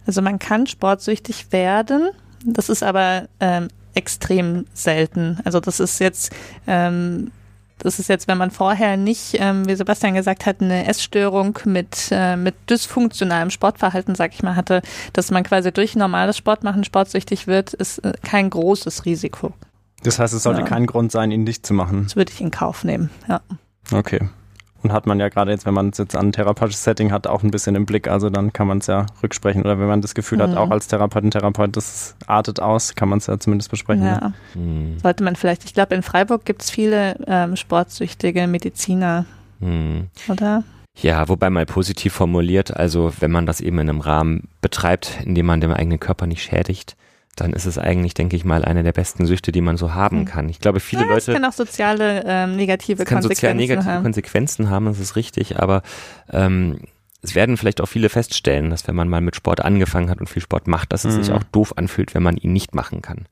Also 0.07 0.23
man 0.23 0.39
kann 0.39 0.67
sportsüchtig 0.67 1.53
werden, 1.53 2.11
das 2.45 2.69
ist 2.69 2.83
aber 2.83 3.29
ähm, 3.41 3.69
extrem 3.95 4.65
selten. 4.73 5.39
Also 5.45 5.61
das 5.61 5.81
ist 5.81 5.99
jetzt, 6.01 6.33
ähm, 6.67 7.31
das 7.83 7.99
ist 7.99 8.09
jetzt, 8.09 8.29
wenn 8.29 8.39
man 8.39 8.51
vorher 8.51 8.97
nicht, 8.97 9.37
ähm, 9.39 9.67
wie 9.69 9.75
Sebastian 9.75 10.15
gesagt 10.15 10.47
hat, 10.47 10.61
eine 10.61 10.87
Essstörung 10.87 11.59
mit, 11.65 12.09
äh, 12.11 12.37
mit 12.37 12.55
dysfunktionalem 12.69 13.51
Sportverhalten, 13.51 14.15
sag 14.15 14.33
ich 14.33 14.43
mal, 14.43 14.57
hatte, 14.57 14.83
dass 15.13 15.31
man 15.31 15.43
quasi 15.43 15.73
durch 15.73 15.97
normales 15.97 16.37
Sportmachen 16.37 16.85
sportsüchtig 16.85 17.47
wird, 17.47 17.75
ist 17.75 17.99
äh, 17.99 18.13
kein 18.23 18.51
großes 18.51 19.05
Risiko. 19.05 19.53
Das 20.03 20.19
heißt, 20.19 20.33
es 20.33 20.43
sollte 20.43 20.61
Ja. 20.61 20.67
kein 20.67 20.87
Grund 20.87 21.13
sein, 21.13 21.31
ihn 21.31 21.45
nicht 21.45 21.67
zu 21.67 21.75
machen. 21.75 22.05
Das 22.05 22.17
würde 22.17 22.33
ich 22.33 22.41
in 22.41 22.51
Kauf 22.51 22.85
nehmen. 22.85 23.11
Ja. 23.29 23.41
Okay. 23.93 24.29
Und 24.83 24.93
hat 24.93 25.07
man 25.07 25.21
ja 25.21 25.29
gerade 25.29 25.51
jetzt, 25.51 25.67
wenn 25.67 25.75
man 25.75 25.91
es 25.91 25.99
jetzt 25.99 26.17
an 26.17 26.29
ein 26.29 26.33
therapeutisches 26.33 26.83
Setting 26.85 27.13
hat, 27.13 27.27
auch 27.27 27.43
ein 27.43 27.51
bisschen 27.51 27.75
im 27.75 27.85
Blick. 27.87 28.09
Also 28.09 28.31
dann 28.31 28.53
kann 28.53 28.67
man 28.67 28.79
es 28.79 28.87
ja 28.87 29.05
rücksprechen. 29.23 29.61
Oder 29.63 29.79
wenn 29.79 29.87
man 29.89 30.01
das 30.01 30.15
Gefühl 30.15 30.41
hat, 30.43 30.51
Mhm. 30.53 30.57
auch 30.59 30.71
als 30.71 30.87
Therapeutin, 30.89 31.31
Therapeut, 31.31 31.77
das 31.77 32.17
artet 32.27 32.61
aus, 32.61 32.95
kann 32.95 33.09
man 33.11 33.19
es 33.19 33.27
ja 33.27 33.39
zumindest 33.39 33.71
besprechen. 33.71 34.03
Ne? 34.05 34.19
ja. 34.23 34.33
Hm. 34.55 34.99
Sollte 35.03 35.23
man 35.23 35.37
vielleicht, 35.37 35.65
ich 35.65 35.75
glaube, 35.75 35.95
in 35.95 36.03
Freiburg 36.03 36.45
gibt 36.47 36.63
es 36.63 36.71
viele 36.71 37.17
ähm, 37.27 37.57
sportsüchtige 37.57 38.47
Mediziner, 38.47 39.27
Hm. 39.61 40.09
oder? 40.29 40.65
Ja, 40.97 41.29
wobei 41.29 41.51
mal 41.51 41.67
positiv 41.67 42.13
formuliert, 42.15 42.77
also 42.77 43.13
wenn 43.21 43.31
man 43.31 43.47
das 43.47 43.61
eben 43.61 43.79
in 43.79 43.89
einem 43.89 44.01
Rahmen 44.01 44.49
betreibt, 44.61 45.19
in 45.25 45.35
dem 45.35 45.47
man 45.47 45.61
dem 45.61 45.73
eigenen 45.73 46.01
Körper 46.01 46.27
nicht 46.27 46.43
schädigt, 46.43 46.97
dann 47.37 47.53
ist 47.53 47.65
es 47.67 47.79
eigentlich, 47.79 48.15
denke 48.15 48.37
ich 48.37 48.45
mal, 48.45 48.65
eine 48.65 48.83
der 48.83 48.93
besten 48.93 49.25
Süchte, 49.27 49.53
die 49.53 49.61
man 49.61 49.77
so 49.77 49.95
haben 49.95 50.21
Mhm. 50.21 50.25
kann. 50.27 50.49
Ich 50.49 50.59
glaube, 50.59 50.81
viele 50.81 51.03
ja, 51.07 51.17
es 51.17 51.27
Leute 51.27 51.41
kann 51.41 51.49
auch 51.49 51.55
soziale 51.55 52.23
ähm, 52.27 52.57
negative 52.57 53.03
es 53.03 53.09
kann 53.09 53.23
sozial 53.23 53.53
Konsequenzen 53.53 53.57
negative 53.57 53.85
haben. 53.95 54.03
Konsequenzen 54.03 54.71
haben, 54.71 54.85
das 54.87 54.99
ist 54.99 55.17
richtig, 55.17 55.59
aber 55.59 55.83
ähm, 56.31 56.81
es 57.23 57.35
werden 57.35 57.57
vielleicht 57.57 57.81
auch 57.81 57.87
viele 57.87 58.09
feststellen, 58.09 58.71
dass 58.71 58.87
wenn 58.89 58.95
man 58.95 59.09
mal 59.09 59.21
mit 59.21 59.37
Sport 59.37 59.63
angefangen 59.65 60.11
hat 60.11 60.21
und 60.21 60.29
viel 60.29 60.43
Sport 60.43 60.67
macht, 60.69 60.93
dass 60.93 61.05
es 61.05 61.17
Mhm. 61.17 61.23
sich 61.23 61.33
auch 61.33 61.43
doof 61.45 61.75
anfühlt, 61.77 62.15
wenn 62.15 62.23
man 62.23 62.37
ihn 62.37 62.53
nicht 62.53 62.75
machen 62.75 63.03
kann. 63.03 63.27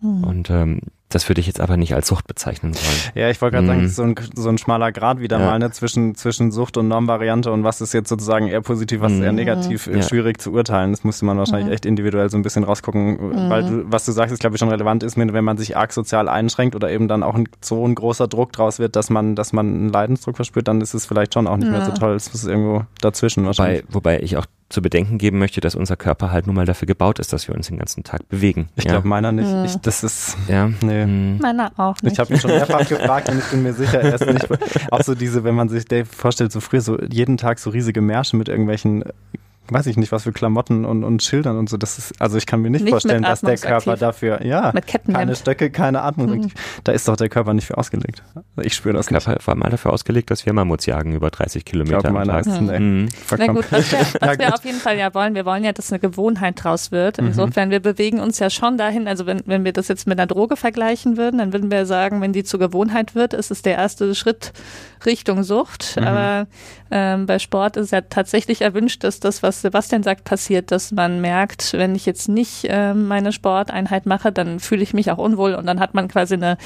Hm. 0.00 0.24
Und 0.24 0.50
ähm, 0.50 0.80
das 1.08 1.28
würde 1.28 1.40
ich 1.40 1.46
jetzt 1.46 1.60
aber 1.60 1.76
nicht 1.76 1.94
als 1.94 2.08
Sucht 2.08 2.26
bezeichnen 2.26 2.74
wollen. 2.74 2.96
Ja, 3.14 3.30
ich 3.30 3.40
wollte 3.40 3.54
gerade 3.56 3.66
sagen, 3.68 3.80
Mhm. 3.80 3.86
ist 3.86 3.96
so 3.96 4.02
ein, 4.02 4.14
so 4.34 4.48
ein 4.48 4.58
schmaler 4.58 4.90
Grad 4.92 5.20
wieder 5.20 5.38
Ja. 5.38 5.46
mal 5.46 5.58
ne, 5.58 5.70
zwischen, 5.70 6.14
zwischen 6.16 6.50
Sucht 6.50 6.76
und 6.76 6.88
Normvariante 6.88 7.52
und 7.52 7.62
was 7.64 7.80
ist 7.80 7.92
jetzt 7.94 8.08
sozusagen 8.08 8.48
eher 8.48 8.60
positiv, 8.60 9.00
was 9.00 9.12
ist 9.12 9.20
eher 9.20 9.30
Mhm. 9.30 9.36
negativ, 9.36 9.86
äh, 9.86 9.96
Ja. 9.98 10.02
schwierig 10.02 10.40
zu 10.40 10.52
urteilen. 10.52 10.90
Das 10.90 11.04
müsste 11.04 11.24
man 11.24 11.38
wahrscheinlich 11.38 11.66
Mhm. 11.68 11.72
echt 11.72 11.86
individuell 11.86 12.28
so 12.28 12.36
ein 12.36 12.42
bisschen 12.42 12.64
rausgucken, 12.64 13.12
Mhm. 13.30 13.50
weil 13.50 13.62
du, 13.64 13.84
was 13.86 14.04
du 14.04 14.12
sagst, 14.12 14.32
ist 14.32 14.40
glaube 14.40 14.56
ich 14.56 14.60
schon 14.60 14.68
relevant 14.68 15.02
ist, 15.02 15.16
wenn 15.16 15.44
man 15.44 15.56
sich 15.58 15.76
arg 15.76 15.92
sozial 15.92 16.28
einschränkt 16.28 16.74
oder 16.74 16.90
eben 16.90 17.06
dann 17.08 17.22
auch 17.22 17.34
ein, 17.34 17.48
so 17.60 17.86
ein 17.86 17.94
großer 17.94 18.26
Druck 18.28 18.52
draus 18.52 18.78
wird, 18.78 18.96
dass 18.96 19.08
man, 19.08 19.36
dass 19.36 19.52
man 19.52 19.66
einen 19.66 19.88
Leidensdruck 19.90 20.36
verspürt, 20.36 20.66
dann 20.68 20.80
ist 20.80 20.94
es 20.94 21.06
vielleicht 21.06 21.34
schon 21.34 21.46
auch 21.46 21.56
nicht 21.56 21.70
mehr 21.70 21.80
Ja. 21.80 21.86
so 21.86 21.92
toll. 21.92 22.14
Es 22.14 22.26
ist 22.28 22.44
irgendwo 22.46 22.82
dazwischen 23.00 23.46
wahrscheinlich. 23.46 23.84
Wobei, 23.90 24.16
wobei 24.16 24.20
ich 24.24 24.36
auch 24.36 24.46
zu 24.68 24.82
bedenken 24.82 25.18
geben 25.18 25.38
möchte, 25.38 25.60
dass 25.60 25.76
unser 25.76 25.96
Körper 25.96 26.32
halt 26.32 26.46
nun 26.46 26.56
mal 26.56 26.66
dafür 26.66 26.86
gebaut 26.86 27.20
ist, 27.20 27.32
dass 27.32 27.46
wir 27.46 27.54
uns 27.54 27.68
den 27.68 27.78
ganzen 27.78 28.02
Tag 28.02 28.28
bewegen. 28.28 28.68
ich 28.74 28.84
ja. 28.84 28.92
glaube 28.92 29.06
meiner 29.06 29.30
nicht. 29.30 29.48
Mhm. 29.48 29.64
Ich, 29.64 29.76
das 29.76 30.02
ist, 30.02 30.36
ja. 30.48 30.68
nee. 30.82 31.04
Hm. 31.04 31.38
Meiner 31.38 31.70
auch 31.76 32.00
nicht. 32.02 32.14
Ich 32.14 32.18
habe 32.18 32.32
mich 32.32 32.42
schon 32.42 32.50
mehrfach 32.50 32.88
gefragt 32.88 33.28
und 33.28 33.38
ich 33.38 33.44
bin 33.44 33.62
mir 33.62 33.74
sicher, 33.74 34.00
er 34.00 34.14
ist 34.14 34.26
nicht. 34.26 34.48
Auch 34.90 35.02
so 35.02 35.14
diese, 35.14 35.44
wenn 35.44 35.54
man 35.54 35.68
sich 35.68 35.84
Dave 35.84 36.06
vorstellt, 36.06 36.50
so 36.50 36.60
früher 36.60 36.80
so 36.80 37.00
jeden 37.00 37.36
Tag 37.36 37.60
so 37.60 37.70
riesige 37.70 38.00
Märsche 38.00 38.36
mit 38.36 38.48
irgendwelchen, 38.48 39.04
weiß 39.68 39.86
ich 39.86 39.96
nicht, 39.96 40.12
was 40.12 40.24
für 40.24 40.32
Klamotten 40.32 40.84
und, 40.84 41.04
und 41.04 41.22
Schildern 41.22 41.58
und 41.58 41.68
so. 41.68 41.76
Das 41.76 41.98
ist, 41.98 42.20
also 42.20 42.36
ich 42.38 42.46
kann 42.46 42.60
mir 42.60 42.70
nicht, 42.70 42.82
Nicht 42.84 42.90
vorstellen, 42.90 43.22
dass 43.22 43.40
der 43.40 43.56
Körper 43.56 43.96
dafür, 43.96 44.44
ja, 44.44 44.72
keine 45.12 45.34
Stöcke, 45.36 45.70
keine 45.70 46.02
Atmung. 46.02 46.30
Mhm. 46.38 46.50
Da 46.84 46.92
ist 46.92 47.08
doch 47.08 47.16
der 47.16 47.28
Körper 47.28 47.54
nicht 47.54 47.66
für 47.66 47.78
ausgelegt. 47.78 48.22
Ich 48.62 48.74
spüre 48.74 48.94
das 48.94 49.10
nicht. 49.10 49.24
Körper 49.24 49.46
war 49.46 49.54
mal 49.54 49.70
dafür 49.70 49.92
ausgelegt, 49.92 50.30
dass 50.30 50.46
wir 50.46 50.52
Mammuts 50.52 50.86
jagen 50.86 51.12
über 51.14 51.30
30 51.30 51.56
Ich 51.56 51.64
Kilometer 51.64 51.98
glaube, 51.98 52.20
am 52.20 52.28
Tag. 52.28 52.46
ist, 52.46 52.60
nee, 52.60 52.78
Mhm. 52.78 53.08
Na 53.36 53.46
gut, 53.48 53.70
was 53.70 53.92
wir, 53.92 53.98
was 54.20 54.38
wir 54.38 54.54
auf 54.54 54.64
jeden 54.64 54.78
Fall 54.78 54.96
ja 54.98 55.12
wollen, 55.14 55.34
wir 55.34 55.44
wollen 55.44 55.64
ja, 55.64 55.72
dass 55.72 55.92
eine 55.92 55.98
Gewohnheit 55.98 56.62
draus 56.62 56.92
wird. 56.92 57.20
Mhm. 57.20 57.28
Insofern, 57.28 57.70
wir 57.70 57.80
bewegen 57.80 58.20
uns 58.20 58.38
ja 58.38 58.50
schon 58.50 58.78
dahin, 58.78 59.08
also 59.08 59.26
wenn, 59.26 59.42
wenn 59.46 59.64
wir 59.64 59.72
das 59.72 59.88
jetzt 59.88 60.06
mit 60.06 60.18
einer 60.18 60.26
Droge 60.26 60.56
vergleichen 60.56 61.16
würden, 61.16 61.38
dann 61.38 61.52
würden 61.52 61.70
wir 61.70 61.86
sagen, 61.86 62.20
wenn 62.20 62.32
die 62.32 62.44
zur 62.44 62.60
Gewohnheit 62.60 63.14
wird, 63.14 63.34
ist 63.34 63.50
es 63.50 63.62
der 63.62 63.74
erste 63.76 64.14
Schritt 64.14 64.52
Richtung 65.04 65.42
Sucht. 65.42 65.96
Mhm. 65.98 66.04
Aber 66.06 66.46
ähm, 66.90 67.26
bei 67.26 67.38
Sport 67.38 67.76
ist 67.76 67.92
ja 67.92 68.00
tatsächlich 68.02 68.62
erwünscht, 68.62 69.04
dass 69.04 69.20
das, 69.20 69.42
was 69.42 69.55
Sebastian 69.62 70.02
sagt, 70.02 70.24
passiert, 70.24 70.70
dass 70.70 70.92
man 70.92 71.20
merkt, 71.20 71.72
wenn 71.72 71.94
ich 71.94 72.06
jetzt 72.06 72.28
nicht 72.28 72.66
ähm, 72.68 73.06
meine 73.08 73.32
Sporteinheit 73.32 74.06
mache, 74.06 74.32
dann 74.32 74.60
fühle 74.60 74.82
ich 74.82 74.94
mich 74.94 75.10
auch 75.10 75.18
unwohl 75.18 75.54
und 75.54 75.66
dann 75.66 75.80
hat 75.80 75.94
man 75.94 76.08
quasi 76.08 76.34
eine 76.34 76.56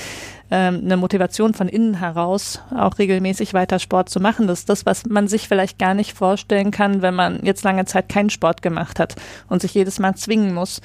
ähm, 0.53 0.83
eine 0.85 0.97
Motivation 0.97 1.55
von 1.55 1.69
innen 1.69 1.95
heraus, 1.95 2.61
auch 2.77 2.99
regelmäßig 2.99 3.55
weiter 3.55 3.79
Sport 3.79 4.09
zu 4.09 4.19
machen. 4.19 4.49
Das 4.49 4.61
ist 4.61 4.69
das, 4.69 4.85
was 4.85 5.07
man 5.07 5.29
sich 5.29 5.47
vielleicht 5.47 5.79
gar 5.79 5.95
nicht 5.95 6.13
vorstellen 6.17 6.73
kann, 6.73 7.03
wenn 7.03 7.15
man 7.15 7.45
jetzt 7.45 7.63
lange 7.63 7.85
Zeit 7.85 8.09
keinen 8.09 8.31
Sport 8.31 8.61
gemacht 8.61 8.99
hat 8.99 9.15
und 9.49 9.63
sich 9.63 9.75
jedes 9.75 10.01
Mal 10.01 10.17
zwingen 10.17 10.53
muss. 10.53 10.81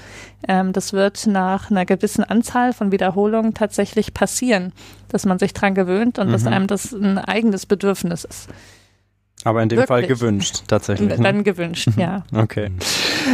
Ähm, 0.47 0.71
das 0.71 0.93
wird 0.93 1.25
nach 1.25 1.71
einer 1.71 1.85
gewissen 1.85 2.23
Anzahl 2.23 2.73
von 2.73 2.91
Wiederholungen 2.91 3.55
tatsächlich 3.55 4.13
passieren, 4.13 4.71
dass 5.07 5.25
man 5.25 5.39
sich 5.39 5.53
dran 5.53 5.73
gewöhnt 5.73 6.19
und 6.19 6.31
dass 6.31 6.43
Mhm. 6.43 6.53
einem 6.53 6.67
das 6.67 6.93
ein 6.93 7.17
eigenes 7.17 7.65
Bedürfnis 7.65 8.23
ist. 8.23 8.49
Aber 9.45 9.61
in 9.63 9.69
dem 9.69 9.85
Fall 9.85 10.01
Wirklich. 10.01 10.19
gewünscht, 10.19 10.63
tatsächlich. 10.67 11.07
Ne? 11.17 11.23
Dann 11.23 11.43
gewünscht, 11.45 11.87
ja. 11.95 12.23
Okay. 12.33 12.71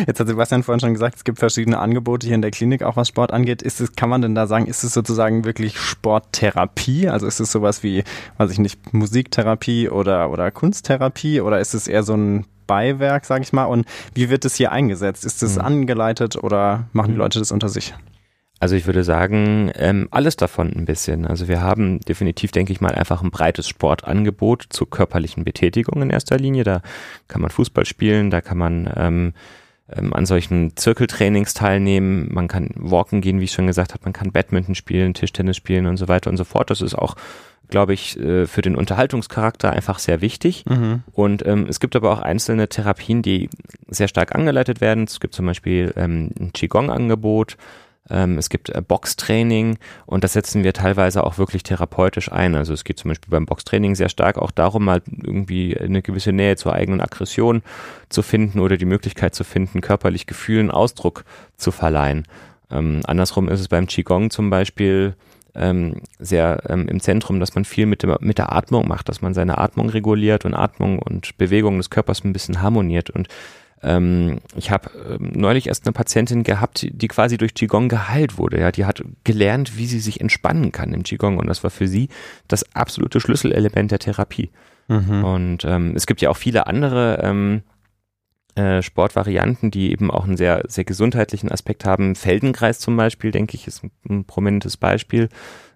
Jetzt 0.06 0.20
hat 0.20 0.28
Sebastian 0.28 0.62
vorhin 0.62 0.80
schon 0.82 0.94
gesagt, 0.94 1.16
es 1.16 1.24
gibt 1.24 1.40
verschiedene 1.40 1.80
Angebote 1.80 2.28
hier 2.28 2.36
in 2.36 2.42
der 2.42 2.52
Klinik, 2.52 2.84
auch 2.84 2.98
was 2.98 3.08
Sport 3.08 3.32
angeht. 3.34 3.62
Ist 3.62 3.82
es, 3.82 3.96
kann 3.96 4.10
man 4.10 4.22
denn 4.22 4.36
da 4.36 4.46
sagen, 4.46 4.68
ist 4.68 4.84
es 4.84 4.94
sozusagen 4.94 5.44
wirklich 5.46 5.80
Sporttherapie? 5.80 7.08
Also 7.10 7.28
ist 7.28 7.40
es 7.40 7.52
sowas 7.52 7.82
wie, 7.84 8.04
weiß 8.38 8.52
ich 8.52 8.60
nicht, 8.60 8.94
Musiktherapie 8.94 9.90
oder, 9.90 10.30
oder 10.32 10.52
Kunsttherapie 10.52 11.42
oder 11.42 11.60
ist 11.60 11.74
es 11.74 11.88
eher 11.88 12.04
so 12.04 12.14
ein 12.16 12.46
Beiwerk, 12.68 13.26
sage 13.26 13.44
ich 13.44 13.54
mal? 13.54 13.66
Und 13.66 13.86
wie 14.14 14.30
wird 14.30 14.46
es 14.46 14.56
hier 14.56 14.72
eingesetzt? 14.72 15.26
Ist 15.26 15.42
es 15.44 15.56
Mhm. 15.56 15.62
angeleitet 15.62 16.36
oder 16.42 16.86
machen 16.94 17.12
die 17.14 17.18
Leute 17.18 17.40
das 17.40 17.52
unter 17.52 17.70
sich? 17.70 17.94
Also 18.62 18.76
ich 18.76 18.86
würde 18.86 19.04
sagen, 19.04 19.72
ähm, 19.74 20.08
alles 20.12 20.38
davon 20.38 20.72
ein 20.72 20.86
bisschen. 20.86 21.26
Also 21.26 21.48
wir 21.48 21.62
haben 21.62 22.00
definitiv, 22.00 22.52
denke 22.52 22.72
ich 22.72 22.80
mal, 22.80 22.94
einfach 22.94 23.24
ein 23.24 23.32
breites 23.32 23.68
Sportangebot 23.68 24.68
zur 24.70 24.88
körperlichen 24.88 25.44
Betätigung 25.44 26.00
in 26.04 26.12
erster 26.12 26.38
Linie. 26.38 26.64
Da 26.64 26.84
kann 27.28 27.42
man 27.42 27.50
Fußball 27.50 27.88
spielen, 27.88 28.30
da 28.30 28.40
kann 28.40 28.60
man 28.60 28.88
ähm, 28.96 29.34
ähm, 29.92 30.14
an 30.14 30.28
solchen 30.28 30.78
Zirkeltrainings 30.78 31.56
teilnehmen, 31.56 32.30
man 32.32 32.48
kann 32.48 32.70
walken 32.76 33.22
gehen, 33.22 33.40
wie 33.40 33.46
ich 33.46 33.52
schon 33.52 33.66
gesagt 33.66 33.94
habe, 33.94 34.04
man 34.04 34.14
kann 34.14 34.32
Badminton 34.32 34.76
spielen, 34.76 35.16
Tischtennis 35.16 35.58
spielen 35.58 35.88
und 35.88 35.98
so 35.98 36.08
weiter 36.08 36.30
und 36.30 36.38
so 36.38 36.44
fort. 36.44 36.70
Das 36.70 36.82
ist 36.82 36.94
auch, 36.94 37.16
glaube 37.68 37.94
ich, 37.94 38.20
äh, 38.20 38.46
für 38.46 38.62
den 38.62 38.76
Unterhaltungscharakter 38.76 39.72
einfach 39.72 39.98
sehr 39.98 40.22
wichtig. 40.22 40.66
Mhm. 40.70 41.02
Und 41.14 41.44
ähm, 41.48 41.66
es 41.68 41.80
gibt 41.80 41.96
aber 41.96 42.12
auch 42.12 42.20
einzelne 42.20 42.70
Therapien, 42.70 43.24
die 43.24 43.50
sehr 43.88 44.08
stark 44.08 44.36
angeleitet 44.36 44.82
werden. 44.82 45.06
Es 45.06 45.20
gibt 45.20 45.34
zum 45.34 45.48
Beispiel 45.48 45.94
ähm, 45.96 46.30
ein 46.40 46.54
Qigong-Angebot, 46.54 47.58
es 48.10 48.50
gibt 48.50 48.70
äh, 48.70 48.82
Boxtraining 48.82 49.78
und 50.06 50.24
das 50.24 50.34
setzen 50.34 50.64
wir 50.64 50.74
teilweise 50.74 51.24
auch 51.24 51.38
wirklich 51.38 51.64
therapeutisch 51.64 52.32
ein. 52.32 52.56
Also 52.56 52.74
es 52.74 52.84
geht 52.84 52.98
zum 52.98 53.10
Beispiel 53.10 53.30
beim 53.30 53.46
Boxtraining 53.46 53.96
sehr 53.96 54.10
stark 54.10 54.38
auch 54.38 54.52
darum, 54.52 54.86
mal 54.86 55.02
irgendwie 55.06 55.78
eine 55.78 56.02
gewisse 56.02 56.34
Nähe 56.34 56.56
zur 56.56 56.74
eigenen 56.74 57.00
Aggression 57.00 57.62
zu 58.10 58.22
finden 58.22 58.60
oder 58.60 58.78
die 58.78 58.86
Möglichkeit 58.86 59.36
zu 59.36 59.44
finden, 59.44 59.82
körperlich 59.82 60.26
Gefühlen 60.26 60.72
Ausdruck 60.72 61.26
zu 61.58 61.72
verleihen. 61.72 62.26
Ähm, 62.72 63.02
andersrum 63.06 63.50
ist 63.50 63.60
es 63.60 63.68
beim 63.68 63.88
Qigong 63.88 64.30
zum 64.30 64.50
Beispiel 64.50 65.16
ähm, 65.54 66.02
sehr 66.20 66.64
ähm, 66.70 66.88
im 66.88 67.00
Zentrum, 67.00 67.40
dass 67.40 67.56
man 67.56 67.66
viel 67.66 67.86
mit, 67.86 68.04
dem, 68.04 68.16
mit 68.22 68.38
der 68.38 68.54
Atmung 68.54 68.88
macht, 68.88 69.10
dass 69.10 69.22
man 69.22 69.34
seine 69.34 69.58
Atmung 69.58 69.90
reguliert 69.90 70.46
und 70.46 70.54
Atmung 70.54 71.00
und 71.00 71.38
Bewegung 71.38 71.78
des 71.78 71.90
Körpers 71.90 72.24
ein 72.24 72.34
bisschen 72.34 72.62
harmoniert. 72.62 73.10
Und 73.10 73.28
ähm, 73.84 74.40
ich 74.56 74.72
habe 74.72 74.90
ähm, 75.10 75.32
neulich 75.34 75.68
erst 75.68 75.86
eine 75.86 75.94
Patientin 75.94 76.44
gehabt, 76.44 76.88
die 76.90 77.08
quasi 77.08 77.38
durch 77.38 77.54
Qigong 77.54 77.90
geheilt 77.90 78.38
wurde. 78.38 78.60
Ja, 78.60 78.72
die 78.72 78.86
hat 78.86 79.04
gelernt, 79.24 79.78
wie 79.78 79.88
sie 79.88 80.00
sich 80.00 80.22
entspannen 80.22 80.72
kann 80.72 80.94
im 80.94 81.04
Qigong 81.04 81.38
und 81.38 81.48
das 81.48 81.64
war 81.64 81.72
für 81.72 81.88
sie 81.88 82.10
das 82.48 82.64
absolute 82.76 83.20
Schlüsselelement 83.20 83.92
der 83.92 84.00
Therapie. 84.00 84.52
Mhm. 84.88 85.24
Und 85.24 85.66
ähm, 85.66 85.94
es 85.96 86.06
gibt 86.06 86.22
ja 86.22 86.30
auch 86.30 86.38
viele 86.38 86.68
andere 86.68 87.20
ähm, 87.24 87.64
äh, 88.56 88.82
Sportvarianten, 88.82 89.72
die 89.72 89.92
eben 89.92 90.12
auch 90.12 90.26
einen 90.26 90.36
sehr, 90.36 90.64
sehr 90.68 90.84
gesundheitlichen 90.84 91.50
Aspekt 91.50 91.86
haben. 91.86 92.16
Feldenkreis 92.16 92.80
zum 92.80 92.98
Beispiel, 92.98 93.32
denke 93.32 93.56
ich, 93.56 93.66
ist 93.66 93.82
ein, 93.84 93.92
ein 94.10 94.26
prominentes 94.26 94.76
Beispiel. 94.76 95.30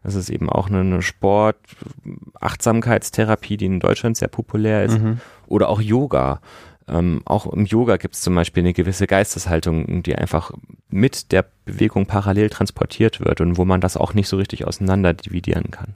Das 0.04 0.16
ist 0.16 0.30
eben 0.30 0.50
auch 0.50 0.68
eine, 0.68 0.82
eine 0.82 1.02
Sport-Achtsamkeitstherapie, 1.02 3.56
die 3.58 3.66
in 3.66 3.80
Deutschland 3.80 4.18
sehr 4.18 4.28
populär 4.28 4.84
ist. 4.84 5.00
Mhm. 5.00 5.22
Oder 5.48 5.70
auch 5.70 5.80
Yoga. 5.80 6.42
Ähm, 6.88 7.22
auch 7.26 7.52
im 7.52 7.66
Yoga 7.66 7.98
gibt 7.98 8.14
es 8.14 8.22
zum 8.22 8.36
Beispiel 8.36 8.62
eine 8.62 8.74
gewisse 8.74 9.08
Geisteshaltung, 9.08 10.04
die 10.04 10.16
einfach 10.16 10.52
mit 10.90 11.32
der 11.32 11.46
Bewegung 11.66 12.06
parallel 12.06 12.50
transportiert 12.50 13.20
wird 13.20 13.42
und 13.42 13.58
wo 13.58 13.66
man 13.66 13.82
das 13.82 13.98
auch 13.98 14.14
nicht 14.14 14.28
so 14.28 14.38
richtig 14.38 14.68
auseinander 14.68 15.14
dividieren 15.14 15.72
kann. 15.72 15.96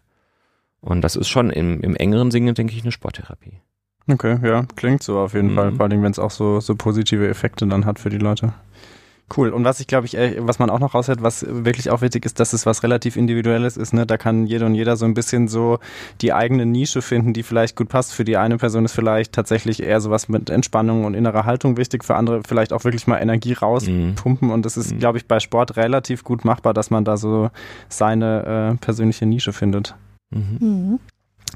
Und 0.81 1.01
das 1.01 1.15
ist 1.15 1.27
schon 1.27 1.51
im, 1.51 1.81
im 1.81 1.95
engeren 1.95 2.31
Sinne, 2.31 2.53
denke 2.53 2.73
ich, 2.73 2.81
eine 2.81 2.91
Sporttherapie. 2.91 3.59
Okay, 4.07 4.39
ja, 4.43 4.65
klingt 4.75 5.03
so 5.03 5.19
auf 5.19 5.33
jeden 5.33 5.51
mhm. 5.51 5.55
Fall. 5.55 5.71
Vor 5.73 5.85
allem, 5.85 6.01
wenn 6.01 6.11
es 6.11 6.19
auch 6.19 6.31
so, 6.31 6.59
so 6.59 6.75
positive 6.75 7.27
Effekte 7.27 7.67
dann 7.67 7.85
hat 7.85 7.99
für 7.99 8.09
die 8.09 8.17
Leute. 8.17 8.53
Cool. 9.35 9.49
Und 9.49 9.63
was 9.63 9.79
ich 9.79 9.87
glaube 9.87 10.07
ich, 10.07 10.15
was 10.39 10.59
man 10.59 10.69
auch 10.69 10.79
noch 10.79 10.93
raushört, 10.93 11.21
was 11.21 11.45
wirklich 11.47 11.89
auch 11.89 12.01
wichtig 12.01 12.25
ist, 12.25 12.39
dass 12.39 12.53
es 12.53 12.65
was 12.65 12.83
relativ 12.83 13.15
Individuelles 13.15 13.77
ist. 13.77 13.93
Ne? 13.93 14.05
Da 14.05 14.17
kann 14.17 14.45
jeder 14.45 14.65
und 14.65 14.75
jeder 14.75 14.95
so 14.97 15.05
ein 15.05 15.13
bisschen 15.13 15.47
so 15.47 15.79
die 16.21 16.33
eigene 16.33 16.65
Nische 16.65 17.01
finden, 17.01 17.33
die 17.33 17.43
vielleicht 17.43 17.75
gut 17.75 17.89
passt. 17.89 18.13
Für 18.13 18.25
die 18.25 18.37
eine 18.37 18.57
Person 18.57 18.85
ist 18.85 18.93
vielleicht 18.93 19.33
tatsächlich 19.33 19.83
eher 19.83 20.01
sowas 20.01 20.29
mit 20.29 20.49
Entspannung 20.49 21.05
und 21.05 21.13
innerer 21.13 21.45
Haltung 21.45 21.77
wichtig. 21.77 22.03
Für 22.03 22.15
andere 22.15 22.41
vielleicht 22.47 22.73
auch 22.73 22.83
wirklich 22.83 23.07
mal 23.07 23.17
Energie 23.17 23.53
rauspumpen. 23.53 24.47
Mhm. 24.47 24.51
Und 24.51 24.65
das 24.65 24.77
ist, 24.77 24.93
mhm. 24.93 24.99
glaube 24.99 25.17
ich, 25.17 25.27
bei 25.27 25.39
Sport 25.39 25.77
relativ 25.77 26.23
gut 26.23 26.45
machbar, 26.45 26.73
dass 26.73 26.89
man 26.89 27.05
da 27.05 27.17
so 27.17 27.49
seine 27.87 28.73
äh, 28.73 28.77
persönliche 28.77 29.25
Nische 29.25 29.53
findet. 29.53 29.95
Mhm. 30.31 30.57
mhm. 30.59 30.99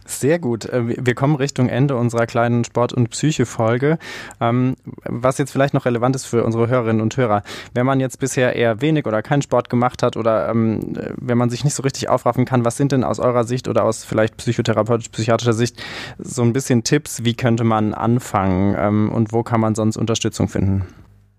Sehr 0.06 0.40
gut. 0.40 0.66
Äh, 0.66 1.06
wir 1.06 1.16
kommen 1.16 1.36
Richtung 1.36 1.70
Ende 1.70 1.96
unserer 1.96 2.26
kleinen 2.26 2.64
Sport- 2.64 2.94
und 2.94 3.10
Psyche-Folge. 3.10 3.98
Ähm, 4.42 4.76
was 5.06 5.38
jetzt 5.38 5.52
vielleicht 5.52 5.74
noch 5.74 5.86
relevant 5.86 6.16
ist 6.16 6.26
für 6.26 6.44
unsere 6.44 6.68
Hörerinnen 6.68 7.02
und 7.02 7.16
Hörer. 7.16 7.44
Wenn 7.74 7.86
man 7.86 8.00
jetzt 8.00 8.20
bisher 8.20 8.56
eher 8.56 8.82
wenig 8.82 9.06
oder 9.06 9.22
keinen 9.22 9.42
Sport 9.42 9.70
gemacht 9.70 10.04
hat 10.04 10.18
oder 10.18 10.50
ähm, 10.50 10.94
wenn 11.18 11.38
man 11.38 11.50
sich 11.50 11.64
nicht 11.64 11.74
so 11.74 11.84
richtig 11.84 12.10
aufraffen 12.10 12.46
kann, 12.46 12.66
was 12.66 12.78
sind 12.78 12.92
denn 12.92 13.04
aus 13.04 13.20
eurer 13.20 13.44
Sicht 13.44 13.68
oder 13.68 13.84
aus 13.84 14.04
vielleicht 14.04 14.38
psychotherapeutisch-psychiatrischer 14.38 15.54
Sicht 15.54 15.82
so 16.18 16.42
ein 16.42 16.54
bisschen 16.54 16.84
Tipps, 16.84 17.24
wie 17.24 17.36
könnte 17.36 17.64
man 17.64 17.94
anfangen 17.94 18.76
ähm, 18.78 19.12
und 19.12 19.32
wo 19.32 19.44
kann 19.44 19.62
man 19.62 19.76
sonst 19.76 19.98
Unterstützung 19.98 20.48
finden? 20.48 20.86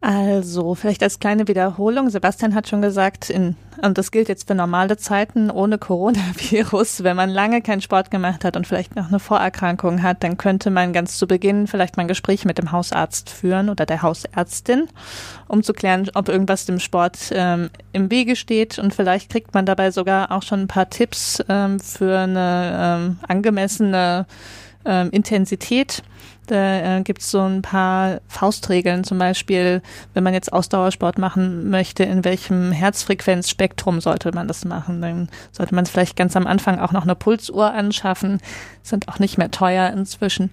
Also, 0.07 0.75
vielleicht 0.75 1.03
als 1.03 1.19
kleine 1.19 1.49
Wiederholung. 1.49 2.11
Sebastian 2.11 2.55
hat 2.55 2.69
schon 2.69 2.83
gesagt, 2.83 3.31
in, 3.31 3.57
und 3.81 3.97
das 3.97 4.11
gilt 4.11 4.29
jetzt 4.29 4.47
für 4.47 4.55
normale 4.55 4.99
Zeiten 4.99 5.51
ohne 5.51 5.79
Coronavirus, 5.79 7.03
wenn 7.05 7.17
man 7.17 7.31
lange 7.31 7.63
keinen 7.63 7.81
Sport 7.81 8.11
gemacht 8.11 8.45
hat 8.45 8.55
und 8.59 8.67
vielleicht 8.67 8.97
noch 8.97 9.09
eine 9.09 9.19
Vorerkrankung 9.19 10.03
hat, 10.03 10.23
dann 10.23 10.37
könnte 10.37 10.69
man 10.69 10.93
ganz 10.93 11.17
zu 11.17 11.27
Beginn 11.27 11.67
vielleicht 11.67 11.97
mal 11.97 12.03
ein 12.03 12.09
Gespräch 12.09 12.45
mit 12.45 12.59
dem 12.59 12.71
Hausarzt 12.71 13.31
führen 13.31 13.71
oder 13.71 13.87
der 13.87 14.03
Hausärztin, 14.03 14.89
um 15.49 15.63
zu 15.63 15.73
klären, 15.73 16.11
ob 16.13 16.29
irgendwas 16.29 16.67
dem 16.67 16.81
Sport 16.81 17.31
ähm, 17.33 17.71
im 17.95 18.11
Wege 18.11 18.37
steht. 18.37 18.79
Und 18.79 18.95
vielleicht 18.95 19.31
kriegt 19.31 19.55
man 19.55 19.65
dabei 19.65 19.91
sogar 19.91 20.33
auch 20.33 20.43
schon 20.43 20.61
ein 20.61 20.69
paar 20.69 20.91
Tipps 20.91 21.43
ähm, 21.49 21.81
für 21.81 22.19
eine 22.19 22.99
ähm, 23.01 23.19
angemessene 23.27 24.27
ähm, 24.85 25.11
Intensität 25.11 26.03
da 26.47 26.99
äh, 26.99 27.03
gibt 27.03 27.23
es 27.23 27.31
so 27.31 27.41
ein 27.41 27.63
paar 27.63 28.21
Faustregeln, 28.29 29.05
zum 29.05 29.19
Beispiel, 29.19 29.83
wenn 30.13 30.25
man 30.25 30.35
jetzt 30.35 30.53
Ausdauersport 30.53 31.19
machen 31.19 31.71
möchte, 31.71 32.05
in 32.05 32.25
welchem 32.25 32.71
Herzfrequenzspektrum 32.71 34.01
sollte 34.01 34.33
man 34.33 34.49
das 34.49 34.65
machen? 34.65 35.01
Dann 35.01 35.29
sollte 35.53 35.75
man 35.75 35.87
vielleicht 35.87 36.17
ganz 36.17 36.37
am 36.37 36.47
Anfang 36.47 36.79
auch 36.79 36.93
noch 36.93 37.05
eine 37.05 37.15
Pulsuhr 37.15 37.73
anschaffen, 37.73 38.41
sind 38.83 39.09
auch 39.09 39.19
nicht 39.19 39.39
mehr 39.39 39.51
teuer 39.51 39.91
inzwischen. 39.91 40.51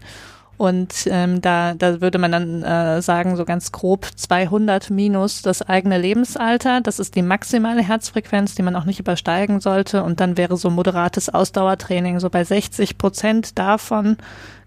Und 0.61 1.07
ähm, 1.07 1.41
da, 1.41 1.73
da 1.73 2.01
würde 2.01 2.19
man 2.19 2.31
dann 2.31 2.61
äh, 2.61 3.01
sagen, 3.01 3.35
so 3.35 3.45
ganz 3.45 3.71
grob 3.71 4.05
200 4.15 4.91
minus 4.91 5.41
das 5.41 5.63
eigene 5.63 5.97
Lebensalter. 5.97 6.81
Das 6.81 6.99
ist 6.99 7.15
die 7.15 7.23
maximale 7.23 7.81
Herzfrequenz, 7.81 8.53
die 8.53 8.61
man 8.61 8.75
auch 8.75 8.85
nicht 8.85 8.99
übersteigen 8.99 9.59
sollte. 9.59 10.03
Und 10.03 10.19
dann 10.19 10.37
wäre 10.37 10.57
so 10.57 10.69
moderates 10.69 11.29
Ausdauertraining 11.29 12.19
so 12.19 12.29
bei 12.29 12.43
60 12.43 12.99
Prozent 12.99 13.57
davon 13.57 14.17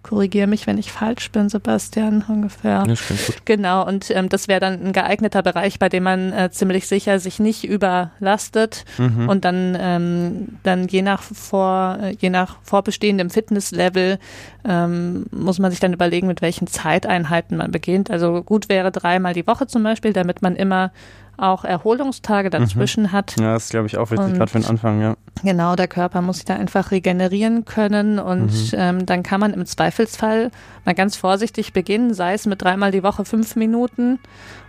korrigiere 0.04 0.46
mich, 0.46 0.68
wenn 0.68 0.78
ich 0.78 0.92
falsch 0.92 1.32
bin, 1.32 1.48
Sebastian, 1.48 2.24
ungefähr. 2.28 2.84
Ja, 2.86 2.94
gut. 2.94 3.42
Genau, 3.44 3.84
und 3.84 4.10
ähm, 4.10 4.28
das 4.28 4.46
wäre 4.46 4.60
dann 4.60 4.80
ein 4.84 4.92
geeigneter 4.92 5.42
Bereich, 5.42 5.78
bei 5.80 5.88
dem 5.88 6.04
man 6.04 6.32
äh, 6.32 6.50
ziemlich 6.52 6.86
sicher 6.86 7.18
sich 7.18 7.40
nicht 7.40 7.64
überlastet 7.64 8.84
mhm. 8.98 9.28
und 9.28 9.44
dann, 9.44 9.76
ähm, 9.80 10.58
dann 10.62 10.86
je 10.86 11.02
nach 11.02 11.22
vor, 11.22 11.98
äh, 12.00 12.14
je 12.20 12.30
nach 12.30 12.56
vorbestehendem 12.62 13.30
Fitnesslevel 13.30 14.18
ähm, 14.64 15.26
muss 15.32 15.58
man 15.58 15.70
sich 15.70 15.80
dann 15.80 15.92
überlegen, 15.92 16.26
mit 16.26 16.42
welchen 16.42 16.66
Zeiteinheiten 16.66 17.56
man 17.56 17.70
beginnt. 17.70 18.10
Also 18.10 18.42
gut 18.42 18.68
wäre 18.68 18.92
dreimal 18.92 19.32
die 19.32 19.46
Woche 19.46 19.66
zum 19.66 19.82
Beispiel, 19.82 20.12
damit 20.12 20.42
man 20.42 20.54
immer 20.54 20.92
auch 21.36 21.64
Erholungstage 21.64 22.50
dazwischen 22.50 23.04
mhm. 23.04 23.12
hat. 23.12 23.36
Ja, 23.38 23.54
das 23.54 23.64
ist, 23.64 23.70
glaube 23.70 23.86
ich, 23.86 23.96
auch 23.96 24.10
wichtig, 24.10 24.34
gerade 24.34 24.50
für 24.50 24.58
den 24.58 24.68
Anfang, 24.68 25.00
ja. 25.00 25.16
Genau, 25.42 25.76
der 25.76 25.88
Körper 25.88 26.22
muss 26.22 26.36
sich 26.36 26.44
da 26.44 26.54
einfach 26.54 26.90
regenerieren 26.90 27.64
können 27.64 28.18
und 28.18 28.72
mhm. 28.72 28.78
ähm, 28.78 29.06
dann 29.06 29.22
kann 29.22 29.40
man 29.40 29.52
im 29.52 29.66
Zweifelsfall 29.66 30.50
mal 30.84 30.94
ganz 30.94 31.16
vorsichtig 31.16 31.72
beginnen, 31.72 32.14
sei 32.14 32.34
es 32.34 32.46
mit 32.46 32.62
dreimal 32.62 32.92
die 32.92 33.02
Woche 33.02 33.24
fünf 33.24 33.56
Minuten 33.56 34.18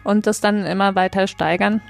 und 0.04 0.28
das 0.28 0.42
dann 0.42 0.66
immer 0.66 0.96
weiter 0.96 1.28
steigern. 1.28 1.82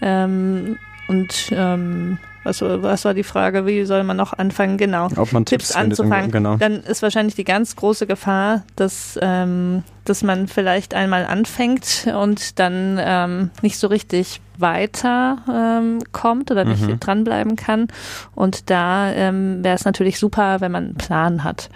Ähm, 0.00 0.78
und 1.08 1.50
ähm, 1.52 2.18
was, 2.46 2.62
was 2.62 3.04
war 3.04 3.12
die 3.12 3.24
Frage, 3.24 3.66
wie 3.66 3.84
soll 3.84 4.04
man 4.04 4.16
noch 4.16 4.32
anfangen? 4.32 4.78
Genau. 4.78 5.08
Ob 5.16 5.32
man 5.32 5.44
Tipps, 5.44 5.68
Tipps 5.68 5.76
anzufangen. 5.76 6.30
Genau. 6.30 6.56
Dann 6.56 6.82
ist 6.82 7.02
wahrscheinlich 7.02 7.34
die 7.34 7.44
ganz 7.44 7.76
große 7.76 8.06
Gefahr, 8.06 8.62
dass, 8.76 9.18
ähm, 9.20 9.82
dass 10.04 10.22
man 10.22 10.48
vielleicht 10.48 10.94
einmal 10.94 11.26
anfängt 11.26 12.08
und 12.16 12.58
dann 12.58 12.98
ähm, 13.00 13.50
nicht 13.62 13.78
so 13.78 13.88
richtig 13.88 14.40
weiter 14.58 15.38
ähm, 15.52 15.98
kommt 16.12 16.50
oder 16.50 16.64
nicht 16.64 16.86
mhm. 16.86 17.00
dranbleiben 17.00 17.56
kann. 17.56 17.88
Und 18.34 18.70
da 18.70 19.10
ähm, 19.10 19.62
wäre 19.62 19.74
es 19.74 19.84
natürlich 19.84 20.18
super, 20.18 20.60
wenn 20.60 20.72
man 20.72 20.84
einen 20.84 20.94
Plan 20.94 21.44
hat. 21.44 21.68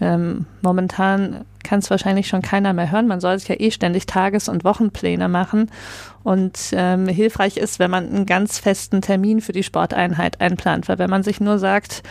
Ähm, 0.00 0.46
momentan 0.62 1.44
kann 1.64 1.80
es 1.80 1.90
wahrscheinlich 1.90 2.28
schon 2.28 2.42
keiner 2.42 2.72
mehr 2.72 2.90
hören. 2.90 3.06
Man 3.06 3.20
soll 3.20 3.38
sich 3.38 3.48
ja 3.48 3.56
eh 3.58 3.70
ständig 3.70 4.06
Tages- 4.06 4.48
und 4.48 4.64
Wochenpläne 4.64 5.28
machen. 5.28 5.70
Und 6.22 6.58
ähm, 6.72 7.08
hilfreich 7.08 7.56
ist, 7.56 7.78
wenn 7.78 7.90
man 7.90 8.06
einen 8.06 8.26
ganz 8.26 8.58
festen 8.58 9.00
Termin 9.00 9.40
für 9.40 9.52
die 9.52 9.62
Sporteinheit 9.62 10.40
einplant. 10.40 10.88
Weil 10.88 10.98
wenn 10.98 11.10
man 11.10 11.22
sich 11.22 11.40
nur 11.40 11.58
sagt, 11.58 12.02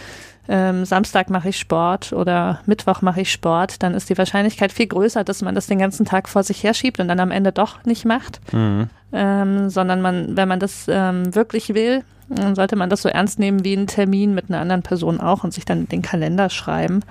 ähm, 0.47 0.85
Samstag 0.85 1.29
mache 1.29 1.49
ich 1.49 1.57
Sport 1.57 2.13
oder 2.13 2.59
Mittwoch 2.65 3.01
mache 3.01 3.21
ich 3.21 3.31
Sport, 3.31 3.81
dann 3.81 3.93
ist 3.93 4.09
die 4.09 4.17
Wahrscheinlichkeit 4.17 4.71
viel 4.71 4.87
größer, 4.87 5.23
dass 5.23 5.41
man 5.41 5.55
das 5.55 5.67
den 5.67 5.79
ganzen 5.79 6.05
Tag 6.05 6.29
vor 6.29 6.43
sich 6.43 6.63
herschiebt 6.63 6.99
und 6.99 7.07
dann 7.07 7.19
am 7.19 7.31
Ende 7.31 7.51
doch 7.51 7.83
nicht 7.85 8.05
macht. 8.05 8.41
Mhm. 8.53 8.89
Ähm, 9.11 9.69
sondern 9.69 10.01
man, 10.01 10.37
wenn 10.37 10.47
man 10.47 10.59
das 10.59 10.85
ähm, 10.87 11.33
wirklich 11.33 11.73
will, 11.73 12.03
dann 12.29 12.55
sollte 12.55 12.75
man 12.75 12.89
das 12.89 13.01
so 13.01 13.09
ernst 13.09 13.39
nehmen 13.39 13.63
wie 13.63 13.75
einen 13.75 13.87
Termin 13.87 14.33
mit 14.33 14.49
einer 14.49 14.59
anderen 14.59 14.81
Person 14.81 15.19
auch 15.19 15.43
und 15.43 15.53
sich 15.53 15.65
dann 15.65 15.87
den 15.87 16.01
Kalender 16.01 16.49
schreiben. 16.49 17.01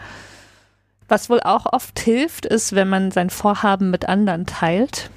Was 1.08 1.28
wohl 1.28 1.40
auch 1.40 1.66
oft 1.72 1.98
hilft, 2.00 2.46
ist, 2.46 2.74
wenn 2.74 2.88
man 2.88 3.10
sein 3.10 3.30
Vorhaben 3.30 3.90
mit 3.90 4.08
anderen 4.08 4.46
teilt. 4.46 5.10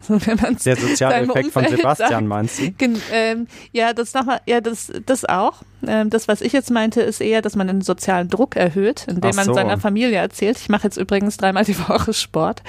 Der 0.08 0.76
soziale 0.76 1.26
Effekt 1.26 1.52
von 1.52 1.68
Sebastian, 1.68 2.08
sagt, 2.10 2.26
meinst 2.26 2.58
du? 2.58 2.72
Ähm, 3.12 3.46
ja, 3.72 3.92
das 3.92 4.14
nochmal, 4.14 4.40
ja, 4.46 4.62
das, 4.62 4.90
das 5.04 5.26
auch. 5.26 5.62
Ähm, 5.86 6.08
das, 6.08 6.26
was 6.26 6.40
ich 6.40 6.54
jetzt 6.54 6.70
meinte, 6.70 7.02
ist 7.02 7.20
eher, 7.20 7.42
dass 7.42 7.54
man 7.54 7.66
den 7.66 7.82
sozialen 7.82 8.28
Druck 8.28 8.56
erhöht, 8.56 9.06
indem 9.08 9.36
man 9.36 9.44
so. 9.44 9.52
seiner 9.52 9.78
Familie 9.78 10.16
erzählt, 10.16 10.56
ich 10.58 10.70
mache 10.70 10.84
jetzt 10.84 10.96
übrigens 10.96 11.36
dreimal 11.36 11.64
die 11.64 11.78
Woche 11.78 12.14
Sport, 12.14 12.62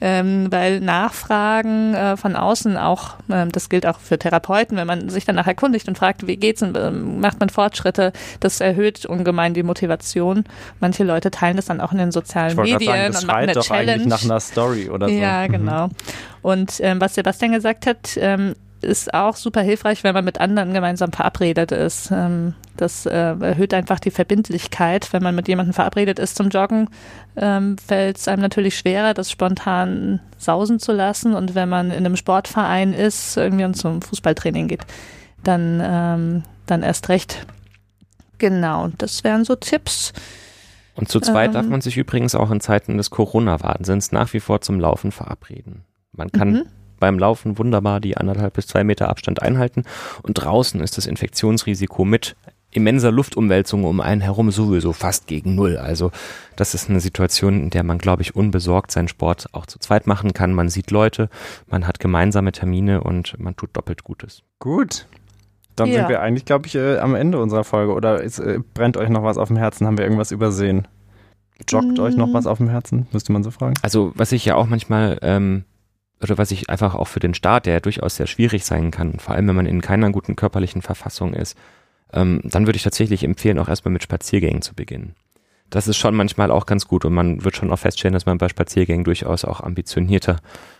ähm, 0.00 0.50
weil 0.50 0.80
Nachfragen 0.80 1.94
äh, 1.94 2.16
von 2.16 2.36
außen 2.36 2.76
auch, 2.76 3.16
ähm, 3.30 3.52
das 3.52 3.68
gilt 3.68 3.86
auch 3.86 3.98
für 3.98 4.18
Therapeuten, 4.18 4.76
wenn 4.76 4.86
man 4.86 5.08
sich 5.08 5.24
danach 5.24 5.46
erkundigt 5.46 5.88
und 5.88 5.98
fragt, 5.98 6.26
wie 6.26 6.36
geht's 6.36 6.62
und 6.62 6.76
ähm, 6.76 7.20
macht 7.20 7.40
man 7.40 7.48
Fortschritte, 7.48 8.12
das 8.40 8.60
erhöht 8.60 9.04
ungemein 9.06 9.54
die 9.54 9.62
Motivation. 9.62 10.44
Manche 10.80 11.04
Leute 11.04 11.30
teilen 11.30 11.56
das 11.56 11.66
dann 11.66 11.80
auch 11.80 11.92
in 11.92 11.98
den 11.98 12.12
sozialen 12.12 12.56
Medien 12.56 12.80
sagen, 12.80 13.12
das 13.12 13.22
und 13.22 13.26
machen 13.26 13.38
eine 13.38 13.52
doch 13.52 13.64
Challenge. 13.64 13.92
Eigentlich 13.92 14.08
nach 14.08 14.24
einer 14.24 14.40
Story 14.40 14.88
oder 14.88 15.08
so. 15.08 15.14
Ja, 15.14 15.46
mhm. 15.46 15.52
genau. 15.52 15.88
Und 16.42 16.74
ähm, 16.80 17.00
was 17.00 17.14
Sebastian 17.14 17.52
gesagt 17.52 17.86
hat, 17.86 18.16
ähm, 18.16 18.54
ist 18.82 19.12
auch 19.12 19.36
super 19.36 19.60
hilfreich, 19.60 20.04
wenn 20.04 20.14
man 20.14 20.24
mit 20.24 20.40
anderen 20.40 20.72
gemeinsam 20.72 21.12
verabredet 21.12 21.72
ist. 21.72 22.10
Ähm, 22.10 22.54
das 22.76 23.04
äh, 23.06 23.34
erhöht 23.40 23.74
einfach 23.74 24.00
die 24.00 24.10
Verbindlichkeit. 24.10 25.12
Wenn 25.12 25.22
man 25.22 25.34
mit 25.34 25.48
jemandem 25.48 25.74
verabredet 25.74 26.18
ist 26.18 26.36
zum 26.36 26.48
Joggen, 26.48 26.88
ähm, 27.36 27.76
fällt 27.78 28.16
es 28.16 28.28
einem 28.28 28.42
natürlich 28.42 28.78
schwerer, 28.78 29.12
das 29.12 29.30
spontan 29.30 30.20
sausen 30.38 30.78
zu 30.78 30.92
lassen. 30.92 31.34
Und 31.34 31.54
wenn 31.54 31.68
man 31.68 31.90
in 31.90 31.98
einem 31.98 32.16
Sportverein 32.16 32.94
ist, 32.94 33.36
irgendwie 33.36 33.64
und 33.64 33.74
zum 33.74 34.00
Fußballtraining 34.00 34.68
geht, 34.68 34.86
dann, 35.44 35.80
ähm, 35.82 36.42
dann 36.66 36.82
erst 36.82 37.08
recht. 37.10 37.46
Genau, 38.38 38.88
das 38.96 39.24
wären 39.24 39.44
so 39.44 39.56
Tipps. 39.56 40.12
Und 40.94 41.08
zu 41.08 41.20
zweit 41.20 41.48
ähm, 41.48 41.54
darf 41.54 41.66
man 41.66 41.82
sich 41.82 41.98
übrigens 41.98 42.34
auch 42.34 42.50
in 42.50 42.60
Zeiten 42.60 42.96
des 42.96 43.10
Corona-Wahnsinns 43.10 44.12
nach 44.12 44.32
wie 44.32 44.40
vor 44.40 44.62
zum 44.62 44.80
Laufen 44.80 45.12
verabreden. 45.12 45.84
Man 46.12 46.32
kann 46.32 46.50
mhm 46.52 46.66
beim 47.00 47.18
Laufen 47.18 47.58
wunderbar 47.58 48.00
die 48.00 48.16
anderthalb 48.16 48.54
bis 48.54 48.68
zwei 48.68 48.84
Meter 48.84 49.08
Abstand 49.08 49.42
einhalten 49.42 49.84
und 50.22 50.34
draußen 50.34 50.80
ist 50.80 50.96
das 50.96 51.06
Infektionsrisiko 51.06 52.04
mit 52.04 52.36
immenser 52.72 53.10
Luftumwälzung 53.10 53.84
um 53.84 54.00
einen 54.00 54.20
herum 54.20 54.50
sowieso 54.50 54.92
fast 54.92 55.26
gegen 55.26 55.54
Null. 55.54 55.76
Also 55.76 56.12
das 56.56 56.74
ist 56.74 56.88
eine 56.88 57.00
Situation, 57.00 57.64
in 57.64 57.70
der 57.70 57.82
man, 57.82 57.98
glaube 57.98 58.22
ich, 58.22 58.36
unbesorgt 58.36 58.92
seinen 58.92 59.08
Sport 59.08 59.48
auch 59.52 59.66
zu 59.66 59.78
zweit 59.78 60.06
machen 60.06 60.32
kann. 60.32 60.54
Man 60.54 60.68
sieht 60.68 60.90
Leute, 60.90 61.28
man 61.68 61.86
hat 61.86 61.98
gemeinsame 61.98 62.52
Termine 62.52 63.02
und 63.02 63.38
man 63.38 63.56
tut 63.56 63.70
doppelt 63.72 64.04
Gutes. 64.04 64.42
Gut. 64.58 65.06
Dann 65.76 65.88
ja. 65.88 66.00
sind 66.00 66.08
wir 66.08 66.20
eigentlich, 66.20 66.44
glaube 66.44 66.66
ich, 66.66 66.74
äh, 66.74 66.98
am 66.98 67.14
Ende 67.14 67.38
unserer 67.40 67.64
Folge. 67.64 67.94
Oder 67.94 68.22
ist, 68.22 68.38
äh, 68.38 68.60
brennt 68.74 68.96
euch 68.96 69.08
noch 69.08 69.22
was 69.22 69.38
auf 69.38 69.48
dem 69.48 69.56
Herzen? 69.56 69.86
Haben 69.86 69.98
wir 69.98 70.04
irgendwas 70.04 70.30
übersehen? 70.30 70.86
Joggt 71.68 71.98
mm. 71.98 72.00
euch 72.00 72.16
noch 72.16 72.32
was 72.32 72.46
auf 72.46 72.58
dem 72.58 72.68
Herzen? 72.68 73.06
Müsste 73.12 73.32
man 73.32 73.42
so 73.42 73.50
fragen. 73.50 73.74
Also 73.82 74.12
was 74.14 74.32
ich 74.32 74.44
ja 74.44 74.56
auch 74.56 74.66
manchmal 74.66 75.18
ähm, 75.22 75.64
oder 76.22 76.38
was 76.38 76.50
ich 76.50 76.68
einfach 76.68 76.94
auch 76.94 77.08
für 77.08 77.20
den 77.20 77.34
Start, 77.34 77.66
der 77.66 77.74
ja 77.74 77.80
durchaus 77.80 78.16
sehr 78.16 78.26
schwierig 78.26 78.64
sein 78.64 78.90
kann, 78.90 79.18
vor 79.18 79.34
allem 79.34 79.48
wenn 79.48 79.56
man 79.56 79.66
in 79.66 79.80
keiner 79.80 80.10
guten 80.10 80.36
körperlichen 80.36 80.82
Verfassung 80.82 81.32
ist, 81.32 81.56
ähm, 82.12 82.40
dann 82.44 82.66
würde 82.66 82.76
ich 82.76 82.82
tatsächlich 82.82 83.24
empfehlen, 83.24 83.58
auch 83.58 83.68
erstmal 83.68 83.92
mit 83.92 84.02
Spaziergängen 84.02 84.62
zu 84.62 84.74
beginnen. 84.74 85.14
Das 85.70 85.86
ist 85.86 85.98
schon 85.98 86.16
manchmal 86.16 86.50
auch 86.50 86.66
ganz 86.66 86.88
gut 86.88 87.04
und 87.04 87.14
man 87.14 87.44
wird 87.44 87.54
schon 87.54 87.70
auch 87.70 87.78
feststellen, 87.78 88.12
dass 88.12 88.26
man 88.26 88.38
bei 88.38 88.48
Spaziergängen 88.48 89.04
durchaus 89.04 89.44
auch 89.44 89.60
ambitionierter 89.60 90.38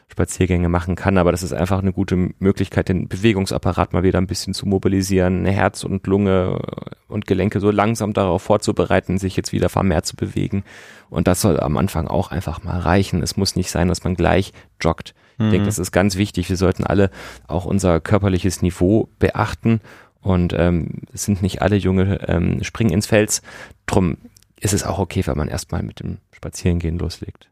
Spaziergänge 0.08 0.68
machen 0.68 0.96
kann, 0.96 1.16
aber 1.16 1.30
das 1.30 1.44
ist 1.44 1.52
einfach 1.52 1.78
eine 1.78 1.92
gute 1.92 2.16
Möglichkeit, 2.40 2.88
den 2.88 3.06
Bewegungsapparat 3.06 3.92
mal 3.92 4.02
wieder 4.02 4.18
ein 4.18 4.26
bisschen 4.26 4.52
zu 4.52 4.66
mobilisieren, 4.66 5.46
Herz 5.46 5.84
und 5.84 6.04
Lunge 6.08 6.58
und 7.06 7.28
Gelenke 7.28 7.60
so 7.60 7.70
langsam 7.70 8.12
darauf 8.12 8.42
vorzubereiten, 8.42 9.18
sich 9.18 9.36
jetzt 9.36 9.52
wieder 9.52 9.68
vermehrt 9.68 10.06
zu 10.06 10.16
bewegen. 10.16 10.64
Und 11.08 11.28
das 11.28 11.40
soll 11.40 11.60
am 11.60 11.76
Anfang 11.76 12.08
auch 12.08 12.32
einfach 12.32 12.64
mal 12.64 12.80
reichen. 12.80 13.22
Es 13.22 13.36
muss 13.36 13.54
nicht 13.54 13.70
sein, 13.70 13.86
dass 13.86 14.02
man 14.02 14.16
gleich 14.16 14.52
joggt. 14.80 15.14
Ich 15.44 15.50
denke, 15.50 15.60
mhm. 15.60 15.66
das 15.66 15.78
ist 15.78 15.92
ganz 15.92 16.16
wichtig. 16.16 16.48
Wir 16.48 16.56
sollten 16.56 16.84
alle 16.84 17.10
auch 17.46 17.64
unser 17.64 18.00
körperliches 18.00 18.62
Niveau 18.62 19.08
beachten 19.18 19.80
und 20.20 20.52
ähm, 20.56 21.02
es 21.12 21.24
sind 21.24 21.42
nicht 21.42 21.62
alle 21.62 21.76
junge 21.76 22.28
ähm, 22.28 22.62
springen 22.62 22.92
ins 22.92 23.06
Fels. 23.06 23.42
Drum 23.86 24.18
ist 24.60 24.74
es 24.74 24.84
auch 24.84 24.98
okay, 24.98 25.22
wenn 25.26 25.38
man 25.38 25.48
erstmal 25.48 25.82
mit 25.82 26.00
dem 26.00 26.18
Spazierengehen 26.32 26.98
loslegt. 26.98 27.48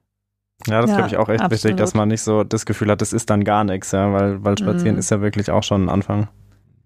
Ja, 0.66 0.80
das 0.80 0.90
ja, 0.90 0.96
glaube 0.96 1.10
ich 1.10 1.16
auch 1.16 1.28
echt 1.28 1.40
absolut. 1.40 1.64
wichtig, 1.64 1.76
dass 1.76 1.94
man 1.94 2.08
nicht 2.08 2.22
so 2.22 2.44
das 2.44 2.66
Gefühl 2.66 2.90
hat, 2.90 3.00
das 3.00 3.12
ist 3.12 3.30
dann 3.30 3.44
gar 3.44 3.64
nichts, 3.64 3.92
ja, 3.92 4.12
weil, 4.12 4.44
weil 4.44 4.58
Spazieren 4.58 4.96
mm. 4.96 4.98
ist 4.98 5.10
ja 5.10 5.20
wirklich 5.20 5.50
auch 5.50 5.62
schon 5.62 5.84
ein 5.84 5.88
Anfang. 5.88 6.28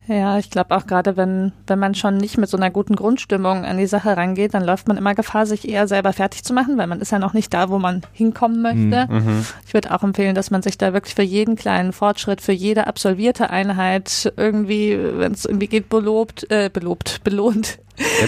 Ja, 0.09 0.37
ich 0.39 0.51
glaube 0.51 0.77
auch 0.77 0.87
gerade, 0.87 1.17
wenn, 1.17 1.53
wenn 1.69 1.79
man 1.79 1.95
schon 1.95 2.17
nicht 2.17 2.37
mit 2.37 2.49
so 2.49 2.57
einer 2.57 2.71
guten 2.71 2.97
Grundstimmung 2.97 3.65
an 3.65 3.79
die 3.79 3.87
Sache 3.87 4.17
rangeht, 4.17 4.53
dann 4.53 4.65
läuft 4.65 4.89
man 4.89 4.97
immer 4.97 5.15
Gefahr, 5.15 5.47
sich 5.47 5.69
eher 5.69 5.87
selber 5.87 6.13
fertig 6.13 6.43
zu 6.43 6.53
machen, 6.53 6.77
weil 6.77 6.89
man 6.89 7.01
ist 7.01 7.13
ja 7.13 7.21
noch 7.21 7.35
nicht 7.35 7.55
da, 7.55 7.69
wo 7.69 7.79
man 7.79 8.03
hinkommen 8.13 8.63
möchte. 8.63 9.07
Mhm. 9.13 9.47
Ich 9.65 9.75
würde 9.75 9.95
auch 9.95 10.03
empfehlen, 10.03 10.35
dass 10.35 10.51
man 10.51 10.63
sich 10.63 10.77
da 10.77 10.93
wirklich 10.93 11.15
für 11.15 11.23
jeden 11.23 11.55
kleinen 11.55 11.93
Fortschritt, 11.93 12.41
für 12.41 12.53
jede 12.53 12.89
absolvierte 12.89 13.51
Einheit 13.51 14.33
irgendwie, 14.37 14.99
wenn 14.99 15.33
es 15.33 15.45
irgendwie 15.45 15.69
geht, 15.69 15.89
belobt, 15.89 16.51
äh, 16.51 16.69
belobt, 16.69 17.21
belohnt, 17.25 17.79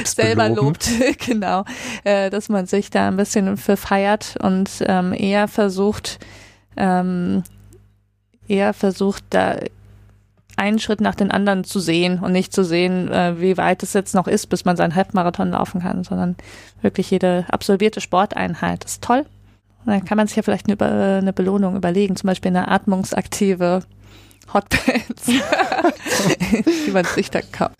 selber 0.05 0.49
lobt, 0.49 0.89
genau, 1.27 1.64
äh, 2.05 2.31
dass 2.31 2.49
man 2.49 2.66
sich 2.66 2.91
da 2.91 3.09
ein 3.09 3.16
bisschen 3.16 3.57
für 3.57 3.77
feiert 3.77 4.37
und 4.41 4.70
ähm, 4.87 5.12
eher 5.12 5.49
versucht, 5.49 6.20
ähm, 6.77 7.43
eher 8.47 8.75
versucht, 8.75 9.25
da 9.31 9.57
einen 10.57 10.78
Schritt 10.78 11.00
nach 11.00 11.14
den 11.14 11.30
anderen 11.30 11.64
zu 11.64 11.80
sehen 11.80 12.20
und 12.20 12.32
nicht 12.32 12.52
zu 12.52 12.64
sehen, 12.64 13.11
äh, 13.11 13.40
wie 13.40 13.57
weit 13.57 13.82
es 13.82 13.92
jetzt 13.92 14.14
noch 14.14 14.28
ist, 14.28 14.48
bis 14.48 14.64
man 14.64 14.76
seinen 14.76 14.94
Halbmarathon 14.94 15.50
laufen 15.50 15.80
kann, 15.80 16.05
sondern 16.05 16.36
wirklich 16.82 17.11
jede 17.11 17.44
absolvierte 17.50 18.00
Sporteinheit 18.00 18.84
ist 18.84 19.02
toll. 19.02 19.24
Und 19.84 19.92
dann 19.92 20.05
kann 20.05 20.16
man 20.16 20.26
sich 20.26 20.36
ja 20.36 20.42
vielleicht 20.42 20.68
eine, 20.68 21.18
eine 21.18 21.32
Belohnung 21.32 21.76
überlegen, 21.76 22.16
zum 22.16 22.28
Beispiel 22.28 22.50
eine 22.50 22.68
atmungsaktive 22.68 23.82
Hotpants, 24.52 25.26
die 26.86 26.90
man 26.90 27.05
sich 27.05 27.30
da 27.30 27.40
kauft. 27.40 27.74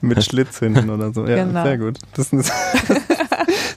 Mit 0.00 0.22
Schlitz 0.24 0.58
hinten 0.58 0.90
oder 0.90 1.12
so. 1.12 1.26
Ja, 1.26 1.44
genau. 1.44 1.62
sehr 1.62 1.78
gut. 1.78 1.98
Das 2.14 2.32
ist, 2.32 2.32
eine, 2.32 2.42
das 2.88 2.98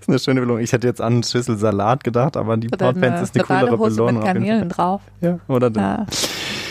ist 0.01 0.09
eine 0.09 0.19
schöne 0.19 0.39
Belohnung. 0.41 0.63
Ich 0.63 0.71
hätte 0.71 0.87
jetzt 0.87 1.01
an 1.01 1.23
Schüssel 1.23 1.57
Salat 1.57 2.03
gedacht, 2.03 2.37
aber 2.37 2.57
die 2.57 2.69
oder 2.71 2.87
Hotpants 2.87 3.07
eine, 3.07 3.23
ist 3.23 3.35
eine, 3.35 3.49
eine 3.49 3.59
coolere 3.69 3.89
Belohnung. 3.89 4.15
mit 4.15 4.25
Garnelen 4.25 4.69
drauf. 4.69 5.01
Ja, 5.21 5.39
oder 5.47 5.69
das. 5.69 5.83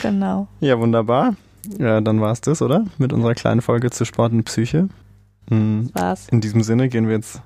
Ja, 0.03 0.11
genau. 0.11 0.49
Ja, 0.61 0.79
wunderbar. 0.79 1.35
Ja, 1.79 2.01
dann 2.01 2.21
war 2.21 2.33
es 2.33 2.41
das, 2.41 2.63
oder? 2.63 2.85
Mit 2.99 3.13
unserer 3.13 3.35
kleinen 3.35 3.61
Folge 3.61 3.91
zu 3.91 4.05
Sport 4.05 4.33
und 4.33 4.45
Psyche. 4.45 4.89
Mhm. 5.51 5.91
War's. 5.95 6.29
In 6.29 6.41
diesem 6.41 6.63
Sinne 6.63 6.89
gehen 6.89 7.09
wir 7.09 7.17
jetzt 7.17 7.43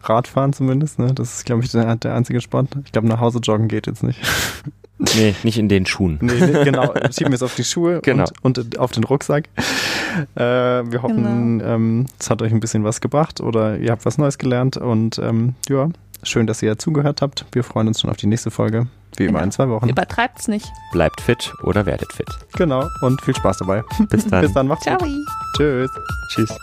Radfahren 0.00 0.52
zumindest. 0.52 0.98
Ne? 0.98 1.12
Das 1.14 1.34
ist, 1.34 1.44
glaube 1.44 1.64
ich, 1.64 1.70
der, 1.70 1.96
der 1.96 2.14
einzige 2.14 2.40
Sport. 2.40 2.68
Ich 2.84 2.92
glaube, 2.92 3.08
nach 3.08 3.20
Hause 3.20 3.38
joggen 3.38 3.68
geht 3.68 3.86
jetzt 3.86 4.02
nicht. 4.02 4.20
Nee, 4.98 5.34
nicht 5.42 5.58
in 5.58 5.68
den 5.68 5.84
Schuhen. 5.84 6.18
Nee, 6.22 6.64
genau. 6.64 6.94
Schieben 7.10 7.30
wir 7.30 7.34
es 7.34 7.42
auf 7.42 7.54
die 7.54 7.64
Schuhe 7.64 8.00
genau. 8.02 8.24
und, 8.40 8.58
und, 8.58 8.78
auf 8.78 8.92
den 8.92 9.04
Rucksack. 9.04 9.50
Äh, 10.34 10.40
wir 10.40 11.02
hoffen, 11.02 11.58
genau. 11.58 11.74
ähm, 11.74 12.06
es 12.18 12.30
hat 12.30 12.40
euch 12.40 12.50
ein 12.50 12.60
bisschen 12.60 12.82
was 12.82 13.02
gebracht 13.02 13.42
oder 13.42 13.76
ihr 13.76 13.90
habt 13.90 14.06
was 14.06 14.16
Neues 14.16 14.38
gelernt. 14.38 14.78
Und 14.78 15.18
ähm, 15.18 15.54
ja, 15.68 15.90
schön, 16.22 16.46
dass 16.46 16.62
ihr 16.62 16.78
zugehört 16.78 17.22
habt. 17.22 17.46
Wir 17.52 17.64
freuen 17.64 17.88
uns 17.88 18.00
schon 18.00 18.10
auf 18.10 18.16
die 18.16 18.26
nächste 18.26 18.50
Folge. 18.50 18.86
Wie 19.16 19.24
immer 19.24 19.38
genau. 19.38 19.44
in 19.44 19.52
zwei 19.52 19.68
Wochen. 19.68 19.88
Übertreibt's 19.88 20.46
nicht. 20.48 20.70
Bleibt 20.92 21.20
fit 21.20 21.52
oder 21.62 21.86
werdet 21.86 22.12
fit. 22.12 22.28
Genau. 22.56 22.86
Und 23.00 23.20
viel 23.22 23.34
Spaß 23.34 23.58
dabei. 23.58 23.82
Bis 24.10 24.26
dann. 24.26 24.42
Bis 24.42 24.52
dann. 24.52 24.66
Macht's 24.66 24.84
Ciao. 24.84 24.98
gut. 24.98 25.08
Tschüss. 25.56 25.90
Tschüss. 26.34 26.58